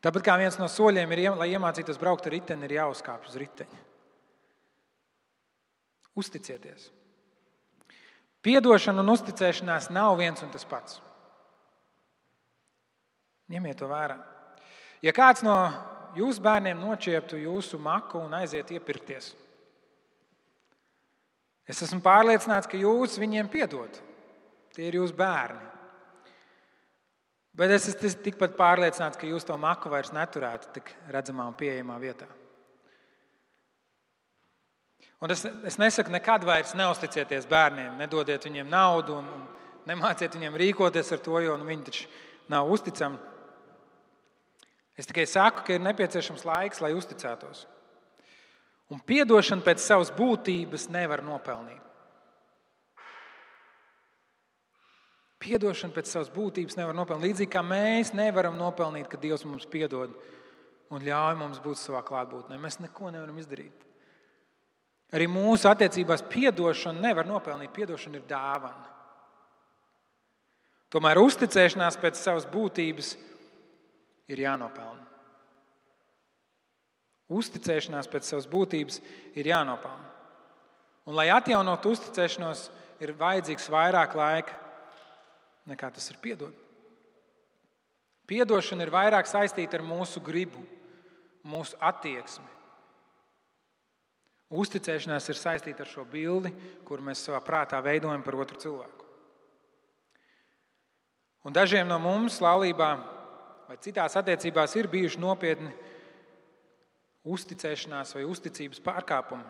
Tāpat 0.04 0.24
kā 0.26 0.36
viens 0.40 0.58
no 0.60 0.68
soļiem 0.70 1.12
ir, 1.14 1.22
lai 1.38 1.50
iemācītos 1.54 1.98
braukt 2.00 2.28
ar 2.28 2.34
riteni, 2.34 2.66
ir 2.68 2.78
jāuzkāpj 2.78 3.30
uz 3.30 3.38
riteņa. 3.42 3.82
Uzticieties. 6.16 6.90
Piedošana 8.46 9.02
un 9.02 9.12
uzticēšanās 9.12 9.90
nav 9.92 10.16
viens 10.20 10.42
un 10.44 10.52
tas 10.54 10.64
pats. 10.68 11.00
Ņemiet 13.50 13.78
to 13.80 13.88
vērā. 13.90 14.16
Ja 15.04 15.12
kāds 15.14 15.42
no 15.46 15.56
jūsu 16.16 16.42
bērniem 16.42 16.80
nočieptu 16.80 17.38
jūsu 17.40 17.78
maku 17.82 18.20
un 18.24 18.34
aiziet 18.38 18.70
iepirkties, 18.74 19.34
Es 21.66 21.82
esmu 21.82 21.98
pārliecināts, 22.02 22.68
ka 22.70 22.78
jūs 22.78 23.18
viņiem 23.18 23.50
piedod. 23.50 23.98
Tie 24.76 24.86
ir 24.86 25.00
jūsu 25.00 25.16
bērni. 25.18 25.72
Bet 27.56 27.72
es 27.72 27.88
esmu 27.90 28.22
tikpat 28.22 28.54
pārliecināts, 28.58 29.18
ka 29.18 29.26
jūs 29.26 29.46
to 29.48 29.56
maku 29.58 29.90
vairs 29.90 30.12
neturētu 30.14 30.74
tik 30.76 30.92
redzamā 31.10 31.48
un 31.48 31.56
pieejamā 31.58 31.96
vietā. 31.98 32.28
Un 35.24 35.32
es, 35.32 35.42
es 35.64 35.78
nesaku, 35.80 36.12
nekad 36.12 36.44
vairs 36.44 36.74
neusticieties 36.76 37.48
bērniem, 37.48 37.96
nedodiet 37.98 38.44
viņiem 38.44 38.68
naudu 38.68 39.16
un, 39.16 39.30
un 39.32 39.46
nemāciet 39.88 40.36
viņiem 40.36 40.58
rīkoties 40.60 41.14
ar 41.16 41.22
to, 41.24 41.40
jo 41.40 41.56
nu, 41.56 41.66
viņi 41.66 41.86
taču 41.88 42.10
nav 42.52 42.68
uzticami. 42.70 43.18
Es 44.96 45.08
tikai 45.08 45.26
saku, 45.28 45.64
ka 45.66 45.76
ir 45.76 45.82
nepieciešams 45.84 46.46
laiks, 46.48 46.80
lai 46.80 46.94
uzticētos. 46.96 47.66
Un 48.92 49.02
piedošana 49.02 49.64
pēc 49.66 49.82
savas 49.82 50.12
būtības 50.14 50.86
nevar 50.94 51.20
nopelnīt. 51.26 51.82
Piedošana 55.42 55.92
pēc 55.94 56.08
savas 56.10 56.30
būtības 56.32 56.78
nevar 56.78 56.96
nopelnīt. 56.96 57.28
Līdzīgi 57.28 57.52
kā 57.52 57.62
mēs 57.66 58.14
nevaram 58.16 58.56
nopelnīt, 58.56 59.10
ka 59.10 59.20
Dievs 59.20 59.44
mums 59.44 59.68
piedod 59.68 60.14
un 60.90 61.02
ļauj 61.02 61.36
mums 61.42 61.60
būt 61.62 61.82
savā 61.82 62.00
klātbūtnē. 62.06 62.56
Mēs 62.62 62.80
neko 62.80 63.10
nevaram 63.12 63.36
izdarīt. 63.42 63.84
Arī 65.14 65.28
mūsu 65.30 65.68
attiecībās 65.70 66.24
piedošana 66.30 67.04
nevar 67.04 67.28
nopelnīt. 67.28 67.74
Piedošana 67.74 68.18
ir 68.18 68.26
dāvana. 68.30 68.92
Tomēr 70.90 71.18
uzticēšanās 71.20 71.98
pēc 72.00 72.18
savas 72.18 72.46
būtības 72.48 73.12
ir 74.30 74.42
jānopelna. 74.46 75.04
Uzticēšanās 77.36 78.06
pēc 78.10 78.28
savas 78.28 78.46
būtības 78.50 79.00
ir 79.34 79.48
jānopelna. 79.50 80.12
Un, 81.06 81.14
lai 81.18 81.28
atjaunotu 81.30 81.94
uzticēšanos, 81.94 82.68
ir 83.02 83.12
vajadzīgs 83.18 83.68
vairāk 83.70 84.14
laika 84.18 84.54
nekā 85.66 85.90
tas 85.94 86.06
ir 86.10 86.18
piedot. 86.22 86.54
Piedošana 88.26 88.86
ir 88.86 88.90
vairāk 88.94 89.28
saistīta 89.30 89.78
ar 89.78 89.84
mūsu 89.86 90.22
gribu, 90.22 90.62
mūsu 91.46 91.78
attieksmi. 91.82 92.46
Uzticēšanās 94.46 95.26
ir 95.30 95.38
saistīta 95.38 95.82
ar 95.82 95.90
šo 95.90 96.04
bildi, 96.06 96.52
kur 96.86 97.02
mēs 97.02 97.24
savā 97.26 97.40
prātā 97.42 97.80
veidojam 97.82 98.22
par 98.22 98.38
otru 98.38 98.58
cilvēku. 98.62 99.06
Un 101.46 101.54
dažiem 101.54 101.86
no 101.86 101.98
mums 102.02 102.40
laulībā 102.42 102.94
vai 103.66 103.76
citās 103.82 104.16
attiecībās 104.18 104.74
ir 104.78 104.88
bijuši 104.90 105.20
nopietni 105.22 105.72
uzticēšanās 107.26 108.14
vai 108.16 108.26
uzticības 108.26 108.82
pārkāpumu. 108.84 109.46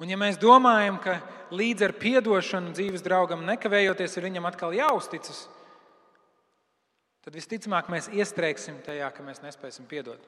Un, 0.00 0.08
ja 0.08 0.16
mēs 0.16 0.38
domājam, 0.40 0.96
ka 1.00 1.18
līdz 1.52 1.84
ar 1.84 1.94
atdošanu 2.20 2.72
dzīves 2.72 3.04
draugam 3.04 3.44
nekavējoties 3.44 4.16
ir 4.16 4.26
viņam 4.30 4.48
atkal 4.48 4.72
jāuzticas, 4.72 5.42
tad 7.20 7.36
visticamāk 7.36 7.90
mēs 7.92 8.08
iestrēgsim 8.08 8.80
tajā, 8.86 9.10
ka 9.12 9.24
mēs 9.24 9.42
nespēsim 9.44 9.88
piedot. 9.88 10.22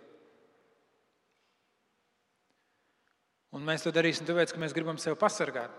Un 3.52 3.64
mēs 3.64 3.84
to 3.84 3.92
darīsim 3.92 4.28
tāpēc, 4.28 4.52
ka 4.52 4.60
mēs 4.60 4.76
gribam 4.76 5.00
sevi 5.00 5.16
pasargāt. 5.20 5.72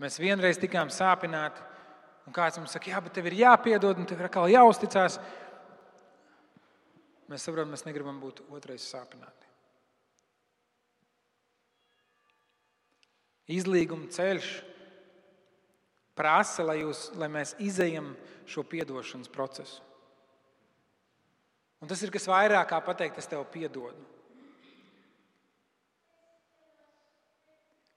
Mēs 0.00 0.20
vienreiz 0.20 0.60
tikām 0.60 0.92
sāpināti, 0.92 1.64
un 2.26 2.34
kāds 2.34 2.58
mums 2.60 2.74
saka, 2.74 2.90
jā, 2.92 3.00
bet 3.02 3.14
tev 3.16 3.28
ir 3.30 3.40
jāpiedod, 3.42 3.98
un 3.98 4.08
tev 4.08 4.20
ir 4.20 4.28
atkal 4.28 4.50
jāuzticas. 4.52 5.18
Mēs 7.30 7.46
saprotam, 7.46 7.72
mēs 7.72 7.86
negribam 7.86 8.18
būt 8.22 8.44
otrais 8.52 8.84
sāpināti. 8.92 9.48
Izlīguma 13.52 14.10
ceļš 14.12 14.50
prasa, 16.16 16.64
lai, 16.66 16.82
jūs, 16.82 17.08
lai 17.18 17.28
mēs 17.32 17.56
izejam 17.62 18.12
šo 18.48 18.64
atdošanas 18.64 19.32
procesu. 19.32 19.80
Un 21.82 21.90
tas 21.90 22.02
ir 22.04 22.12
kas 22.14 22.28
vairāk 22.30 22.68
kā 22.70 22.78
pateikt, 22.84 23.18
es 23.18 23.26
tev 23.26 23.42
piedodu. 23.50 23.98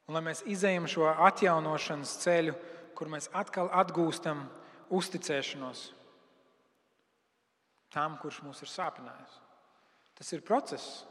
Un 0.06 0.18
lai 0.18 0.22
mēs 0.26 0.42
izejam 0.50 0.88
šo 0.90 1.06
atjaunošanas 1.10 2.16
ceļu, 2.24 2.56
kur 2.96 3.12
mēs 3.12 3.30
atkal 3.36 3.70
atgūstam 3.76 4.46
uzticēšanos 4.94 5.90
tam, 7.96 8.18
kurš 8.20 8.42
mūs 8.44 8.62
ir 8.64 8.72
sāpinājis. 8.72 9.36
Tas 10.16 10.32
ir 10.36 10.44
process. 10.48 11.04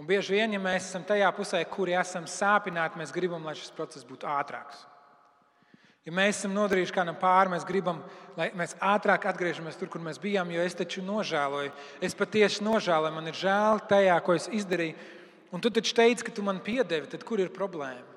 Un 0.00 0.08
bieži 0.08 0.34
vien, 0.34 0.56
ja 0.56 0.60
mēs 0.60 0.88
esam 0.88 1.04
tajā 1.06 1.28
pusē, 1.36 1.60
kur 1.70 1.90
esam 1.92 2.26
sāpināti, 2.28 2.98
mēs 2.98 3.12
gribam, 3.14 3.44
lai 3.46 3.54
šis 3.58 3.72
process 3.76 4.06
būtu 4.08 4.26
ātrāks. 4.26 4.82
Ja 6.04 6.12
mēs 6.12 6.40
esam 6.40 6.52
nodarījuši 6.52 6.92
kādam 6.92 7.16
pāri, 7.16 7.54
mēs 7.54 7.64
gribam, 7.64 8.02
lai 8.36 8.50
mēs 8.58 8.74
ātrāk 8.82 9.24
atgriežamies 9.30 9.78
tur, 9.80 9.88
kur 9.92 10.02
mēs 10.04 10.18
bijām, 10.20 10.50
jo 10.52 10.64
es 10.64 10.76
taču 10.76 11.04
nožēloju. 11.04 11.70
Es 12.04 12.16
patiesi 12.18 12.64
nožēloju, 12.66 13.14
man 13.14 13.30
ir 13.30 13.38
žēl 13.38 13.80
tajā, 13.88 14.18
ko 14.26 14.34
es 14.36 14.50
izdarīju. 14.52 14.98
Un 15.54 15.62
tu 15.64 15.70
taču 15.72 15.94
teici, 15.96 16.26
ka 16.26 16.34
tu 16.34 16.44
man 16.44 16.58
piedevi, 16.64 17.08
tad 17.08 17.24
kur 17.24 17.40
ir 17.40 17.54
problēma? 17.54 18.13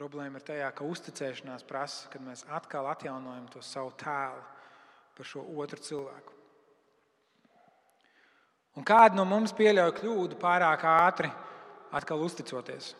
Problēma 0.00 0.40
ir 0.40 0.44
tajā, 0.48 0.68
ka 0.72 0.86
uzticēšanās 0.88 1.66
prasa, 1.68 2.06
kad 2.08 2.22
mēs 2.24 2.46
atkal 2.48 2.86
atjaunojam 2.88 3.50
to 3.52 3.60
savu 3.60 3.90
tēlu 4.00 4.40
par 5.12 5.28
šo 5.28 5.42
otru 5.60 5.76
cilvēku. 5.84 6.36
Un 8.80 8.86
kāda 8.88 9.18
no 9.18 9.26
mums 9.28 9.52
pieļauj 9.58 9.92
kļūdu 9.98 10.38
pārāk 10.40 10.86
ātri, 10.88 11.28
atkal 11.92 12.24
uzticoties? 12.24 12.94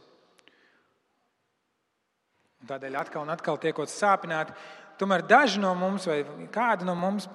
Un 2.60 2.68
tādēļ 2.68 3.00
atkal 3.00 3.24
un 3.24 3.32
atkal 3.32 3.56
tiekot 3.64 3.88
sāpināti. 3.88 4.52
Tomēr 5.00 5.24
daži 5.24 5.64
no 5.64 5.72
mums, 5.80 6.04
vai 6.04 6.20
kādi 6.52 6.84
no 6.84 6.98
mums, 7.00 7.30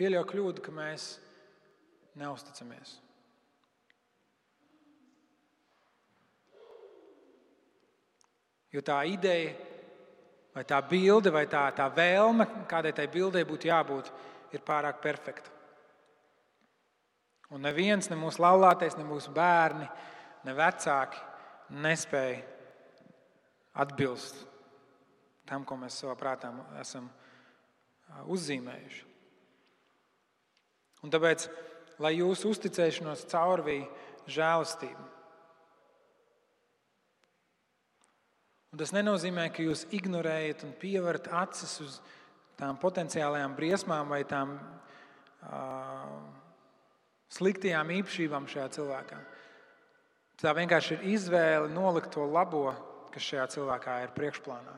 pieļauj 0.00 0.28
kļūdu, 0.32 0.64
ka 0.64 0.72
mēs 0.72 1.10
neusticamies. 2.16 3.01
Jo 8.72 8.80
tā 8.84 9.02
ideja, 9.08 9.52
vai 10.54 10.64
tā 10.68 10.78
bilde, 10.88 11.32
vai 11.32 11.44
tā, 11.50 11.66
tā 11.76 11.88
vēlme, 11.92 12.46
kādai 12.70 12.94
tai 12.96 13.08
bildei 13.12 13.44
būtu 13.48 13.68
jābūt, 13.68 14.08
ir 14.52 14.64
pārāk 14.64 15.00
perfekta. 15.04 15.50
Un 17.52 17.60
neviens, 17.66 18.08
ne 18.08 18.16
mūsu 18.16 18.40
laulātais, 18.40 18.96
ne 18.96 19.04
mūsu 19.04 19.32
bērni, 19.36 19.84
ne 20.44 20.54
vecāki 20.56 21.20
nespēja 21.84 22.40
atbilst 23.84 24.40
tam, 25.48 25.66
ko 25.68 25.76
mēs 25.76 25.98
savā 26.00 26.14
prātā 26.16 26.48
esam 26.80 27.10
uzzīmējuši. 28.32 29.02
Un 31.02 31.12
tāpēc, 31.12 31.48
lai 32.00 32.14
jūsu 32.16 32.52
uzticēšanos 32.54 33.26
caurvīja 33.28 33.88
žēlastība. 34.30 35.11
Un 38.72 38.80
tas 38.80 38.94
nenozīmē, 38.96 39.50
ka 39.52 39.64
jūs 39.64 39.84
ignorējat 39.92 40.64
un 40.64 40.72
pievarat 40.80 41.28
acis 41.42 41.74
uz 41.84 41.98
tām 42.56 42.78
potenciālajām 42.80 43.56
briesmām 43.56 44.08
vai 44.08 44.22
tām 44.28 44.54
uh, 44.56 46.14
sliktajām 47.36 47.92
īpašībām 47.98 48.48
šajā 48.48 48.70
cilvēkā. 48.78 49.20
Tā 50.40 50.56
vienkārši 50.56 50.96
ir 50.96 51.04
izvēle 51.12 51.68
nolikt 51.70 52.14
to 52.16 52.24
labo 52.26 52.70
kas 53.12 53.28
šajā 53.28 53.46
cilvēkā 53.56 53.98
ir 54.06 54.12
priekšplānā. 54.16 54.74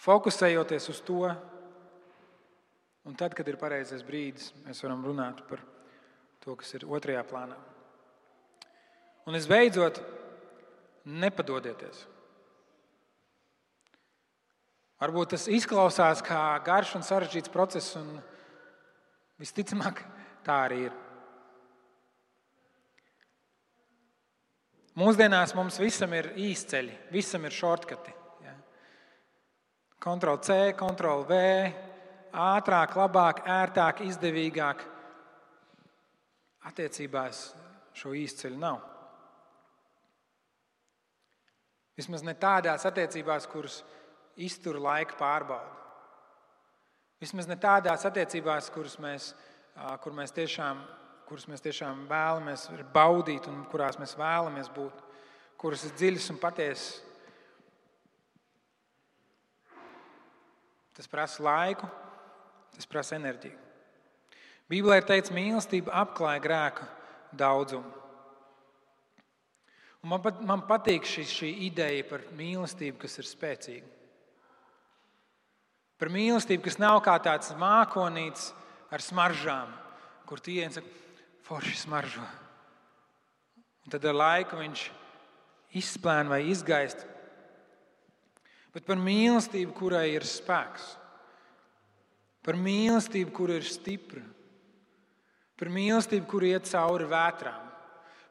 Fokusējoties 0.00 0.88
uz 0.90 1.00
to, 1.06 1.24
un 3.06 3.18
tad, 3.18 3.34
kad 3.36 3.48
ir 3.48 3.60
pareizais 3.60 4.04
brīdis, 4.06 4.50
mēs 4.64 4.82
varam 4.84 5.04
runāt 5.06 5.42
par 5.48 5.62
to, 6.42 6.56
kas 6.58 6.72
ir 6.76 6.86
otrajā 6.88 7.22
plānā. 7.28 7.58
Un 9.28 9.36
visbeidzot, 9.36 10.00
nepadodieties. 11.04 12.06
Varbūt 15.00 15.32
tas 15.32 15.46
izklausās 15.48 16.20
kā 16.20 16.40
garš 16.64 16.98
un 16.98 17.04
sarežģīts 17.06 17.52
process, 17.52 17.94
un 17.96 18.18
visticamāk, 19.40 20.02
tā 20.44 20.56
arī 20.66 20.82
ir. 20.90 20.96
Mūsdienās 25.00 25.54
mums 25.56 25.78
visam 25.80 26.12
ir 26.12 26.32
īsceļi, 26.36 26.96
visam 27.14 27.46
ir 27.48 27.54
šortkati. 27.56 28.12
Ja. 28.44 28.52
Ctrl 30.04 30.36
C, 30.44 30.58
Ctrl 30.76 31.24
V, 31.30 31.38
ātrāk, 32.36 32.96
labāk, 33.00 33.40
ērtāk, 33.48 34.02
izdevīgāk. 34.04 34.84
Attiecībās 36.68 37.40
šo 37.96 38.12
īsceļu 38.20 38.60
nav. 38.60 38.82
Vismaz 41.96 42.20
ne 42.26 42.36
tādās 42.36 42.84
attiecībās, 42.88 43.48
kuras 43.48 43.80
iztur 44.40 44.78
laika 44.80 45.18
pārbaudu. 45.18 45.76
Vismaz 47.20 47.48
ne 47.50 47.58
tādās 47.60 48.06
attiecībās, 48.08 48.70
kuras 48.72 48.96
mēs, 49.02 49.34
kur 50.00 50.16
mēs 50.16 50.32
tiešām 50.36 50.80
kuras 51.30 51.46
mēs 51.46 51.62
tiešām 51.62 52.08
vēlamies 52.10 52.64
baudīt 52.90 53.44
un 53.46 53.60
kurās 53.70 54.00
mēs 54.00 54.16
vēlamies 54.18 54.66
būt, 54.74 54.96
kuras 55.62 55.84
ir 55.86 55.92
dziļas 55.94 56.24
un 56.32 56.40
patiesas. 56.42 56.88
Tas 60.98 61.06
prasa 61.06 61.44
laiku, 61.46 61.86
tas 62.74 62.90
prasa 62.90 63.14
enerģiju. 63.20 63.54
Bībelē 64.70 64.98
ir 64.98 65.06
teikts, 65.06 65.30
mīlestība 65.34 65.94
apklāja 66.02 66.42
grēka 66.42 66.88
daudzumu. 67.30 67.94
Un 70.02 70.10
man, 70.10 70.24
pat, 70.24 70.42
man 70.42 70.66
patīk 70.66 71.06
šī, 71.06 71.28
šī 71.30 71.52
ideja 71.68 72.08
par 72.10 72.26
mīlestību, 72.34 72.98
kas 73.04 73.18
ir 73.22 73.30
spēcīga. 73.30 73.99
Par 76.00 76.08
mīlestību, 76.08 76.64
kas 76.64 76.78
nav 76.80 77.02
kā 77.04 77.18
tāds 77.20 77.52
mākonīts 77.60 78.54
ar 78.88 79.04
smaržām, 79.04 79.68
kur 80.24 80.40
tie 80.40 80.62
viens 80.62 80.80
forši 81.44 81.76
smaržo. 81.82 82.24
Un 83.84 83.92
tad 83.92 84.06
ar 84.08 84.16
laiku 84.16 84.56
viņš 84.60 84.86
izsplēna 85.76 86.32
vai 86.32 86.44
izgaist. 86.48 87.04
Bet 88.72 88.86
par 88.86 88.96
mīlestību, 89.02 89.74
kurai 89.76 90.06
ir 90.14 90.24
spēks, 90.24 90.86
par 92.46 92.56
mīlestību, 92.56 93.34
kur 93.34 93.52
ir 93.52 93.66
stipra, 93.66 94.22
par 95.60 95.68
mīlestību, 95.74 96.24
kur 96.30 96.46
iet 96.46 96.70
cauri 96.70 97.08
vētrām, 97.10 97.66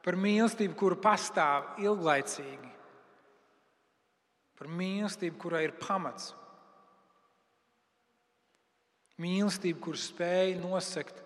par 0.02 0.16
mīlestību, 0.18 0.74
kur 0.80 0.96
pastāv 0.98 1.76
ilglaicīgi, 1.84 2.72
par 4.58 4.72
mīlestību, 4.80 5.38
kurai 5.38 5.66
ir 5.68 5.76
pamats. 5.78 6.32
Mīlestība, 9.20 9.80
kur 9.84 9.98
spēj 10.00 10.54
nosegt 10.60 11.18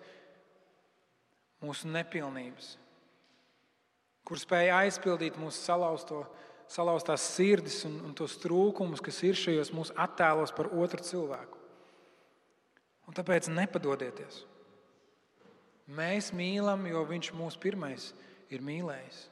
mūsu 1.63 1.89
nepilnības, 1.89 2.73
kur 4.25 4.41
spēja 4.41 4.81
aizpildīt 4.83 5.37
mūsu 5.39 5.61
salauzto, 5.61 6.23
salauztās 6.71 7.23
sirdis 7.35 7.83
un, 7.87 7.99
un 8.09 8.15
tos 8.17 8.35
trūkumus, 8.41 9.03
kas 9.05 9.21
ir 9.23 9.37
šajos 9.39 9.71
mūsu 9.75 9.95
attēlos 10.01 10.53
par 10.55 10.71
otru 10.73 11.03
cilvēku. 11.05 11.61
Un 13.05 13.15
tāpēc 13.15 13.51
nepadodieties. 13.53 14.41
Mēs 15.85 16.31
mīlam, 16.33 16.87
jo 16.89 17.05
Viņš 17.05 17.31
mūs 17.37 17.57
pirmais 17.61 18.09
ir 18.49 18.63
mīlējis. 18.65 19.27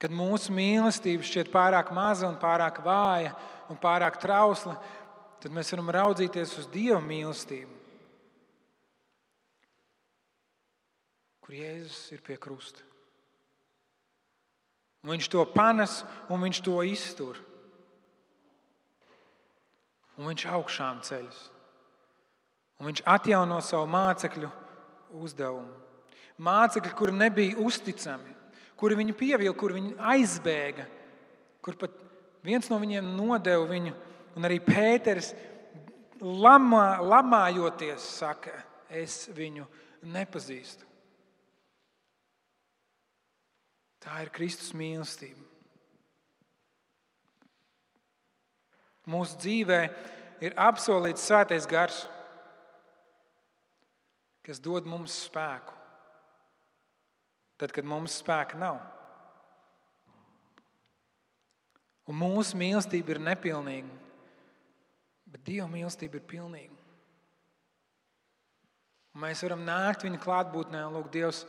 Kad 0.00 0.12
mūsu 0.12 0.52
mīlestība 0.52 1.24
šķiet 1.24 1.48
pārāk 1.52 1.92
maza, 1.96 2.28
un 2.28 2.36
pārāk 2.40 2.82
vāja 2.84 3.32
un 3.72 3.78
pārāk 3.80 4.18
trausla, 4.20 4.76
tad 5.42 5.54
mēs 5.54 5.72
varam 5.74 5.90
raudzīties 5.94 6.58
uz 6.60 6.70
Dieva 6.72 7.00
mīlestību 7.04 7.76
kur 11.46 11.54
Jēzus 11.54 12.10
ir 12.10 12.22
pie 12.26 12.34
krusta. 12.42 12.82
Un 15.06 15.12
viņš 15.14 15.28
to 15.30 15.44
panes 15.46 16.00
un 16.26 16.42
viņš 16.42 16.58
to 16.66 16.80
iztur. 16.82 17.38
Un 20.18 20.26
viņš 20.26 20.46
augšām 20.56 21.04
ceļas. 21.06 21.38
Un 22.80 22.90
viņš 22.90 23.04
atjauno 23.06 23.60
savu 23.62 23.86
mācekļu 23.94 24.50
uzdevumu. 25.22 25.70
Mācekļi, 26.42 26.96
kuri 26.98 27.14
nebija 27.14 27.60
uzticami, 27.62 28.34
kuri 28.76 28.98
viņu 28.98 29.14
pievilka, 29.16 29.60
kuri 29.60 29.78
viņu 29.78 29.94
aizbēga, 30.02 30.88
kur 31.62 31.78
pat 31.78 31.94
viens 32.44 32.66
no 32.68 32.80
viņiem 32.82 33.14
nodeva 33.14 33.70
viņu, 33.70 33.94
un 34.36 34.46
arī 34.48 34.60
Pēters 34.62 35.32
lamā, 36.20 36.98
lamājoties 37.00 38.04
saka, 38.18 38.52
es 38.88 39.26
viņu 39.34 39.66
nepazīstu. 40.12 40.84
Tā 44.06 44.20
ir 44.22 44.30
Kristus 44.30 44.70
mīlestība. 44.76 45.42
Mūsu 49.10 49.38
dzīvē 49.42 49.80
ir 50.46 50.54
apsolīts 50.58 51.24
svētais 51.26 51.66
gars, 51.70 52.04
kas 54.46 54.62
dod 54.62 54.86
mums 54.86 55.14
spēku. 55.26 55.74
Tad, 57.56 57.72
kad 57.72 57.86
mums 57.88 58.18
spēka 58.20 58.58
nav. 58.60 58.78
Un 62.06 62.18
mūsu 62.20 62.58
mīlestība 62.60 63.14
ir 63.14 63.22
nepilnīga, 63.32 64.05
bet 65.26 65.44
Dieva 65.46 65.68
mīlestība 65.70 66.20
ir 66.20 66.26
pilnīga. 66.30 66.82
Un 69.16 69.22
mēs 69.24 69.42
varam 69.46 69.62
nākt 69.66 70.04
viņa 70.04 70.20
klātbūtnē 70.22 70.82
un 70.86 70.98
lūgt 70.98 71.14
Dievs 71.16 71.44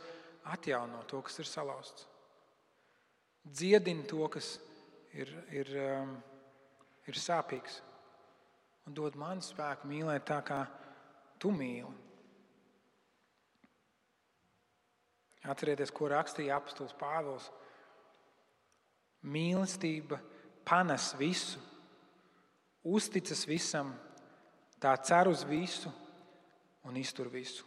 atjaunot 0.48 1.08
to, 1.10 1.20
kas 1.24 1.42
ir 1.42 1.50
salauzts 1.50 2.08
dziedini 3.52 4.06
to, 4.06 4.28
kas 4.28 4.58
ir, 5.12 5.30
ir, 5.52 5.70
um, 6.02 6.16
ir 7.08 7.18
sāpīgs. 7.18 7.80
Un 8.88 8.96
dod 8.96 9.16
man 9.20 9.42
spēku 9.44 9.88
mīlēt 9.88 10.26
tā, 10.28 10.40
kā 10.44 10.62
tu 11.40 11.52
mīli. 11.52 11.92
Atcerieties, 15.48 15.92
ko 15.94 16.08
rakstīja 16.12 16.56
apustulis 16.58 16.96
Pāvils. 16.98 17.48
Mīlestība 19.28 20.18
panes 20.68 21.12
visu, 21.18 21.60
uzticas 22.94 23.44
visam, 23.48 23.92
tā 24.80 24.94
cer 25.04 25.28
uz 25.28 25.44
visu 25.48 25.90
un 26.88 26.96
iztur 26.96 27.28
visu. 27.32 27.66